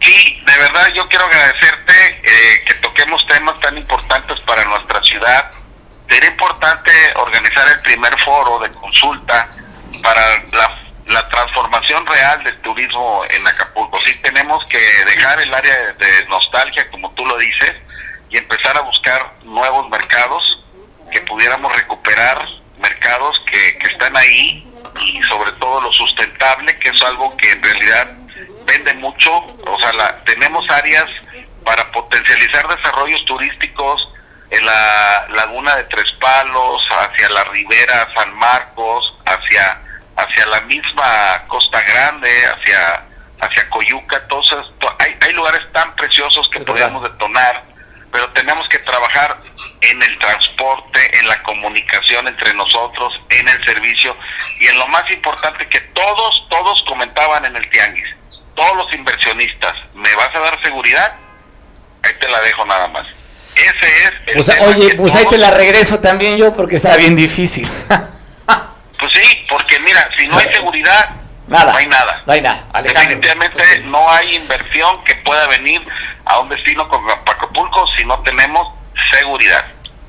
Sí, 0.00 0.40
de 0.46 0.58
verdad 0.58 0.88
yo 0.94 1.08
quiero 1.08 1.26
agradecerte 1.26 1.92
eh, 2.22 2.64
que 2.64 2.74
toquemos 2.74 3.26
temas 3.26 3.58
tan 3.58 3.76
importantes 3.76 4.38
para 4.40 4.64
nuestra 4.66 5.02
ciudad. 5.02 5.50
Sería 6.08 6.30
importante 6.30 6.92
organizar 7.16 7.66
el 7.68 7.80
primer 7.80 8.16
foro 8.20 8.60
de 8.60 8.70
consulta 8.70 9.48
para 10.02 10.42
la, 10.52 11.28
transformación 11.28 12.04
real 12.06 12.42
del 12.44 12.60
turismo 12.62 13.22
en 13.28 13.46
Acapulco. 13.46 13.98
Sí 14.00 14.16
tenemos 14.22 14.64
que 14.66 14.78
dejar 14.78 15.40
el 15.40 15.52
área 15.52 15.92
de 15.92 16.26
nostalgia, 16.28 16.88
como 16.90 17.10
tú 17.12 17.24
lo 17.26 17.36
dices, 17.36 17.74
y 18.30 18.38
empezar 18.38 18.76
a 18.76 18.80
buscar 18.80 19.32
nuevos 19.44 19.88
mercados 19.88 20.64
que 21.10 21.20
pudiéramos 21.22 21.72
recuperar 21.74 22.46
mercados 22.78 23.40
que, 23.50 23.78
que 23.78 23.92
están 23.92 24.16
ahí 24.16 24.66
y 25.00 25.22
sobre 25.24 25.52
todo 25.52 25.80
lo 25.80 25.92
sustentable, 25.92 26.78
que 26.78 26.88
es 26.88 27.02
algo 27.02 27.36
que 27.36 27.50
en 27.52 27.62
realidad 27.62 28.12
vende 28.66 28.94
mucho. 28.94 29.36
O 29.36 29.80
sea, 29.80 29.92
la, 29.92 30.24
tenemos 30.24 30.68
áreas 30.70 31.06
para 31.64 31.90
potencializar 31.92 32.66
desarrollos 32.68 33.24
turísticos 33.24 34.08
en 34.50 34.64
la 34.64 35.26
laguna 35.34 35.76
de 35.76 35.84
Tres 35.84 36.12
Palos, 36.20 36.86
hacia 36.90 37.28
la 37.30 37.44
ribera 37.44 38.08
San 38.14 38.34
Marcos, 38.34 39.15
hacia 40.36 40.46
la 40.50 40.60
misma 40.62 41.42
Costa 41.48 41.82
Grande, 41.82 42.30
hacia 42.46 43.02
hacia 43.38 43.68
Coyuca, 43.68 44.16
entonces 44.16 44.56
hay, 44.98 45.14
hay 45.20 45.32
lugares 45.34 45.60
tan 45.72 45.94
preciosos 45.94 46.48
que 46.48 46.60
podemos 46.60 47.02
detonar 47.02 47.64
pero 48.16 48.30
tenemos 48.32 48.66
que 48.70 48.78
trabajar 48.78 49.38
en 49.82 50.02
el 50.02 50.18
transporte, 50.18 51.18
en 51.18 51.28
la 51.28 51.42
comunicación 51.42 52.26
entre 52.26 52.54
nosotros, 52.54 53.12
en 53.28 53.46
el 53.46 53.62
servicio 53.62 54.16
y 54.58 54.66
en 54.68 54.78
lo 54.78 54.86
más 54.88 55.10
importante 55.10 55.68
que 55.68 55.80
todos, 55.92 56.46
todos 56.48 56.82
comentaban 56.88 57.44
en 57.44 57.54
el 57.54 57.68
tianguis, 57.68 58.06
todos 58.54 58.74
los 58.74 58.94
inversionistas, 58.94 59.74
¿me 59.92 60.14
vas 60.14 60.34
a 60.34 60.38
dar 60.38 60.62
seguridad? 60.62 61.14
Ahí 62.04 62.12
te 62.18 62.26
la 62.26 62.40
dejo 62.40 62.64
nada 62.64 62.88
más. 62.88 63.06
Ese 63.54 63.86
es 63.86 64.12
el 64.28 64.34
pues, 64.36 64.60
Oye, 64.60 64.94
pues 64.96 65.14
ahí 65.14 65.26
te 65.28 65.36
la 65.36 65.50
regreso 65.50 66.00
también 66.00 66.38
yo 66.38 66.54
porque 66.54 66.76
está 66.76 66.96
bien 66.96 67.16
difícil. 67.16 67.68
pues 69.12 69.26
sí, 69.26 69.46
porque 69.48 69.78
mira, 69.80 70.08
si 70.18 70.26
no 70.26 70.38
hay 70.38 70.52
seguridad, 70.52 71.20
Nada. 71.48 71.70
No 71.70 71.78
hay 71.78 71.86
nada. 71.86 72.22
No 72.26 72.32
hay 72.32 72.40
nada. 72.40 72.64
Definitivamente 72.82 73.62
no 73.84 74.10
hay 74.10 74.34
inversión 74.34 75.04
que 75.04 75.14
pueda 75.16 75.46
venir 75.46 75.80
a 76.24 76.40
un 76.40 76.48
destino 76.48 76.88
como 76.88 77.08
Acapulco 77.08 77.86
si 77.96 78.04
no 78.04 78.18
tenemos 78.22 78.66
seguridad. 79.12 79.64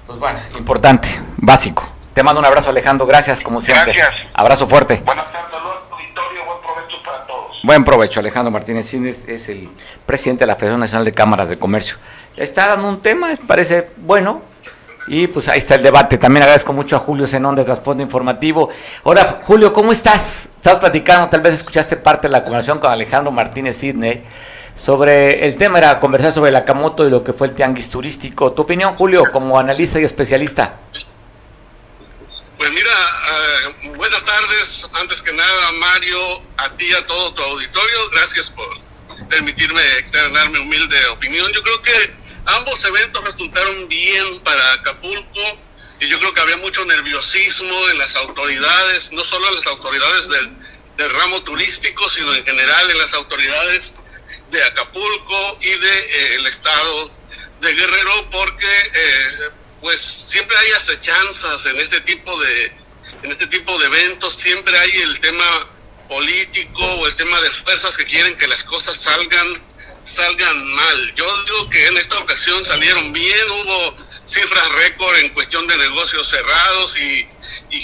Pues 0.08 0.18
bueno, 0.18 0.40
importante, 0.58 1.10
básico. 1.38 1.94
Te 2.16 2.24
mando 2.24 2.40
un 2.40 2.46
abrazo, 2.46 2.72
Alejandro. 2.72 3.06
Gracias, 3.06 3.42
como 3.42 3.62
siempre. 3.62 3.94
Gracias. 3.94 4.32
Abrazo 4.34 4.66
fuerte. 4.66 4.96
Buenas 5.06 5.32
tardes, 5.32 5.54
auditorio. 5.92 6.44
Buen 6.44 6.60
provecho 6.60 7.04
para 7.06 7.28
todos. 7.28 7.58
Buen 7.62 7.86
provecho, 7.86 8.20
Alejandro 8.20 8.50
Martínez 8.50 8.90
Cines 8.90 9.20
es 9.28 9.48
el 9.50 9.70
presidente 10.08 10.40
de 10.40 10.48
la 10.48 10.56
Federación 10.56 10.80
Nacional 10.80 11.06
de 11.06 11.14
Cámaras 11.14 11.50
de 11.50 11.60
Comercio. 11.60 11.98
Está 12.36 12.70
dando 12.70 12.90
un 12.90 13.00
tema, 13.00 13.30
parece 13.46 13.92
bueno, 13.98 14.42
y 15.08 15.28
pues 15.28 15.48
ahí 15.48 15.60
está 15.60 15.76
el 15.76 15.84
debate. 15.84 16.18
También 16.18 16.44
agradezco 16.44 16.74
mucho 16.74 16.96
a 16.96 17.00
Julio 17.00 17.26
Zenón 17.26 17.56
de 17.56 17.64
Trasfondo 17.64 18.04
Informativo. 18.04 18.70
Ahora, 19.04 19.42
Julio, 19.44 19.74
¿cómo 19.74 19.92
estás? 19.92 20.50
Estás 20.56 20.78
platicando, 20.78 21.30
tal 21.30 21.42
vez 21.42 21.56
escuchaste 21.56 21.98
parte 21.98 22.28
de 22.28 22.34
la 22.34 22.44
conversación 22.44 22.80
con 22.80 22.92
Alejandro 22.92 23.32
Martínez 23.32 23.78
Sidney 23.78 24.24
sobre 24.76 25.46
el 25.46 25.58
tema, 25.58 25.80
era 25.80 26.00
conversar 26.00 26.34
sobre 26.34 26.52
la 26.52 26.64
Camoto 26.64 27.08
y 27.08 27.10
lo 27.10 27.24
que 27.24 27.34
fue 27.34 27.48
el 27.48 27.56
tianguis 27.56 27.90
turístico. 27.90 28.52
¿Tu 28.52 28.62
opinión, 28.62 28.96
Julio, 28.96 29.24
como 29.32 29.58
analista 29.58 30.00
y 30.00 30.04
especialista? 30.04 30.76
Pues 32.58 32.72
mira, 32.72 32.92
eh, 32.92 33.90
buenas 33.96 34.24
tardes. 34.24 34.88
Antes 34.94 35.24
que 35.24 35.34
nada, 35.34 35.72
Mario, 35.80 36.42
a 36.58 36.70
ti 36.76 36.86
y 36.90 36.94
a 36.94 37.06
todo 37.06 37.34
tu 37.34 37.42
auditorio, 37.42 37.98
gracias 38.14 38.52
por 38.52 38.68
permitirme 39.30 39.82
externar 40.00 40.50
mi 40.52 40.60
humilde 40.60 40.98
opinión. 41.12 41.48
Yo 41.54 41.62
creo 41.64 41.82
que 41.82 42.27
Ambos 42.48 42.84
eventos 42.86 43.24
resultaron 43.24 43.88
bien 43.90 44.40
para 44.40 44.74
Acapulco 44.74 45.60
y 46.00 46.08
yo 46.08 46.20
creo 46.20 46.34
que 46.34 46.42
había 46.42 46.58
mucho 46.58 46.86
nerviosismo 46.86 47.90
en 47.90 47.98
las 47.98 48.16
autoridades, 48.16 49.12
no 49.12 49.24
solo 49.24 49.48
en 49.50 49.56
las 49.56 49.68
autoridades 49.68 50.30
del, 50.30 50.56
ramo 51.12 51.44
turístico, 51.44 52.10
sino 52.10 52.34
en 52.34 52.44
general 52.44 52.90
en 52.90 52.98
las 52.98 53.14
autoridades 53.14 53.94
de 54.50 54.64
Acapulco 54.64 55.58
y 55.62 55.70
del 55.70 55.80
de, 55.82 56.36
eh, 56.36 56.50
estado 56.50 57.12
de 57.62 57.74
Guerrero, 57.74 58.30
porque 58.32 58.92
eh, 58.94 59.28
pues 59.82 60.00
siempre 60.00 60.58
hay 60.58 60.72
acechanzas 60.72 61.66
en 61.68 61.78
este 61.78 62.02
tipo 62.02 62.36
de 62.42 62.74
en 63.24 63.32
este 63.32 63.48
tipo 63.48 63.78
de 63.78 63.86
eventos, 63.86 64.36
siempre 64.36 64.78
hay 64.78 64.92
el 65.02 65.20
tema 65.20 65.70
político 66.10 66.84
o 66.84 67.08
el 67.08 67.16
tema 67.16 67.40
de 67.42 67.52
fuerzas 67.52 67.96
que 67.98 68.06
quieren 68.06 68.36
que 68.38 68.48
las 68.48 68.64
cosas 68.64 69.02
salgan 69.02 69.67
salgan 70.08 70.74
mal. 70.74 71.14
Yo 71.16 71.44
digo 71.44 71.70
que 71.70 71.88
en 71.88 71.98
esta 71.98 72.18
ocasión 72.18 72.64
salieron 72.66 73.12
bien, 73.14 73.52
hubo 73.52 73.98
cifras 74.26 74.72
récord 74.74 75.16
en 75.18 75.30
cuestión 75.34 75.68
de 75.68 75.78
negocios 75.78 76.28
cerrados 76.28 76.98
y, 76.98 77.28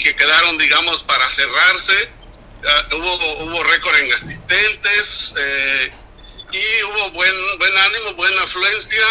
que 0.02 0.16
quedaron, 0.16 0.58
digamos, 0.58 1.02
para 1.04 1.28
cerrarse. 1.30 2.10
Ah, 2.66 2.88
hubo, 2.92 3.44
hubo 3.44 3.62
récord 3.64 3.94
en 3.96 4.12
asistentes 4.12 5.34
eh, 5.38 5.92
y 6.52 6.82
hubo 6.84 7.10
buen, 7.10 7.58
buen 7.58 7.76
ánimo, 7.76 8.14
buena 8.14 8.42
afluencia, 8.42 9.06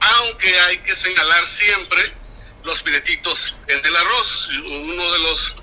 aunque 0.00 0.60
hay 0.60 0.78
que 0.78 0.94
señalar 0.94 1.46
siempre 1.46 2.14
los 2.64 2.82
piretitos 2.82 3.56
en 3.68 3.84
el 3.84 3.96
arroz. 3.96 4.48
Uno 4.64 5.12
de 5.12 5.18
los, 5.18 5.56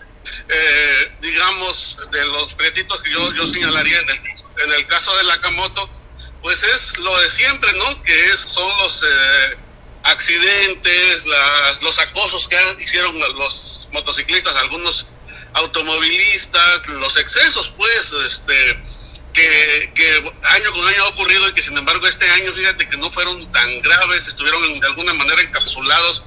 eh, 0.49 1.11
digamos, 1.21 1.97
de 2.11 2.25
los 2.25 2.53
piretitos 2.55 3.01
que 3.01 3.11
yo, 3.11 3.33
yo 3.33 3.47
señalaría 3.47 3.99
en 3.99 4.09
el, 4.09 4.21
en 4.65 4.73
el 4.73 4.87
caso 4.87 5.15
de 5.17 5.23
la 5.23 5.41
Camoto, 5.41 5.89
pues 6.41 6.63
es 6.63 6.97
lo 6.97 7.17
de 7.19 7.29
siempre, 7.29 7.71
¿no? 7.73 8.03
Que 8.03 8.25
es, 8.25 8.39
son 8.39 8.69
los 8.79 9.03
eh, 9.03 9.57
accidentes, 10.03 11.25
las, 11.25 11.81
los 11.81 11.99
acosos 11.99 12.47
que 12.47 12.57
hicieron 12.81 13.17
los 13.35 13.87
motociclistas, 13.91 14.55
algunos 14.55 15.07
automovilistas, 15.53 16.87
los 16.87 17.17
excesos, 17.17 17.73
pues, 17.75 18.13
este, 18.25 18.81
que, 19.33 19.91
que, 19.95 20.33
año 20.43 20.71
con 20.71 20.87
año 20.87 21.03
ha 21.03 21.09
ocurrido 21.09 21.47
y 21.49 21.53
que 21.53 21.63
sin 21.63 21.77
embargo 21.77 22.07
este 22.07 22.29
año, 22.29 22.53
fíjate 22.53 22.87
que 22.89 22.97
no 22.97 23.11
fueron 23.11 23.51
tan 23.51 23.81
graves, 23.81 24.27
estuvieron 24.27 24.79
de 24.79 24.87
alguna 24.87 25.13
manera 25.13 25.41
encapsulados 25.41 26.23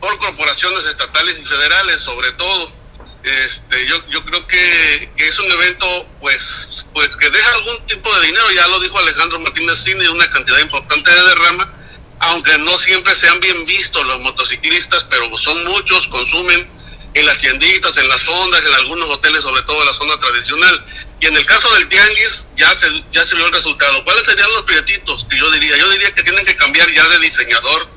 por 0.00 0.16
corporaciones 0.18 0.86
estatales 0.86 1.38
y 1.38 1.46
federales, 1.46 2.00
sobre 2.00 2.32
todo. 2.32 2.79
Este, 3.22 3.86
yo, 3.86 4.06
yo 4.08 4.24
creo 4.24 4.46
que, 4.46 5.10
es 5.16 5.38
un 5.38 5.50
evento 5.52 6.08
pues, 6.20 6.86
pues 6.94 7.14
que 7.16 7.28
deja 7.28 7.54
algún 7.54 7.86
tipo 7.86 8.14
de 8.18 8.26
dinero, 8.26 8.50
ya 8.52 8.66
lo 8.68 8.80
dijo 8.80 8.98
Alejandro 8.98 9.40
Martínez 9.40 9.78
Cine, 9.78 10.08
una 10.08 10.28
cantidad 10.30 10.58
importante 10.58 11.10
de 11.10 11.22
derrama, 11.22 11.72
aunque 12.20 12.56
no 12.58 12.76
siempre 12.78 13.14
sean 13.14 13.38
bien 13.40 13.64
vistos 13.66 14.06
los 14.06 14.20
motociclistas, 14.20 15.06
pero 15.10 15.36
son 15.36 15.64
muchos, 15.66 16.08
consumen 16.08 16.68
en 17.14 17.26
las 17.26 17.38
tienditas, 17.38 17.96
en 17.98 18.08
las 18.08 18.22
fondas, 18.22 18.64
en 18.64 18.74
algunos 18.74 19.08
hoteles, 19.10 19.42
sobre 19.42 19.62
todo 19.62 19.80
en 19.80 19.86
la 19.86 19.92
zona 19.92 20.18
tradicional. 20.18 20.86
Y 21.20 21.26
en 21.26 21.36
el 21.36 21.44
caso 21.44 21.72
del 21.74 21.88
tianguis 21.88 22.46
ya 22.56 22.72
se, 22.74 22.88
ya 23.10 23.24
se 23.24 23.34
vio 23.36 23.46
el 23.46 23.52
resultado. 23.52 24.02
¿Cuáles 24.04 24.24
serían 24.24 24.50
los 24.52 24.62
prietitos 24.62 25.26
que 25.28 25.36
yo 25.36 25.50
diría? 25.50 25.76
Yo 25.76 25.88
diría 25.90 26.12
que 26.14 26.22
tienen 26.22 26.44
que 26.44 26.56
cambiar 26.56 26.90
ya 26.92 27.06
de 27.08 27.18
diseñador 27.18 27.88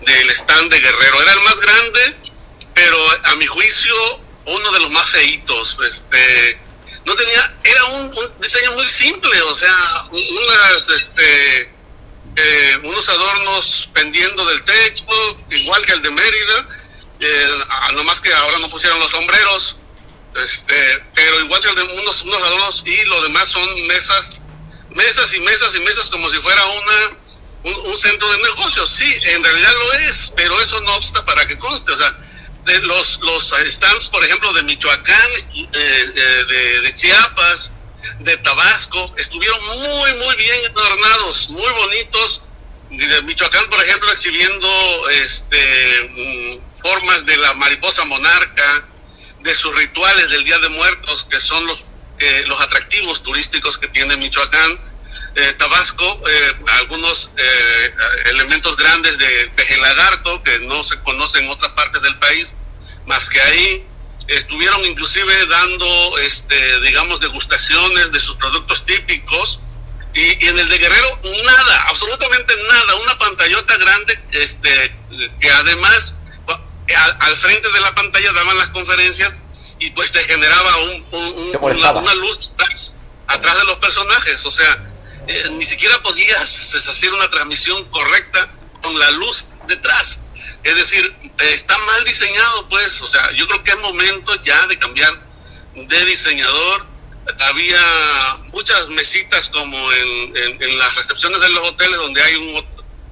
del 0.00 0.30
stand 0.30 0.70
de 0.72 0.80
Guerrero. 0.80 1.22
Era 1.22 1.32
el 1.32 1.40
más 1.40 1.60
grande, 1.60 2.16
pero 2.74 2.98
a 3.24 3.34
mi 3.36 3.46
juicio 3.46 4.23
uno 4.46 4.72
de 4.72 4.80
los 4.80 4.90
más 4.90 5.10
feitos. 5.10 5.78
Este, 5.88 6.60
no 7.04 7.14
tenía, 7.14 7.56
era 7.64 7.84
un, 7.84 8.12
diseño 8.40 8.72
muy 8.72 8.88
simple, 8.88 9.42
o 9.42 9.54
sea, 9.54 10.06
unas, 10.10 10.88
este, 10.88 11.72
eh, 12.36 12.78
unos 12.84 13.08
adornos 13.08 13.90
pendiendo 13.92 14.44
del 14.46 14.64
techo, 14.64 15.04
igual 15.50 15.84
que 15.84 15.92
el 15.92 16.02
de 16.02 16.10
Mérida, 16.10 16.68
eh, 17.20 17.48
nomás 17.94 18.20
que 18.20 18.32
ahora 18.32 18.58
no 18.58 18.70
pusieron 18.70 18.98
los 19.00 19.10
sombreros, 19.10 19.76
este, 20.44 21.04
pero 21.14 21.40
igual 21.40 21.60
que 21.60 21.68
el 21.68 21.74
de 21.76 21.82
unos, 21.82 22.22
unos 22.22 22.42
adornos 22.42 22.82
y 22.86 23.04
lo 23.06 23.22
demás 23.22 23.48
son 23.48 23.68
mesas, 23.86 24.42
mesas 24.90 25.34
y 25.34 25.40
mesas 25.40 25.76
y 25.76 25.80
mesas 25.80 26.06
como 26.06 26.28
si 26.30 26.36
fuera 26.38 26.64
una 26.64 27.24
un, 27.64 27.96
centro 27.96 28.30
de 28.30 28.38
negocios. 28.38 28.90
Sí, 28.90 29.20
en 29.24 29.42
realidad 29.42 29.72
lo 29.72 29.92
es, 29.94 30.32
pero 30.36 30.60
eso 30.60 30.80
no 30.82 30.94
obsta 30.96 31.24
para 31.24 31.46
que 31.46 31.56
conste, 31.58 31.92
o 31.92 31.98
sea, 31.98 32.16
de 32.64 32.78
los, 32.80 33.20
los 33.20 33.52
stands, 33.66 34.08
por 34.08 34.24
ejemplo, 34.24 34.52
de 34.54 34.62
Michoacán, 34.62 35.30
eh, 35.54 36.80
de, 36.82 36.94
Chiapas, 36.94 37.72
de 38.20 38.36
Tabasco, 38.38 39.14
estuvieron 39.18 39.58
muy, 39.66 40.12
muy 40.14 40.36
bien 40.36 40.56
adornados, 40.70 41.50
muy 41.50 41.72
bonitos. 41.72 42.42
De 42.90 43.22
Michoacán, 43.22 43.68
por 43.68 43.82
ejemplo, 43.82 44.10
exhibiendo 44.12 45.08
este, 45.10 46.10
mm, 46.10 46.80
formas 46.80 47.26
de 47.26 47.36
la 47.38 47.54
mariposa 47.54 48.04
monarca, 48.04 48.84
de 49.40 49.54
sus 49.54 49.76
rituales 49.76 50.30
del 50.30 50.44
Día 50.44 50.58
de 50.58 50.70
Muertos, 50.70 51.26
que 51.28 51.38
son 51.38 51.66
los, 51.66 51.84
eh, 52.18 52.44
los 52.46 52.58
atractivos 52.60 53.22
turísticos 53.22 53.76
que 53.76 53.88
tiene 53.88 54.16
Michoacán. 54.16 54.80
Eh, 55.36 55.52
Tabasco, 55.58 56.20
algunos 56.80 57.30
elementos 58.26 58.76
grandes 58.76 59.18
de 59.18 59.50
peje 59.56 59.76
lagarto 59.78 60.42
que 60.42 60.60
no 60.60 60.82
se 60.82 61.00
conocen 61.00 61.44
en 61.44 61.50
otras 61.50 61.72
partes 61.72 62.02
del 62.02 62.16
país, 62.18 62.54
más 63.06 63.28
que 63.28 63.40
ahí 63.40 63.86
estuvieron 64.28 64.84
inclusive 64.86 65.46
dando, 65.46 66.18
este, 66.18 66.80
digamos, 66.80 67.20
degustaciones 67.20 68.12
de 68.12 68.20
sus 68.20 68.36
productos 68.36 68.84
típicos. 68.84 69.60
Y, 70.14 70.46
en 70.46 70.58
el 70.58 70.68
de 70.68 70.78
Guerrero, 70.78 71.20
nada, 71.44 71.84
absolutamente 71.88 72.54
nada, 72.68 72.94
una 73.02 73.18
pantallota 73.18 73.76
grande, 73.76 74.20
este, 74.30 74.96
que 75.40 75.50
además 75.50 76.14
al, 77.18 77.36
frente 77.36 77.68
de 77.68 77.80
la 77.80 77.94
pantalla 77.94 78.32
daban 78.32 78.56
las 78.58 78.68
conferencias 78.68 79.42
y 79.80 79.90
pues 79.90 80.12
te 80.12 80.20
generaba 80.24 80.76
un, 80.76 81.06
una, 81.60 82.14
luz 82.14 82.52
atrás, 82.52 82.96
atrás, 83.26 83.58
de 83.58 83.64
los 83.64 83.76
personajes, 83.76 84.44
o 84.46 84.50
sea, 84.50 84.93
eh, 85.26 85.50
ni 85.52 85.64
siquiera 85.64 86.02
podías 86.02 86.74
hacer 86.74 87.12
una 87.14 87.28
transmisión 87.30 87.84
correcta 87.90 88.50
con 88.82 88.98
la 88.98 89.10
luz 89.12 89.46
detrás. 89.66 90.20
Es 90.62 90.74
decir, 90.76 91.14
está 91.38 91.76
mal 91.78 92.04
diseñado, 92.04 92.68
pues, 92.68 93.00
o 93.02 93.06
sea, 93.06 93.30
yo 93.32 93.46
creo 93.46 93.62
que 93.64 93.70
es 93.70 93.78
momento 93.78 94.34
ya 94.42 94.66
de 94.66 94.78
cambiar 94.78 95.20
de 95.74 96.04
diseñador. 96.04 96.86
Había 97.40 97.80
muchas 98.52 98.88
mesitas 98.88 99.48
como 99.48 99.92
en, 99.92 100.78
las 100.78 100.96
recepciones 100.96 101.40
de 101.40 101.48
los 101.50 101.68
hoteles 101.68 101.96
donde 101.96 102.22
hay 102.22 102.34
un, 102.34 102.66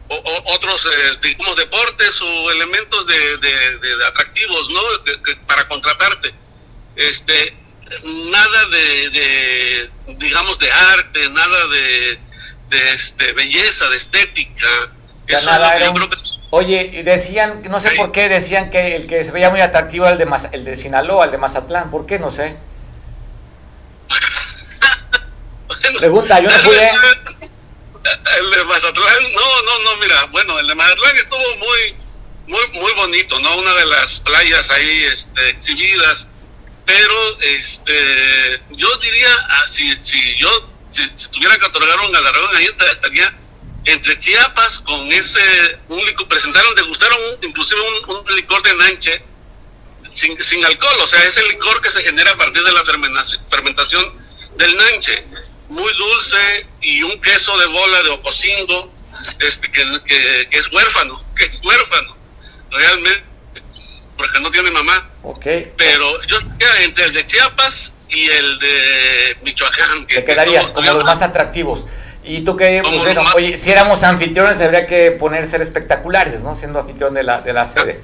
otros, 0.09 0.87
eh, 0.87 1.19
digamos, 1.23 1.57
deportes 1.57 2.21
o 2.21 2.51
elementos 2.51 3.07
de, 3.07 4.05
atractivos, 4.07 4.71
¿no? 4.71 4.81
para 5.47 5.67
contratarte. 5.69 6.35
Este, 6.97 7.57
nada 8.05 8.67
de, 8.67 9.91
digamos, 10.19 10.59
de 10.59 10.71
arte, 10.71 11.31
nada 11.31 11.67
de, 11.69 12.19
este, 12.93 13.33
belleza, 13.33 13.89
de 13.91 13.97
estética. 13.97 14.67
Eso 15.27 15.51
yo 15.79 15.93
creo 15.95 16.09
que 16.09 16.17
Oye, 16.55 17.03
decían, 17.03 17.63
no 17.71 17.81
sé 17.81 17.93
por 17.97 18.13
qué, 18.13 18.29
decían 18.29 18.69
que 18.71 18.95
el 18.95 19.07
que 19.07 19.25
se 19.25 19.31
veía 19.31 19.49
muy 19.49 19.63
atractivo 19.63 20.05
era 20.05 20.13
el 20.13 20.19
de, 20.19 20.29
el 20.53 20.67
de 20.67 20.77
Sinaloa, 20.77 21.25
el 21.25 21.31
de 21.31 21.39
Mazatlán. 21.39 21.91
¿Por 21.91 22.05
qué? 22.05 22.19
No 22.19 22.31
sé. 22.31 22.55
Pregunta, 25.99 26.41
yo 26.41 26.51
no 26.51 26.59
pude. 26.63 26.91
El 28.39 28.51
de 28.51 28.65
Mazatlán, 28.67 29.23
no, 29.35 29.63
no, 29.63 29.79
no, 29.79 29.97
mira, 30.03 30.25
bueno, 30.27 30.59
el 30.59 30.67
de 30.67 30.75
Mazatlán 30.75 31.17
estuvo 31.17 31.57
muy, 31.57 31.97
muy, 32.49 32.81
muy 32.81 32.93
bonito, 32.97 33.41
¿no? 33.41 33.57
Una 33.57 33.73
de 33.73 33.87
las 33.87 34.21
playas 34.21 34.71
ahí 34.73 35.05
este, 35.11 35.49
exhibidas, 35.49 36.29
pero 36.93 37.39
este, 37.41 38.63
yo 38.73 38.89
diría, 38.99 39.31
ah, 39.49 39.65
si, 39.67 39.97
si 40.03 40.37
yo, 40.37 40.51
si, 40.91 41.09
tuviera 41.31 41.57
que 41.57 41.65
otorgar 41.65 41.99
un 42.01 42.13
galardón 42.13 42.57
ahí, 42.57 42.67
estaría 42.67 43.35
entre 43.87 44.19
Chiapas 44.19 44.81
con 44.81 45.11
ese 45.11 45.41
un 45.89 46.05
licor, 46.05 46.29
presentaron, 46.29 46.75
degustaron 46.75 47.19
inclusive 47.43 47.81
un, 47.81 48.37
licor 48.37 48.63
de 48.63 48.75
nanche 48.75 49.25
sin, 50.13 50.43
sin, 50.45 50.63
alcohol, 50.67 50.97
o 51.03 51.07
sea, 51.07 51.25
ese 51.25 51.43
licor 51.49 51.81
que 51.81 51.91
se 51.91 52.03
genera 52.03 52.31
a 52.31 52.37
partir 52.37 52.63
de 52.63 52.73
la 52.73 52.85
fermentación, 52.85 53.43
fermentación 53.49 54.05
del 54.59 54.77
nanche, 54.77 55.25
muy 55.71 55.93
dulce 55.95 56.67
y 56.83 57.03
un 57.05 57.19
queso 57.23 57.57
de 57.59 57.67
bola 57.73 58.03
de 58.03 58.11
ocosingo, 58.11 58.93
este, 59.41 59.73
que, 59.73 59.83
que, 60.05 60.59
es 60.59 60.71
huérfano, 60.71 61.19
que 61.37 61.45
es 61.45 61.59
huérfano, 61.65 62.17
realmente, 62.71 63.25
porque 64.19 64.41
no 64.41 64.51
tiene 64.51 64.71
mamá. 64.73 65.09
Okay. 65.23 65.73
Pero 65.77 66.05
yo 66.27 66.39
entre 66.85 67.05
el 67.05 67.13
de 67.13 67.25
Chiapas 67.25 67.95
y 68.09 68.29
el 68.29 68.59
de 68.59 69.37
Michoacán. 69.43 70.07
Que, 70.07 70.25
quedarías 70.25 70.71
como 70.71 70.93
los 70.93 71.05
más 71.05 71.23
atractivos. 71.23 71.87
Y 72.25 72.43
tú 72.43 72.57
que, 72.57 72.83
pues, 72.85 73.19
oye, 73.35 73.57
si 73.57 73.71
éramos 73.71 74.03
anfitriones, 74.05 74.61
habría 74.61 74.87
que 74.87 75.11
poner 75.13 75.47
ser 75.47 75.61
espectaculares, 75.61 76.41
¿no? 76.43 76.55
Siendo 76.55 76.79
anfitrión 76.79 77.15
de 77.15 77.25
la, 77.25 77.41
de 77.41 77.53
la 77.53 77.67
sede. 77.67 78.01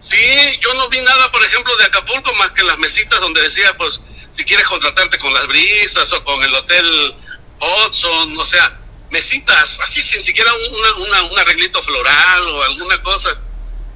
Sí, 0.00 0.18
yo 0.60 0.74
no 0.74 0.88
vi 0.88 1.00
nada, 1.00 1.30
por 1.30 1.44
ejemplo, 1.44 1.76
de 1.76 1.84
Acapulco, 1.84 2.34
más 2.34 2.50
que 2.50 2.64
las 2.64 2.78
mesitas 2.78 3.20
donde 3.20 3.40
decía, 3.40 3.72
pues, 3.78 4.00
si 4.32 4.44
quieres 4.44 4.66
contratarte 4.66 5.18
con 5.18 5.32
las 5.32 5.46
brisas 5.46 6.12
o 6.12 6.24
con 6.24 6.42
el 6.42 6.52
hotel 6.52 7.14
Hudson, 7.60 8.36
o 8.36 8.44
sea, 8.44 8.76
mesitas, 9.10 9.78
así 9.80 10.02
sin 10.02 10.24
siquiera 10.24 10.50
una, 10.98 11.22
un 11.22 11.38
arreglito 11.38 11.80
floral 11.80 12.42
o 12.42 12.62
alguna 12.64 13.00
cosa, 13.02 13.38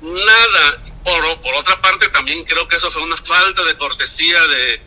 nada. 0.02 0.82
Por, 1.06 1.54
otra 1.54 1.80
parte, 1.80 2.08
también 2.08 2.44
creo 2.44 2.66
que 2.66 2.76
eso 2.76 2.90
fue 2.90 3.02
una 3.02 3.16
falta 3.16 3.62
de 3.62 3.76
cortesía 3.76 4.44
de, 4.48 4.82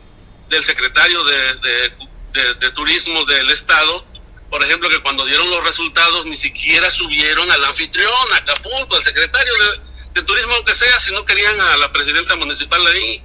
del 0.49 0.63
secretario 0.63 1.23
de, 1.23 1.55
de, 2.33 2.53
de 2.55 2.71
Turismo 2.71 3.23
del 3.25 3.49
Estado, 3.49 4.05
por 4.49 4.63
ejemplo, 4.63 4.89
que 4.89 4.99
cuando 4.99 5.25
dieron 5.25 5.49
los 5.49 5.63
resultados 5.63 6.25
ni 6.25 6.35
siquiera 6.35 6.89
subieron 6.89 7.49
al 7.51 7.65
anfitrión, 7.65 8.11
a 8.33 8.37
Acapulco, 8.37 8.95
al 8.95 9.03
secretario 9.03 9.53
de, 10.13 10.23
turismo, 10.23 10.53
aunque 10.55 10.73
sea, 10.73 10.99
si 10.99 11.13
no 11.13 11.23
querían 11.23 11.61
a 11.61 11.77
la 11.77 11.93
presidenta 11.93 12.35
municipal 12.35 12.85
ahí. 12.87 13.23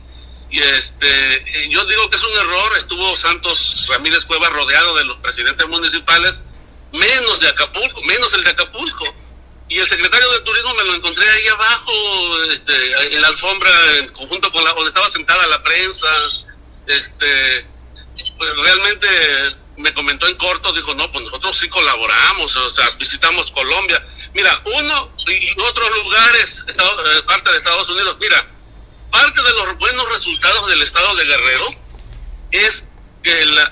Y 0.50 0.60
este, 0.60 1.68
yo 1.70 1.84
digo 1.86 2.08
que 2.08 2.16
es 2.16 2.22
un 2.22 2.36
error, 2.36 2.76
estuvo 2.76 3.16
Santos 3.16 3.86
Ramírez 3.88 4.24
Cueva 4.26 4.48
rodeado 4.50 4.94
de 4.96 5.04
los 5.06 5.16
presidentes 5.16 5.66
municipales, 5.66 6.42
menos 6.92 7.40
de 7.40 7.48
Acapulco, 7.48 8.00
menos 8.02 8.32
el 8.34 8.44
de 8.44 8.50
Acapulco. 8.50 9.14
Y 9.74 9.80
el 9.80 9.88
secretario 9.88 10.30
de 10.30 10.40
turismo 10.42 10.72
me 10.74 10.84
lo 10.84 10.94
encontré 10.94 11.28
ahí 11.28 11.48
abajo, 11.48 12.44
este, 12.44 13.14
en 13.16 13.20
la 13.20 13.26
alfombra, 13.26 13.70
en 13.96 14.08
conjunto 14.10 14.52
con 14.52 14.62
la, 14.62 14.72
donde 14.72 14.90
estaba 14.90 15.10
sentada 15.10 15.44
la 15.48 15.60
prensa, 15.64 16.06
este, 16.86 17.66
pues 18.38 18.56
realmente 18.58 19.08
me 19.78 19.92
comentó 19.92 20.28
en 20.28 20.36
corto, 20.36 20.72
dijo, 20.74 20.94
no, 20.94 21.10
pues 21.10 21.24
nosotros 21.24 21.58
sí 21.58 21.68
colaboramos, 21.68 22.54
o 22.54 22.70
sea, 22.70 22.88
visitamos 23.00 23.50
Colombia. 23.50 24.00
Mira, 24.32 24.62
uno 24.64 25.12
y 25.26 25.60
otros 25.60 25.90
lugares, 26.04 26.64
eh, 26.68 27.22
parte 27.26 27.50
de 27.50 27.56
Estados 27.56 27.88
Unidos, 27.88 28.16
mira, 28.20 28.46
parte 29.10 29.42
de 29.42 29.50
los 29.54 29.76
buenos 29.78 30.08
resultados 30.08 30.68
del 30.68 30.82
estado 30.82 31.16
de 31.16 31.24
Guerrero 31.24 31.68
es 32.52 32.84
la, 33.24 33.70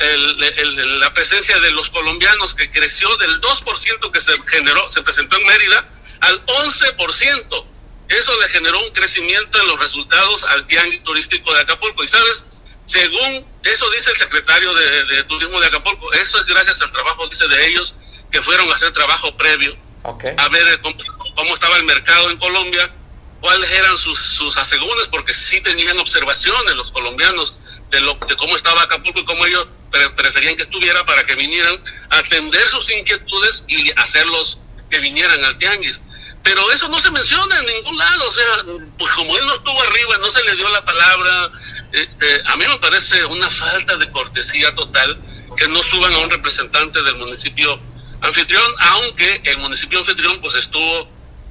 la 0.98 1.14
presencia 1.14 1.60
de 1.60 1.70
los 1.70 1.90
colombianos 1.90 2.56
que 2.56 2.68
creció 2.72 3.08
del 3.18 3.40
2% 3.40 4.10
que 4.10 4.20
se 4.20 4.32
generó, 4.48 4.90
se 4.90 5.02
presentó 5.02 5.36
en 5.36 5.46
Mérida, 5.46 5.91
al 6.22 6.46
11%. 6.46 7.66
Eso 8.08 8.40
le 8.40 8.48
generó 8.48 8.80
un 8.80 8.90
crecimiento 8.90 9.60
en 9.60 9.66
los 9.68 9.80
resultados 9.80 10.44
al 10.44 10.66
tianguis 10.66 11.02
turístico 11.02 11.52
de 11.54 11.60
Acapulco. 11.60 12.04
Y 12.04 12.08
sabes, 12.08 12.46
según 12.86 13.46
eso 13.64 13.90
dice 13.90 14.10
el 14.10 14.16
secretario 14.16 14.72
de, 14.74 15.24
Turismo 15.24 15.60
de 15.60 15.66
Acapulco, 15.68 16.12
eso 16.12 16.38
es 16.38 16.46
gracias 16.46 16.82
al 16.82 16.92
trabajo, 16.92 17.26
dice, 17.28 17.46
de 17.48 17.66
ellos, 17.68 17.94
que 18.30 18.42
fueron 18.42 18.70
a 18.70 18.74
hacer 18.74 18.92
trabajo 18.92 19.34
previo, 19.36 19.76
a 20.04 20.48
ver 20.48 20.80
cómo, 20.80 21.54
estaba 21.54 21.76
el 21.76 21.84
mercado 21.84 22.30
en 22.30 22.36
Colombia, 22.38 22.92
cuáles 23.40 23.70
eran 23.70 23.96
sus, 23.98 24.18
sus 24.18 24.56
asegúnes, 24.56 25.08
porque 25.08 25.32
sí 25.32 25.60
tenían 25.60 25.98
observaciones 25.98 26.74
los 26.74 26.92
colombianos 26.92 27.56
de, 27.90 28.00
lo, 28.00 28.14
de 28.14 28.36
cómo 28.36 28.56
estaba 28.56 28.82
Acapulco 28.82 29.20
y 29.20 29.24
cómo 29.24 29.46
ellos 29.46 29.68
preferían 30.16 30.56
que 30.56 30.62
estuviera 30.62 31.04
para 31.04 31.24
que 31.24 31.34
vinieran 31.34 31.78
a 32.10 32.18
atender 32.18 32.66
sus 32.68 32.90
inquietudes 32.90 33.64
y 33.68 33.90
hacerlos 34.00 34.58
que 34.90 34.98
vinieran 34.98 35.44
al 35.44 35.56
tianguis. 35.58 36.02
Pero 36.42 36.70
eso 36.72 36.88
no 36.88 36.98
se 36.98 37.10
menciona 37.10 37.58
en 37.58 37.66
ningún 37.66 37.96
lado, 37.96 38.28
o 38.28 38.32
sea, 38.32 38.64
pues 38.98 39.12
como 39.12 39.36
él 39.36 39.46
no 39.46 39.54
estuvo 39.54 39.82
arriba, 39.82 40.18
no 40.20 40.30
se 40.30 40.42
le 40.44 40.56
dio 40.56 40.68
la 40.70 40.84
palabra, 40.84 41.52
este, 41.92 42.42
a 42.46 42.56
mí 42.56 42.64
me 42.66 42.78
parece 42.78 43.24
una 43.26 43.50
falta 43.50 43.96
de 43.96 44.10
cortesía 44.10 44.74
total 44.74 45.20
que 45.56 45.68
no 45.68 45.82
suban 45.82 46.12
a 46.14 46.18
un 46.18 46.30
representante 46.30 47.02
del 47.02 47.16
municipio 47.16 47.78
anfitrión, 48.22 48.64
aunque 48.78 49.42
el 49.44 49.58
municipio 49.58 49.98
anfitrión 49.98 50.36
pues 50.40 50.54
estuvo, 50.54 51.08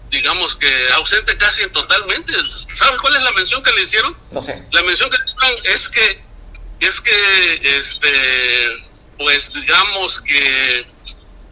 digamos 0.09 0.55
que 0.55 0.89
ausente 0.93 1.37
casi 1.37 1.67
totalmente. 1.69 2.33
¿Saben 2.75 2.97
cuál 2.99 3.15
es 3.15 3.21
la 3.21 3.31
mención 3.31 3.61
que 3.61 3.71
le 3.73 3.83
hicieron? 3.83 4.17
No 4.31 4.41
sé. 4.41 4.63
La 4.71 4.81
mención 4.83 5.09
que 5.09 5.17
le 5.17 5.25
hicieron 5.25 5.55
es 5.65 5.89
que, 5.89 6.23
es 6.79 7.01
que, 7.01 7.77
este, 7.77 8.85
pues 9.17 9.53
digamos 9.53 10.21
que 10.21 10.85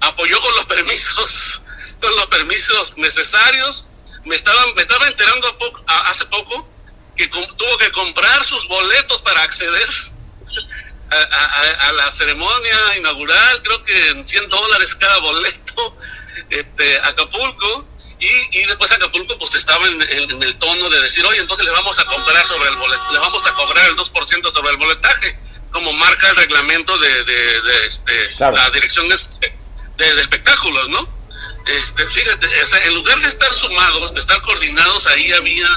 apoyó 0.02 0.40
con 0.40 0.56
los 0.56 0.66
permisos, 0.76 1.62
con 2.02 2.16
los 2.16 2.28
permisos 2.28 2.98
necesarios. 2.98 3.86
Me 4.26 4.36
estaban, 4.36 4.74
me 4.76 4.82
estaba 4.82 5.08
enterando 5.08 5.56
hace 5.88 6.26
poco 6.26 6.68
que 7.16 7.28
tuvo 7.28 7.78
que 7.78 7.92
comprar 7.92 8.44
sus 8.44 8.68
boletos 8.68 9.22
para 9.22 9.42
acceder 9.44 9.90
a, 11.12 11.92
la 11.94 12.12
ceremonia 12.12 12.98
inaugural, 12.98 13.62
creo 13.64 13.84
que 13.84 14.10
en 14.10 14.28
100 14.28 14.50
dólares 14.50 14.96
cada 14.96 15.18
boleto, 15.20 15.98
este, 16.50 16.98
Acapulco, 17.00 17.88
y, 18.20 18.60
y 18.60 18.66
después 18.66 18.92
Acapulco 18.92 19.38
pues 19.38 19.56
estaba 19.56 19.86
en, 19.88 20.02
el 20.02 20.58
tono 20.58 20.90
de 20.90 21.02
decir, 21.02 21.26
oye, 21.26 21.40
entonces 21.40 21.66
le 21.66 21.72
vamos 21.72 21.98
a 22.00 22.06
comprar 22.06 22.46
sobre 22.48 22.70
el 22.70 22.78
boleto, 22.78 23.04
le 23.12 23.20
vamos 23.20 23.46
a 23.46 23.54
cobrar 23.54 23.86
el 23.88 23.96
2% 23.96 24.54
sobre 24.54 24.72
el 24.72 24.78
boletaje, 24.78 25.40
como 25.72 25.92
marca 25.94 26.30
el 26.30 26.36
reglamento 26.36 26.98
de, 26.98 27.24
de, 27.24 27.88
este, 27.88 28.44
la 28.52 28.70
dirección 28.72 29.08
de, 29.10 29.18
de, 29.98 30.22
espectáculos, 30.22 30.90
¿no? 30.90 31.19
Este, 31.70 32.10
fíjate, 32.10 32.48
en 32.86 32.96
lugar 32.96 33.20
de 33.20 33.28
estar 33.28 33.52
sumados, 33.54 34.14
de 34.14 34.20
estar 34.20 34.42
coordinados, 34.42 35.06
ahí 35.08 35.32
había 35.34 35.68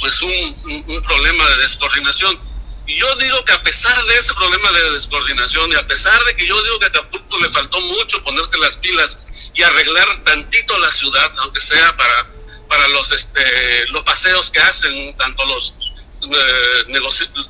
pues 0.00 0.20
un, 0.22 1.02
problema 1.02 1.48
de 1.50 1.56
descoordinación. 1.58 2.38
Y 2.86 2.96
yo 2.96 3.14
digo 3.16 3.44
que 3.44 3.52
a 3.52 3.62
pesar 3.62 4.04
de 4.06 4.14
ese 4.14 4.34
problema 4.34 4.72
de 4.72 4.90
descoordinación 4.90 5.70
y 5.70 5.76
a 5.76 5.86
pesar 5.86 6.24
de 6.24 6.34
que 6.34 6.46
yo 6.46 6.60
digo 6.62 6.78
que 6.80 6.86
a 6.86 6.88
Acapulco 6.88 7.38
le 7.38 7.48
faltó 7.50 7.80
mucho 7.80 8.22
ponerse 8.24 8.58
las 8.58 8.76
pilas 8.78 9.18
y 9.54 9.62
arreglar 9.62 10.24
tantito 10.24 10.76
la 10.78 10.90
ciudad, 10.90 11.32
aunque 11.38 11.60
sea 11.60 11.96
para, 11.96 12.26
para 12.68 12.88
los, 12.88 13.12
este, 13.12 13.88
los 13.90 14.02
paseos 14.02 14.50
que 14.50 14.58
hacen 14.58 15.16
tanto 15.16 15.44
los, 15.46 15.74
eh, 16.22 16.96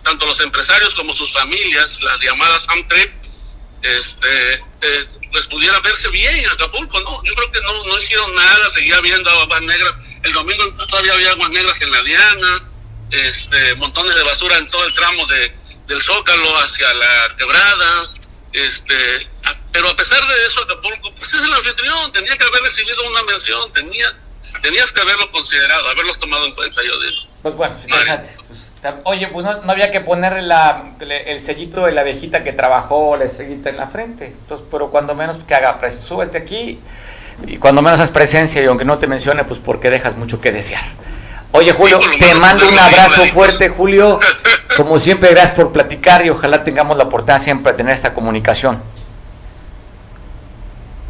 tanto 0.03 0.27
los 0.27 0.41
empresarios 0.41 0.95
como 0.95 1.15
sus 1.15 1.33
familias, 1.33 2.03
las 2.03 2.21
llamadas 2.21 2.67
Amtrip, 2.69 3.20
este, 3.83 4.55
eh, 4.55 5.07
pues 5.33 5.47
pudiera 5.49 5.79
verse 5.81 6.11
bien 6.11 6.37
en 6.37 6.51
Acapulco, 6.51 7.01
¿no? 7.01 7.23
Yo 7.25 7.35
creo 7.35 7.51
que 7.51 7.61
no, 7.61 7.85
no 7.85 7.99
hicieron 7.99 8.35
nada, 8.35 8.71
seguía 8.71 9.01
viendo 9.01 9.31
aguas 9.31 9.63
negras. 9.63 9.99
El 10.23 10.33
domingo 10.33 10.65
todavía 10.87 11.15
había 11.15 11.31
aguas 11.31 11.51
negras 11.51 11.81
en 11.81 11.91
la 11.93 12.03
Diana 12.03 12.71
este, 13.11 13.75
montones 13.77 14.15
de 14.15 14.23
basura 14.23 14.57
en 14.57 14.69
todo 14.69 14.85
el 14.85 14.95
tramo 14.95 15.27
de, 15.27 15.53
del 15.87 16.01
Zócalo 16.01 16.59
hacia 16.59 16.93
la 16.95 17.37
quebrada, 17.37 18.11
este, 18.53 19.29
pero 19.73 19.89
a 19.89 19.97
pesar 19.97 20.27
de 20.27 20.47
eso 20.47 20.63
Acapulco, 20.63 21.15
pues 21.15 21.35
es 21.35 21.43
el 21.43 21.53
anfitrión, 21.53 22.13
tenía 22.13 22.37
que 22.37 22.45
haber 22.45 22.63
recibido 22.63 23.09
una 23.09 23.23
mención, 23.25 23.73
tenía, 23.73 24.17
tenías 24.63 24.93
que 24.93 25.01
haberlo 25.01 25.31
considerado, 25.33 25.89
haberlo 25.89 26.15
tomado 26.17 26.47
en 26.47 26.55
cuenta, 26.55 26.83
yo 26.83 27.01
digo. 27.01 27.23
Pues 27.43 27.55
bueno, 27.55 27.81
pues, 27.89 28.70
oye, 29.05 29.27
pues 29.29 29.45
no, 29.45 29.71
había 29.71 29.91
que 29.91 30.01
ponerle 30.01 30.43
la, 30.43 30.93
el 31.01 31.41
sellito 31.41 31.87
de 31.87 31.93
la 31.93 32.03
viejita 32.03 32.43
que 32.43 32.53
trabajó 32.53 33.17
la 33.17 33.25
estrellita 33.25 33.69
en 33.71 33.77
la 33.77 33.87
frente, 33.87 34.27
entonces, 34.27 34.67
pero 34.71 34.91
cuando 34.91 35.15
menos 35.15 35.37
que 35.47 35.55
haga, 35.55 35.79
pues, 35.79 35.97
subes 35.97 36.33
de 36.33 36.39
aquí 36.39 36.81
y 37.47 37.57
cuando 37.57 37.83
menos 37.83 38.01
haz 38.01 38.11
presencia 38.11 38.63
y 38.63 38.67
aunque 38.67 38.85
no 38.85 38.99
te 38.99 39.07
mencione, 39.07 39.45
pues 39.45 39.61
porque 39.61 39.91
dejas 39.91 40.17
mucho 40.17 40.41
que 40.41 40.53
desear. 40.53 40.85
Oye, 41.53 41.73
Julio, 41.73 41.99
te 42.19 42.35
mando 42.35 42.69
un 42.69 42.79
abrazo 42.79 43.25
fuerte, 43.27 43.69
Julio. 43.69 44.21
Como 44.77 44.99
siempre, 44.99 45.31
gracias 45.31 45.57
por 45.57 45.73
platicar 45.73 46.25
y 46.25 46.31
ojalá 46.31 46.63
tengamos 46.63 46.97
la 46.97 47.05
oportunidad 47.05 47.41
siempre 47.41 47.73
de 47.73 47.79
tener 47.79 47.93
esta 47.93 48.15
comunicación. 48.15 48.81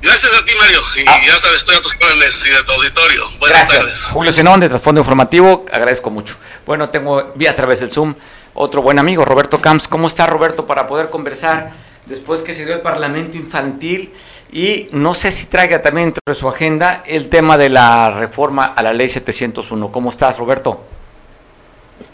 Gracias 0.02 0.32
a 0.34 0.44
ti, 0.44 0.52
Mario. 0.58 0.80
Y 0.96 1.08
ah. 1.08 1.20
ya 1.26 1.36
sabes, 1.36 1.58
estoy 1.58 1.76
a 1.76 1.80
tus 1.82 1.94
planes 1.96 2.46
y 2.46 2.50
de 2.50 2.62
tu 2.64 2.72
auditorio. 2.72 3.22
Buenas 3.38 3.58
gracias. 3.58 3.78
tardes. 3.78 4.04
Julio 4.12 4.32
Zenón, 4.32 4.60
de 4.60 4.68
Trasfondo 4.68 5.00
Informativo, 5.00 5.66
agradezco 5.70 6.10
mucho. 6.10 6.36
Bueno, 6.64 6.88
tengo 6.88 7.32
vía 7.34 7.50
a 7.50 7.54
través 7.54 7.80
del 7.80 7.90
Zoom 7.90 8.14
otro 8.54 8.82
buen 8.82 8.98
amigo, 8.98 9.24
Roberto 9.24 9.60
Camps. 9.60 9.88
¿Cómo 9.88 10.06
está, 10.06 10.26
Roberto, 10.26 10.66
para 10.66 10.86
poder 10.86 11.10
conversar 11.10 11.72
después 12.06 12.40
que 12.40 12.54
se 12.54 12.64
dio 12.64 12.74
el 12.74 12.80
Parlamento 12.80 13.36
Infantil? 13.36 14.12
Y 14.52 14.88
no 14.92 15.14
sé 15.14 15.30
si 15.32 15.46
traiga 15.46 15.80
también 15.82 16.08
entre 16.08 16.34
su 16.34 16.48
agenda 16.48 17.02
el 17.06 17.28
tema 17.28 17.56
de 17.56 17.70
la 17.70 18.10
reforma 18.10 18.64
a 18.64 18.82
la 18.82 18.92
ley 18.92 19.08
701. 19.08 19.92
¿Cómo 19.92 20.08
estás, 20.08 20.38
Roberto? 20.38 20.84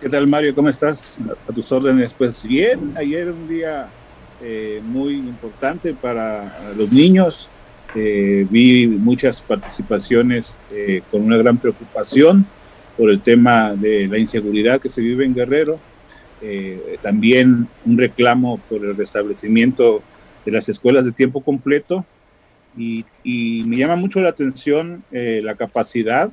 ¿Qué 0.00 0.08
tal, 0.08 0.26
Mario? 0.26 0.54
¿Cómo 0.54 0.68
estás? 0.68 1.20
A 1.48 1.52
tus 1.52 1.70
órdenes. 1.72 2.12
Pues 2.12 2.44
bien, 2.44 2.94
ayer 2.98 3.28
un 3.30 3.48
día 3.48 3.88
eh, 4.42 4.80
muy 4.84 5.14
importante 5.14 5.94
para 5.94 6.58
los 6.76 6.90
niños. 6.90 7.48
Eh, 7.94 8.46
vi 8.50 8.86
muchas 8.86 9.40
participaciones 9.40 10.58
eh, 10.72 11.02
con 11.10 11.22
una 11.22 11.36
gran 11.36 11.56
preocupación 11.56 12.46
por 12.96 13.10
el 13.10 13.20
tema 13.20 13.74
de 13.74 14.06
la 14.06 14.18
inseguridad 14.18 14.80
que 14.80 14.88
se 14.88 15.00
vive 15.00 15.24
en 15.24 15.34
Guerrero. 15.34 15.78
también 17.00 17.66
un 17.84 17.98
reclamo 17.98 18.58
por 18.68 18.84
el 18.84 18.94
restablecimiento 18.94 20.02
de 20.44 20.52
las 20.52 20.68
escuelas 20.68 21.04
de 21.04 21.12
tiempo 21.12 21.40
completo 21.42 22.04
y, 22.78 23.64
me 23.66 23.76
llama 23.76 23.96
mucho 23.96 24.20
la 24.20 24.30
atención 24.30 25.02
eh, 25.10 25.40
la 25.42 25.54
capacidad 25.54 26.30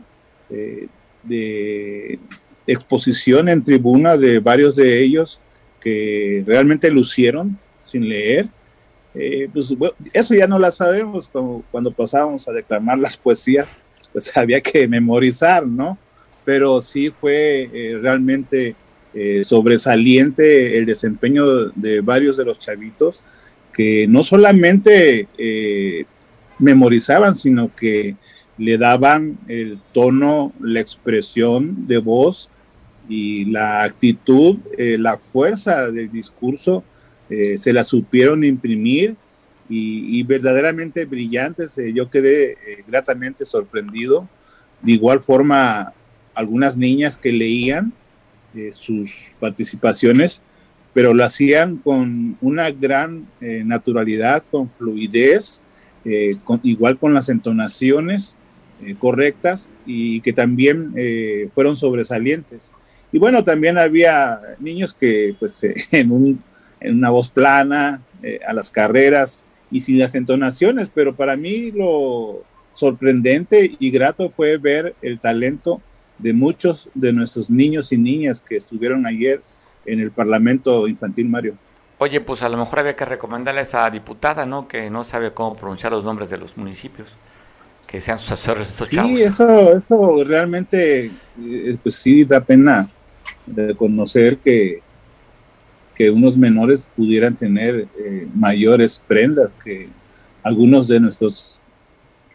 eh, 0.49 0.87
de 1.23 2.19
exposición 2.67 3.49
en 3.49 3.63
tribuna 3.63 4.17
de 4.17 4.39
varios 4.39 4.75
de 4.75 5.01
ellos 5.01 5.41
que 5.79 6.43
realmente 6.45 6.89
lucieron 6.89 7.57
sin 7.79 8.07
leer. 8.07 8.47
Eh, 9.15 9.47
pues, 9.53 9.73
eso 10.11 10.33
ya 10.33 10.47
no 10.47 10.57
la 10.57 10.71
sabemos 10.71 11.29
cuando 11.71 11.91
pasábamos 11.91 12.47
a 12.47 12.51
declamar 12.51 12.97
las 12.97 13.17
poesías, 13.17 13.75
pues 14.11 14.31
había 14.37 14.61
que 14.61 14.87
memorizar, 14.87 15.65
¿no? 15.65 15.97
Pero 16.45 16.81
sí 16.81 17.11
fue 17.21 17.69
realmente 18.01 18.75
sobresaliente 19.43 20.77
el 20.77 20.87
desempeño 20.87 21.45
de 21.75 22.01
varios 22.01 22.35
de 22.35 22.43
los 22.43 22.57
chavitos 22.57 23.23
que 23.71 24.07
no 24.07 24.23
solamente 24.23 25.27
memorizaban, 26.59 27.35
sino 27.35 27.73
que 27.75 28.15
le 28.57 28.77
daban 28.77 29.37
el 29.47 29.79
tono, 29.93 30.53
la 30.59 30.79
expresión 30.79 31.87
de 31.87 31.97
voz 31.97 32.51
y 33.09 33.45
la 33.45 33.83
actitud, 33.83 34.59
eh, 34.77 34.97
la 34.97 35.17
fuerza 35.17 35.91
del 35.91 36.11
discurso, 36.11 36.83
eh, 37.33 37.57
se 37.57 37.73
la 37.73 37.83
supieron 37.83 38.43
imprimir 38.43 39.15
y, 39.69 40.21
verdaderamente 40.23 41.05
brillantes. 41.05 41.77
Eh, 41.77 41.93
yo 41.93 42.09
quedé 42.09 42.57
gratamente 42.87 43.45
sorprendido. 43.45 44.27
De 44.81 44.91
igual 44.91 45.21
forma, 45.21 45.93
algunas 46.35 46.77
niñas 46.77 47.17
que 47.17 47.31
leían 47.31 47.93
sus 48.71 49.31
participaciones, 49.39 50.43
pero 50.93 51.13
lo 51.13 51.23
hacían 51.23 51.77
con 51.77 52.37
una 52.39 52.69
gran 52.69 53.25
naturalidad, 53.39 54.43
con 54.51 54.69
fluidez, 54.77 55.63
eh, 56.05 56.35
igual 56.63 56.99
con 56.99 57.13
las 57.13 57.29
entonaciones 57.29 58.35
eh, 58.81 58.95
correctas 58.99 59.71
y 59.85 60.19
que 60.19 60.33
también 60.33 60.93
eh, 60.97 61.49
fueron 61.55 61.77
sobresalientes. 61.77 62.73
Y 63.13 63.19
bueno, 63.19 63.43
también 63.45 63.77
había 63.77 64.41
niños 64.59 64.93
que 64.93 65.33
pues 65.39 65.63
en, 65.91 66.43
en 66.83 66.97
una 66.97 67.09
voz 67.09 67.29
plana, 67.29 68.03
a 68.47 68.53
las 68.53 68.69
carreras 68.69 69.41
y 69.69 69.81
sin 69.81 69.99
las 69.99 70.15
entonaciones, 70.15 70.89
pero 70.93 71.15
para 71.15 71.35
mí 71.35 71.71
lo 71.71 72.43
sorprendente 72.73 73.75
y 73.79 73.91
grato 73.91 74.29
fue 74.29 74.57
ver 74.57 74.95
el 75.01 75.19
talento 75.19 75.81
de 76.19 76.33
muchos 76.33 76.89
de 76.93 77.11
nuestros 77.11 77.49
niños 77.49 77.91
y 77.91 77.97
niñas 77.97 78.41
que 78.41 78.55
estuvieron 78.55 79.05
ayer 79.05 79.41
en 79.85 79.99
el 79.99 80.11
Parlamento 80.11 80.87
Infantil 80.87 81.27
Mario. 81.27 81.55
Oye, 81.97 82.21
pues 82.21 82.43
a 82.43 82.49
lo 82.49 82.57
mejor 82.57 82.79
había 82.79 82.95
que 82.95 83.05
recomendarle 83.05 83.59
a 83.59 83.63
esa 83.63 83.89
diputada, 83.89 84.45
¿no? 84.45 84.67
Que 84.67 84.89
no 84.89 85.03
sabe 85.03 85.33
cómo 85.33 85.55
pronunciar 85.55 85.91
los 85.91 86.03
nombres 86.03 86.29
de 86.29 86.37
los 86.37 86.57
municipios. 86.57 87.15
Que 87.87 87.99
sean 87.99 88.17
sus 88.17 88.31
asesores 88.31 88.69
estos 88.69 88.87
sí, 88.87 88.95
chavos. 88.95 89.11
Sí, 89.11 89.21
eso, 89.21 89.77
eso 89.77 90.23
realmente, 90.25 91.11
eh, 91.41 91.77
pues 91.81 91.95
sí 91.95 92.23
da 92.23 92.41
pena 92.41 92.89
reconocer 93.45 94.37
que, 94.37 94.81
que 95.93 96.09
unos 96.09 96.37
menores 96.37 96.87
pudieran 96.95 97.35
tener 97.35 97.87
eh, 97.97 98.27
mayores 98.33 99.03
prendas 99.07 99.53
que 99.63 99.89
algunos 100.41 100.87
de 100.87 100.99
nuestros 100.99 101.59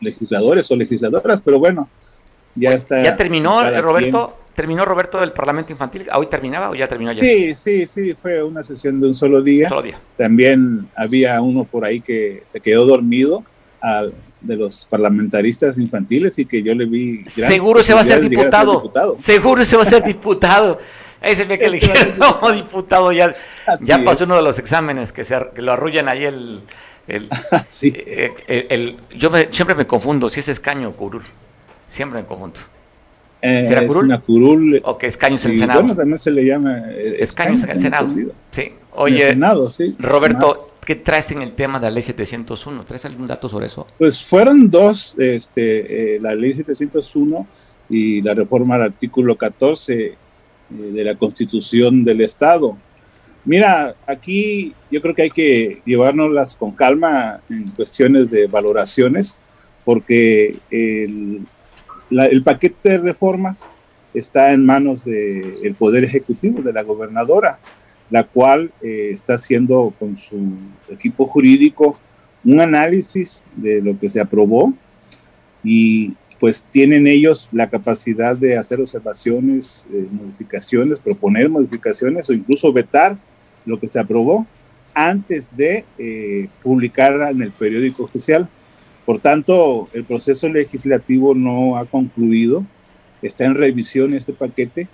legisladores 0.00 0.70
o 0.70 0.76
legisladoras, 0.76 1.40
pero 1.40 1.58
bueno, 1.58 1.88
ya 2.54 2.72
está. 2.72 3.02
¿Ya 3.02 3.16
terminó, 3.16 3.62
Roberto? 3.80 4.36
¿Terminó 4.54 4.84
Roberto 4.84 5.20
del 5.20 5.32
Parlamento 5.32 5.72
Infantil? 5.72 6.08
¿Hoy 6.12 6.26
terminaba 6.26 6.70
o 6.70 6.74
ya 6.74 6.88
terminó 6.88 7.12
ayer? 7.12 7.24
Sí, 7.24 7.54
sí, 7.54 7.86
sí, 7.86 8.16
fue 8.20 8.42
una 8.42 8.64
sesión 8.64 9.00
de 9.00 9.06
un 9.06 9.14
solo 9.14 9.40
día. 9.40 9.68
Solo 9.68 9.82
día. 9.82 10.00
También 10.16 10.88
había 10.96 11.40
uno 11.40 11.62
por 11.62 11.84
ahí 11.84 12.00
que 12.00 12.42
se 12.44 12.58
quedó 12.60 12.84
dormido, 12.84 13.44
de 14.40 14.56
los 14.56 14.84
parlamentaristas 14.86 15.78
infantiles 15.78 16.38
y 16.38 16.46
que 16.46 16.62
yo 16.62 16.74
le 16.74 16.86
vi. 16.86 17.22
Seguro 17.26 17.82
se 17.82 17.94
va 17.94 18.00
a 18.00 18.04
ser 18.04 18.28
diputado. 18.28 18.90
Seguro 19.16 19.64
se 19.64 19.76
va 19.76 19.82
a 19.82 19.86
ser 19.86 20.02
diputado. 20.02 20.78
Ese 21.20 21.46
me 21.46 21.58
que 21.58 21.66
eligieron 21.66 22.12
como 22.18 22.52
diputado 22.52 23.12
ya, 23.12 23.30
ya 23.80 24.04
pasó 24.04 24.24
uno 24.24 24.36
de 24.36 24.42
los 24.42 24.58
exámenes 24.58 25.12
que, 25.12 25.24
se, 25.24 25.36
lo 25.56 25.72
arrullan 25.72 26.08
ahí 26.08 26.24
el... 26.24 26.60
el, 27.06 27.28
eh, 27.82 28.96
yo 29.16 29.30
siempre 29.50 29.74
me 29.74 29.86
confundo 29.86 30.28
si 30.28 30.40
es 30.40 30.48
escaño 30.48 30.90
o 30.90 30.92
curul. 30.92 31.22
Siempre 31.86 32.20
me 32.20 32.26
confundo. 32.26 32.60
Eh, 33.40 33.62
¿Será 33.62 33.86
curul? 33.86 34.80
¿O 34.84 34.98
que 34.98 35.06
escaños 35.06 35.44
en 35.44 35.52
el 35.52 35.58
Senado? 35.58 35.80
Bueno, 35.80 35.96
también 35.96 36.18
se 36.18 36.30
le 36.30 36.44
llama... 36.44 36.90
Eh, 36.90 37.16
escaños, 37.20 37.62
en 37.62 37.70
el 37.70 37.80
Senado. 37.80 38.08
Sí. 38.50 38.72
Oye, 39.00 39.38
Roberto, 40.00 40.56
¿qué 40.84 40.96
traes 40.96 41.30
en 41.30 41.42
el 41.42 41.52
tema 41.52 41.78
de 41.78 41.86
la 41.86 41.90
ley 41.90 42.02
701? 42.02 42.82
¿Traes 42.82 43.04
algún 43.04 43.28
dato 43.28 43.48
sobre 43.48 43.66
eso? 43.66 43.86
Pues 43.96 44.24
fueron 44.24 44.68
dos, 44.68 45.14
este, 45.18 46.16
eh, 46.16 46.20
la 46.20 46.34
ley 46.34 46.52
701 46.52 47.46
y 47.88 48.22
la 48.22 48.34
reforma 48.34 48.74
al 48.74 48.82
artículo 48.82 49.38
14 49.38 50.04
eh, 50.04 50.16
de 50.68 51.04
la 51.04 51.14
Constitución 51.14 52.04
del 52.04 52.20
Estado. 52.20 52.76
Mira, 53.44 53.94
aquí 54.06 54.74
yo 54.90 55.00
creo 55.00 55.14
que 55.14 55.22
hay 55.22 55.30
que 55.30 55.82
llevárnoslas 55.84 56.56
con 56.56 56.72
calma 56.72 57.40
en 57.48 57.70
cuestiones 57.70 58.30
de 58.30 58.46
valoraciones, 58.46 59.38
porque 59.84 60.56
el, 60.70 61.46
el 62.10 62.42
paquete 62.42 62.90
de 62.90 62.98
reformas 62.98 63.72
está 64.12 64.52
en 64.52 64.66
manos 64.66 65.04
del 65.04 65.74
Poder 65.78 66.04
Ejecutivo, 66.04 66.62
de 66.62 66.72
la 66.72 66.82
gobernadora 66.82 67.58
la 68.10 68.24
cual 68.24 68.72
eh, 68.82 69.10
está 69.12 69.34
haciendo 69.34 69.92
con 69.98 70.16
su 70.16 70.36
equipo 70.88 71.26
jurídico 71.26 71.98
un 72.44 72.60
análisis 72.60 73.44
de 73.56 73.82
lo 73.82 73.98
que 73.98 74.08
se 74.08 74.20
aprobó 74.20 74.72
y 75.62 76.14
pues 76.40 76.64
tienen 76.70 77.06
ellos 77.06 77.48
la 77.52 77.68
capacidad 77.68 78.36
de 78.36 78.56
hacer 78.56 78.80
observaciones, 78.80 79.88
eh, 79.92 80.06
modificaciones, 80.10 81.00
proponer 81.00 81.48
modificaciones 81.48 82.30
o 82.30 82.32
incluso 82.32 82.72
vetar 82.72 83.16
lo 83.64 83.78
que 83.80 83.88
se 83.88 83.98
aprobó 83.98 84.46
antes 84.94 85.56
de 85.56 85.84
eh, 85.98 86.48
publicarla 86.62 87.30
en 87.30 87.42
el 87.42 87.52
periódico 87.52 88.04
oficial. 88.04 88.48
Por 89.04 89.20
tanto, 89.20 89.88
el 89.92 90.04
proceso 90.04 90.48
legislativo 90.48 91.34
no 91.34 91.76
ha 91.76 91.86
concluido, 91.86 92.64
está 93.22 93.44
en 93.44 93.54
revisión 93.54 94.14
este 94.14 94.32
paquete 94.32 94.88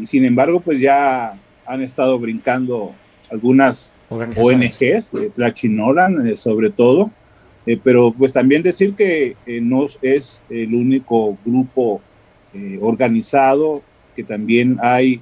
y 0.00 0.06
sin 0.06 0.24
embargo, 0.24 0.60
pues 0.60 0.80
ya 0.80 1.38
han 1.66 1.82
estado 1.82 2.18
brincando 2.18 2.94
algunas 3.30 3.94
ONGs, 4.08 5.14
eh, 5.14 5.30
Tlachinolan 5.34 6.26
eh, 6.26 6.36
sobre 6.36 6.70
todo, 6.70 7.10
eh, 7.66 7.78
pero 7.82 8.12
pues 8.12 8.32
también 8.32 8.62
decir 8.62 8.94
que 8.94 9.36
eh, 9.46 9.60
no 9.60 9.86
es 10.02 10.42
el 10.48 10.74
único 10.74 11.38
grupo 11.44 12.00
organizado, 12.80 13.82
que 14.14 14.22
también 14.22 14.78
hay 14.80 15.20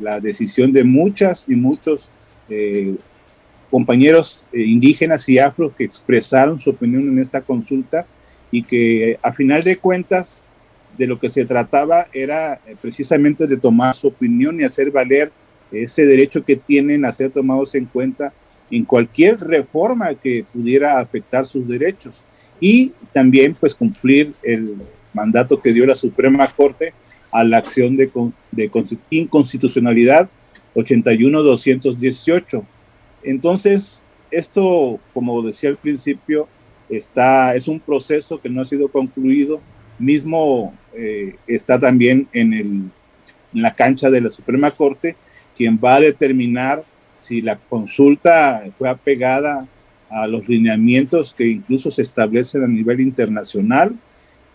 la 0.00 0.20
decisión 0.20 0.70
de 0.70 0.84
muchas 0.84 1.46
y 1.48 1.56
muchos 1.56 2.10
compañeros 3.70 4.44
indígenas 4.52 5.26
y 5.30 5.38
afro 5.38 5.74
que 5.74 5.84
expresaron 5.84 6.58
su 6.58 6.68
opinión 6.68 7.08
en 7.08 7.18
esta 7.18 7.40
consulta 7.40 8.04
y 8.50 8.64
que 8.64 9.18
a 9.22 9.32
final 9.32 9.64
de 9.64 9.78
cuentas 9.78 10.44
de 10.98 11.06
lo 11.06 11.18
que 11.18 11.30
se 11.30 11.46
trataba 11.46 12.06
era 12.12 12.60
precisamente 12.82 13.46
de 13.46 13.56
tomar 13.56 13.94
su 13.94 14.08
opinión 14.08 14.60
y 14.60 14.64
hacer 14.64 14.90
valer 14.90 15.32
ese 15.72 16.04
derecho 16.04 16.44
que 16.44 16.56
tienen 16.56 17.06
a 17.06 17.12
ser 17.12 17.32
tomados 17.32 17.74
en 17.74 17.86
cuenta 17.86 18.34
en 18.70 18.84
cualquier 18.84 19.38
reforma 19.40 20.14
que 20.14 20.44
pudiera 20.52 20.98
afectar 20.98 21.44
sus 21.46 21.68
derechos 21.68 22.24
y 22.60 22.92
también 23.12 23.54
pues 23.54 23.74
cumplir 23.74 24.32
el 24.42 24.76
mandato 25.12 25.60
que 25.60 25.72
dio 25.72 25.86
la 25.86 25.94
Suprema 25.94 26.46
Corte 26.48 26.94
a 27.30 27.44
la 27.44 27.58
acción 27.58 27.96
de, 27.96 28.10
de 28.52 28.70
inconstitucionalidad 29.10 30.28
81-218. 30.74 32.64
Entonces, 33.22 34.04
esto, 34.30 34.98
como 35.12 35.42
decía 35.42 35.70
al 35.70 35.76
principio, 35.76 36.48
está, 36.88 37.54
es 37.54 37.68
un 37.68 37.80
proceso 37.80 38.40
que 38.40 38.50
no 38.50 38.60
ha 38.60 38.64
sido 38.64 38.88
concluido, 38.88 39.60
mismo 39.98 40.74
eh, 40.94 41.36
está 41.46 41.78
también 41.78 42.28
en, 42.32 42.52
el, 42.52 42.66
en 43.54 43.62
la 43.62 43.74
cancha 43.74 44.10
de 44.10 44.20
la 44.20 44.30
Suprema 44.30 44.70
Corte 44.70 45.16
quien 45.54 45.78
va 45.82 45.96
a 45.96 46.00
determinar 46.00 46.84
si 47.18 47.40
la 47.42 47.56
consulta 47.56 48.64
fue 48.78 48.88
apegada 48.88 49.66
a 50.10 50.26
los 50.26 50.48
lineamientos 50.48 51.34
que 51.34 51.46
incluso 51.46 51.90
se 51.90 52.02
establecen 52.02 52.62
a 52.62 52.68
nivel 52.68 53.00
internacional. 53.00 53.94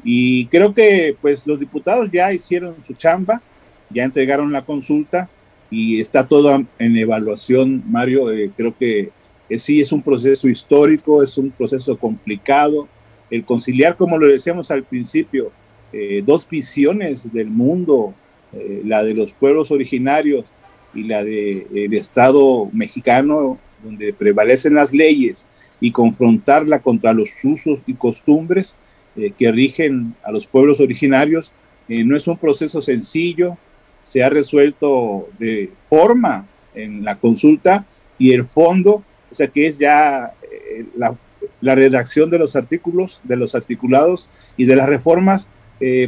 Y 0.04 0.46
creo 0.46 0.74
que 0.74 1.16
pues 1.22 1.46
los 1.46 1.60
diputados 1.60 2.10
ya 2.12 2.32
hicieron 2.32 2.76
su 2.84 2.94
chamba, 2.94 3.42
ya 3.90 4.04
entregaron 4.04 4.52
la 4.52 4.64
consulta 4.64 5.30
y 5.70 6.00
está 6.00 6.28
todo 6.28 6.64
en 6.80 6.98
evaluación, 6.98 7.84
Mario. 7.88 8.32
Eh, 8.32 8.52
creo 8.56 8.76
que 8.78 9.10
sí 9.58 9.82
es 9.82 9.92
un 9.92 10.02
proceso 10.02 10.48
histórico, 10.48 11.22
es 11.22 11.38
un 11.38 11.52
proceso 11.52 11.98
complicado. 11.98 12.88
El 13.30 13.44
conciliar, 13.44 13.98
como 13.98 14.18
lo 14.18 14.28
decíamos 14.28 14.72
al 14.72 14.84
principio, 14.84 15.52
eh, 15.92 16.24
dos 16.26 16.48
visiones 16.48 17.32
del 17.34 17.50
mundo, 17.50 18.14
eh, 18.54 18.82
la 18.86 19.04
de 19.04 19.14
los 19.14 19.34
pueblos 19.34 19.72
originarios 19.72 20.54
y 20.94 21.04
la 21.04 21.24
del 21.24 21.68
el 21.74 21.94
Estado 21.94 22.70
mexicano, 22.74 23.58
donde 23.84 24.14
prevalecen 24.14 24.74
las 24.74 24.94
leyes, 24.94 25.48
y 25.80 25.92
confrontarla 25.92 26.80
contra 26.80 27.14
los 27.14 27.30
usos 27.44 27.82
y 27.88 27.94
costumbres 27.94 28.78
eh, 29.16 29.32
que 29.38 29.52
rigen 29.52 30.16
a 30.24 30.32
los 30.32 30.46
pueblos 30.46 30.80
originarios, 30.80 31.54
eh, 31.88 32.04
no 32.04 32.16
es 32.16 32.28
un 32.28 32.38
proceso 32.38 32.82
sencillo, 32.82 33.58
se 34.04 34.24
ha 34.24 34.30
resuelto 34.30 35.30
de 35.40 35.72
forma 35.90 36.48
en 36.76 37.04
la 37.04 37.16
consulta 37.16 37.86
y 38.18 38.34
el 38.34 38.46
fondo, 38.46 39.04
o 39.32 39.36
sea 39.36 39.48
que 39.48 39.68
es 39.68 39.78
ya 39.78 40.34
eh, 40.44 40.86
la, 40.96 41.16
la, 41.62 41.76
redacción 41.76 42.30
de 42.30 42.40
los 42.40 42.56
artículos, 42.56 43.22
de 43.24 43.36
los 43.36 43.56
articulados 43.56 44.30
y 44.58 44.66
de 44.66 44.76
las 44.76 44.88
reformas, 44.88 45.50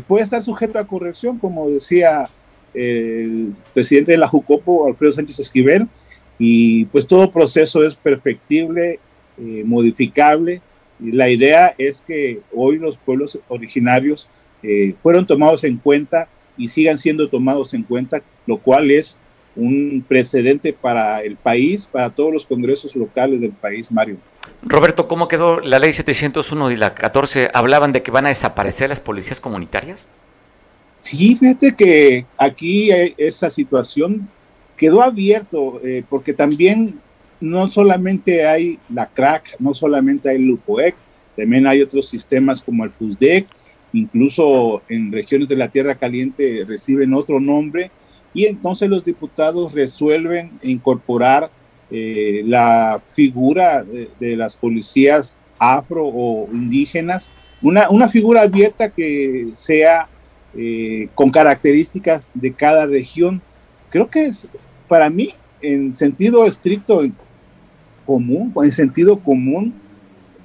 puede 0.06 0.26
estar 0.26 0.42
sujeto 0.42 0.80
a 0.80 0.86
corrección, 0.86 1.40
como 1.40 1.70
decía 1.70 2.30
el 2.74 3.54
presidente 3.74 4.14
de 4.14 4.18
la 4.18 4.28
Jucopo, 4.28 4.88
Alfredo 4.88 5.12
Sánchez 5.12 5.40
Esquivel, 5.40 5.88
y 6.40 6.86
pues 6.86 7.06
todo 7.06 7.32
proceso 7.32 7.84
es 7.84 7.96
perfectible, 7.96 9.00
eh, 9.38 9.64
modificable. 9.66 10.62
Y 11.00 11.12
la 11.12 11.30
idea 11.30 11.76
es 11.78 12.02
que 12.02 12.42
hoy 12.56 12.78
los 12.78 12.98
pueblos 12.98 13.40
originarios 13.48 14.30
eh, 14.64 14.96
fueron 15.02 15.26
tomados 15.26 15.64
en 15.64 15.78
cuenta 15.78 16.28
y 16.58 16.68
sigan 16.68 16.98
siendo 16.98 17.30
tomados 17.30 17.74
en 17.74 17.84
cuenta, 17.84 18.22
lo 18.46 18.58
cual 18.58 18.92
es 18.92 19.18
un 19.56 20.04
precedente 20.08 20.74
para 20.74 21.22
el 21.22 21.36
país, 21.36 21.88
para 21.88 22.10
todos 22.10 22.32
los 22.32 22.46
congresos 22.46 22.96
locales 22.96 23.42
del 23.42 23.52
país, 23.52 23.92
Mario. 23.92 24.18
Roberto, 24.64 25.08
¿cómo 25.08 25.28
quedó 25.28 25.60
la 25.60 25.80
ley 25.80 25.94
701 25.94 26.72
y 26.72 26.78
la 26.78 26.94
14? 26.94 27.50
¿Hablaban 27.54 27.92
de 27.92 28.04
que 28.04 28.12
van 28.12 28.26
a 28.26 28.30
desaparecer 28.30 28.90
las 28.90 29.00
policías 29.00 29.40
comunitarias? 29.40 30.06
Sí, 31.02 31.36
fíjate 31.36 31.76
que 31.76 32.26
aquí 32.38 32.92
esa 33.18 33.50
situación 33.50 34.30
quedó 34.78 35.02
abierto, 35.02 35.82
eh, 35.84 36.04
porque 36.08 36.32
también 36.32 37.00
no 37.40 37.68
solamente 37.70 38.46
hay 38.46 38.78
la 38.88 39.08
CRAC, 39.08 39.56
no 39.60 39.74
solamente 39.74 40.30
hay 40.30 40.38
LUPOEC, 40.38 40.96
también 41.36 41.66
hay 41.66 41.82
otros 41.82 42.08
sistemas 42.08 42.62
como 42.62 42.84
el 42.84 42.92
FUSDEC, 42.92 43.48
incluso 43.94 44.84
en 44.90 45.12
regiones 45.12 45.48
de 45.48 45.56
la 45.56 45.70
Tierra 45.70 45.96
Caliente 45.96 46.66
reciben 46.68 47.16
otro 47.16 47.40
nombre, 47.40 47.90
y 48.32 48.46
entonces 48.46 48.88
los 48.88 49.04
diputados 49.04 49.74
resuelven 49.74 50.52
incorporar 50.62 51.50
eh, 51.90 52.44
la 52.46 53.02
figura 53.14 53.84
de, 53.84 54.10
de, 54.20 54.38
las 54.38 54.56
policías 54.56 55.36
afro 55.58 56.06
o 56.06 56.48
indígenas, 56.54 57.32
una, 57.62 57.90
una 57.90 58.08
figura 58.08 58.44
abierta 58.44 58.90
que 58.90 59.48
sea 59.54 60.08
eh, 60.56 61.10
con 61.16 61.30
características 61.32 62.32
de 62.34 62.54
cada 62.54 62.86
región. 62.86 63.42
Creo 63.90 64.10
que 64.10 64.26
es, 64.26 64.48
para 64.88 65.10
mí, 65.10 65.34
en 65.62 65.96
sentido 65.96 66.46
estricto 66.46 67.02
común, 68.06 68.54
en 68.56 68.72
sentido 68.72 69.20
común, 69.20 69.74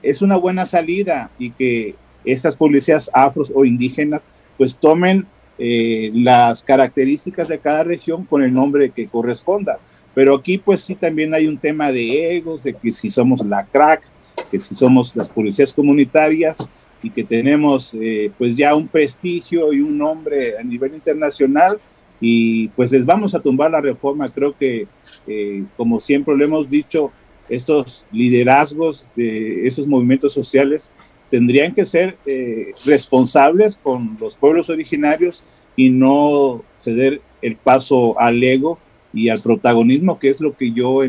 es 0.03 0.23
una 0.23 0.37
buena 0.37 0.67
salida 0.67 1.31
y 1.39 1.51
que 1.51 1.95
estas 2.25 2.57
policías 2.57 3.11
afros 3.13 3.51
o 3.55 3.65
indígenas 3.65 4.23
pues 4.57 4.77
tomen 4.77 5.27
eh, 5.59 6.11
las 6.15 6.63
características 6.63 7.49
de 7.49 7.59
cada 7.59 7.83
región 7.83 8.25
con 8.25 8.43
el 8.43 8.53
nombre 8.53 8.91
que 8.91 9.07
corresponda. 9.07 9.79
Pero 10.15 10.35
aquí 10.35 10.59
pues 10.59 10.81
sí 10.81 10.95
también 10.95 11.35
hay 11.35 11.47
un 11.47 11.59
tema 11.59 11.93
de 11.93 12.37
egos, 12.37 12.63
de 12.63 12.75
que 12.75 12.93
si 12.93 13.11
somos 13.11 13.45
la 13.45 13.65
crack, 13.65 14.03
que 14.51 14.61
si 14.61 14.75
somos 14.75 15.17
las 15.17 15.31
policías 15.31 15.73
comunitarias, 15.73 16.59
y 17.03 17.11
que 17.11 17.25
tenemos 17.25 17.95
eh, 17.95 18.31
pues 18.39 18.57
ya 18.57 18.75
un 18.75 18.89
prestigio 18.89 19.73
y 19.73 19.81
un 19.81 19.97
nombre 19.99 20.59
a 20.59 20.63
nivel 20.63 20.95
internacional 20.95 21.79
y 22.21 22.69
pues 22.69 22.91
les 22.91 23.05
vamos 23.05 23.35
a 23.35 23.41
tumbar 23.41 23.71
la 23.71 23.81
reforma. 23.81 24.29
Creo 24.29 24.57
que 24.57 24.87
eh, 25.27 25.65
como 25.77 26.01
siempre 26.01 26.37
lo 26.37 26.45
hemos 26.45 26.69
dicho, 26.69 27.13
estos 27.49 28.07
liderazgos 28.11 29.09
de 29.15 29.67
esos 29.67 29.87
movimientos 29.87 30.33
sociales 30.33 30.91
tendrían 31.31 31.75
que 31.75 31.85
ser 31.85 32.17
eh, 32.27 32.73
responsables 32.85 33.77
con 33.77 34.17
los 34.21 34.37
pueblos 34.37 34.71
originarios 34.71 35.43
y 35.75 35.91
no 35.91 36.63
ceder 36.77 37.21
el 37.43 37.57
paso 37.57 38.19
al 38.19 38.43
ego 38.43 38.79
y 39.13 39.29
al 39.29 39.41
protagonismo, 39.41 40.19
que 40.19 40.29
es 40.29 40.41
lo 40.41 40.57
que 40.57 40.73
yo 40.73 41.01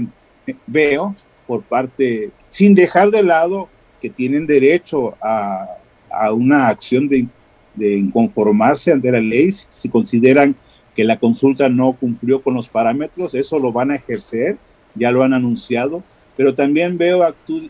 veo 0.66 1.16
por 1.46 1.64
parte, 1.64 2.32
sin 2.50 2.76
dejar 2.76 3.12
de 3.12 3.24
lado 3.24 3.70
que 4.02 4.10
tienen 4.10 4.48
derecho 4.48 5.16
a, 5.22 5.68
a 6.12 6.32
una 6.32 6.68
acción 6.68 7.08
de, 7.08 7.28
de, 7.76 7.98
inconformarse 7.98 8.92
ante 8.92 9.12
la 9.12 9.20
ley, 9.20 9.52
si 9.52 9.90
consideran 9.90 10.56
que 10.96 11.04
la 11.04 11.18
consulta 11.18 11.70
no 11.70 11.94
cumplió 11.94 12.42
con 12.42 12.56
los 12.56 12.70
parámetros, 12.70 13.36
eso 13.36 13.60
lo 13.60 13.72
van 13.72 13.92
a 13.92 13.96
ejercer, 13.96 14.58
ya 14.96 15.12
lo 15.12 15.24
han 15.24 15.34
anunciado, 15.34 16.04
pero 16.36 16.54
también 16.54 16.98
veo 16.98 17.24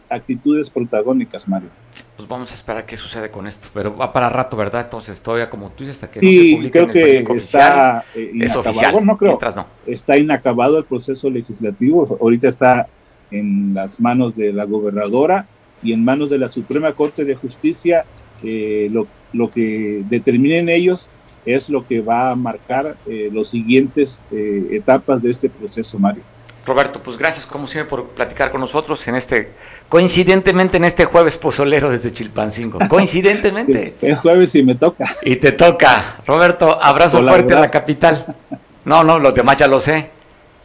actitudes 0.10 0.70
protagónicas, 0.70 1.48
Mario. 1.48 1.70
Pues 2.16 2.28
vamos 2.28 2.52
a 2.52 2.54
esperar 2.54 2.86
qué 2.86 2.98
sucede 2.98 3.32
con 3.32 3.48
esto, 3.48 3.70
pero 3.74 3.96
va 3.96 4.12
para 4.12 4.30
rato, 4.30 4.58
¿verdad? 4.58 4.84
Entonces 4.84 5.22
todavía 5.22 5.50
como 5.50 5.72
tú 5.72 5.84
dices, 5.84 5.96
hasta 5.98 6.12
que 6.12 6.22
no 6.22 6.30
se 6.30 6.56
publique 6.56 6.72
creo 6.72 6.84
en 6.84 7.18
el 7.18 7.24
que 7.26 7.34
está 7.34 8.04
eh, 8.14 8.32
es 8.42 8.56
oficial, 8.56 9.06
no 9.06 9.18
creo, 9.18 9.40
no. 9.56 9.66
Está 9.86 10.18
inacabado 10.18 10.78
el 10.78 10.86
proceso 10.86 11.30
legislativo, 11.30 12.18
ahorita 12.22 12.50
está 12.50 12.88
en 13.32 13.74
las 13.74 14.00
manos 14.00 14.36
de 14.36 14.54
la 14.54 14.66
gobernadora 14.66 15.48
y 15.84 15.94
en 15.94 16.04
manos 16.04 16.30
de 16.30 16.38
la 16.38 16.48
Suprema 16.48 16.94
Corte 16.94 17.26
de 17.26 17.36
Justicia, 17.36 18.06
eh, 18.44 18.90
lo, 18.92 19.08
lo, 19.34 19.50
que 19.50 20.04
determinen 20.10 20.70
ellos 20.70 21.10
es 21.46 21.70
lo 21.70 21.88
que 21.88 22.02
va 22.02 22.32
a 22.32 22.36
marcar 22.36 22.98
eh, 23.08 23.30
los 23.32 23.50
siguientes 23.50 24.22
eh, 24.32 24.68
etapas 24.72 25.22
de 25.22 25.32
este 25.32 25.50
proceso, 25.50 25.98
Mario. 25.98 26.24
Roberto, 26.66 27.02
pues 27.02 27.18
gracias 27.18 27.46
como 27.46 27.66
siempre 27.66 27.90
por 27.90 28.10
platicar 28.10 28.52
con 28.52 28.60
nosotros 28.60 29.08
en 29.08 29.16
este, 29.16 29.54
coincidentemente 29.88 30.76
en 30.76 30.84
este 30.84 31.06
jueves 31.06 31.38
pozolero 31.38 31.90
desde 31.90 32.12
Chilpancingo. 32.12 32.80
Coincidentemente. 32.90 33.96
es 34.02 34.20
jueves 34.20 34.54
y 34.56 34.64
me 34.64 34.76
toca. 34.76 35.06
Y 35.24 35.38
te 35.38 35.54
toca. 35.54 36.18
Roberto, 36.28 36.78
abrazo 36.84 37.24
fuerte 37.24 37.54
a 37.54 37.62
la 37.62 37.72
capital. 37.72 38.36
No, 38.84 39.06
no, 39.06 39.18
los 39.18 39.34
demás 39.34 39.56
ya 39.56 39.68
lo 39.68 39.80
sé. 39.80 40.12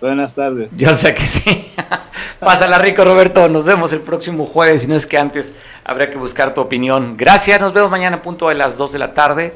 Buenas 0.00 0.34
tardes. 0.34 0.68
Yo 0.76 0.92
sé 0.96 1.14
que 1.14 1.24
sí. 1.24 1.68
Pásala 2.45 2.76
rico, 2.78 3.05
Roberto. 3.05 3.49
Nos 3.49 3.66
vemos 3.66 3.93
el 3.93 4.01
próximo 4.01 4.47
jueves. 4.47 4.80
Si 4.82 4.88
no 4.88 4.97
es 4.97 5.07
que 5.07 5.16
antes 5.16 5.53
habrá 5.84 6.11
que 6.11 6.18
buscar 6.18 6.53
tu 6.55 6.61
opinión. 6.61 7.16
Gracias. 7.16 7.61
Nos 7.61 7.72
vemos 7.72 7.88
mañana 7.88 8.16
a 8.16 8.22
punto 8.22 8.49
de 8.49 8.57
las 8.57 8.76
2 8.76 8.90
de 8.90 8.99
la 8.99 9.14
tarde. 9.14 9.55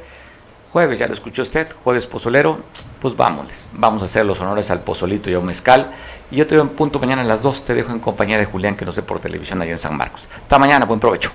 Jueves, 0.72 0.99
ya 0.99 1.07
lo 1.09 1.14
escuchó 1.14 1.43
usted, 1.43 1.68
jueves 1.84 2.07
pozolero, 2.07 2.61
pues 3.01 3.16
vámonos, 3.16 3.66
vamos 3.72 4.03
a 4.03 4.05
hacer 4.05 4.26
los 4.26 4.39
honores 4.41 4.70
al 4.70 4.80
pozolito 4.80 5.30
y 5.30 5.34
a 5.34 5.39
un 5.39 5.47
mezcal. 5.47 5.91
Y 6.30 6.37
yo 6.37 6.47
te 6.47 6.55
doy 6.55 6.62
un 6.62 6.74
punto 6.74 6.99
mañana 6.99 7.22
a 7.22 7.24
las 7.24 7.43
2, 7.43 7.64
te 7.64 7.72
dejo 7.72 7.93
en 7.93 7.99
compañía 7.99 8.37
de 8.37 8.45
Julián 8.45 8.76
que 8.76 8.84
nos 8.84 8.95
ve 8.95 9.03
por 9.03 9.18
televisión 9.18 9.62
allá 9.62 9.70
en 9.70 9.78
San 9.78 9.97
Marcos. 9.97 10.28
Hasta 10.43 10.59
mañana, 10.59 10.84
buen 10.84 11.01
provecho. 11.01 11.32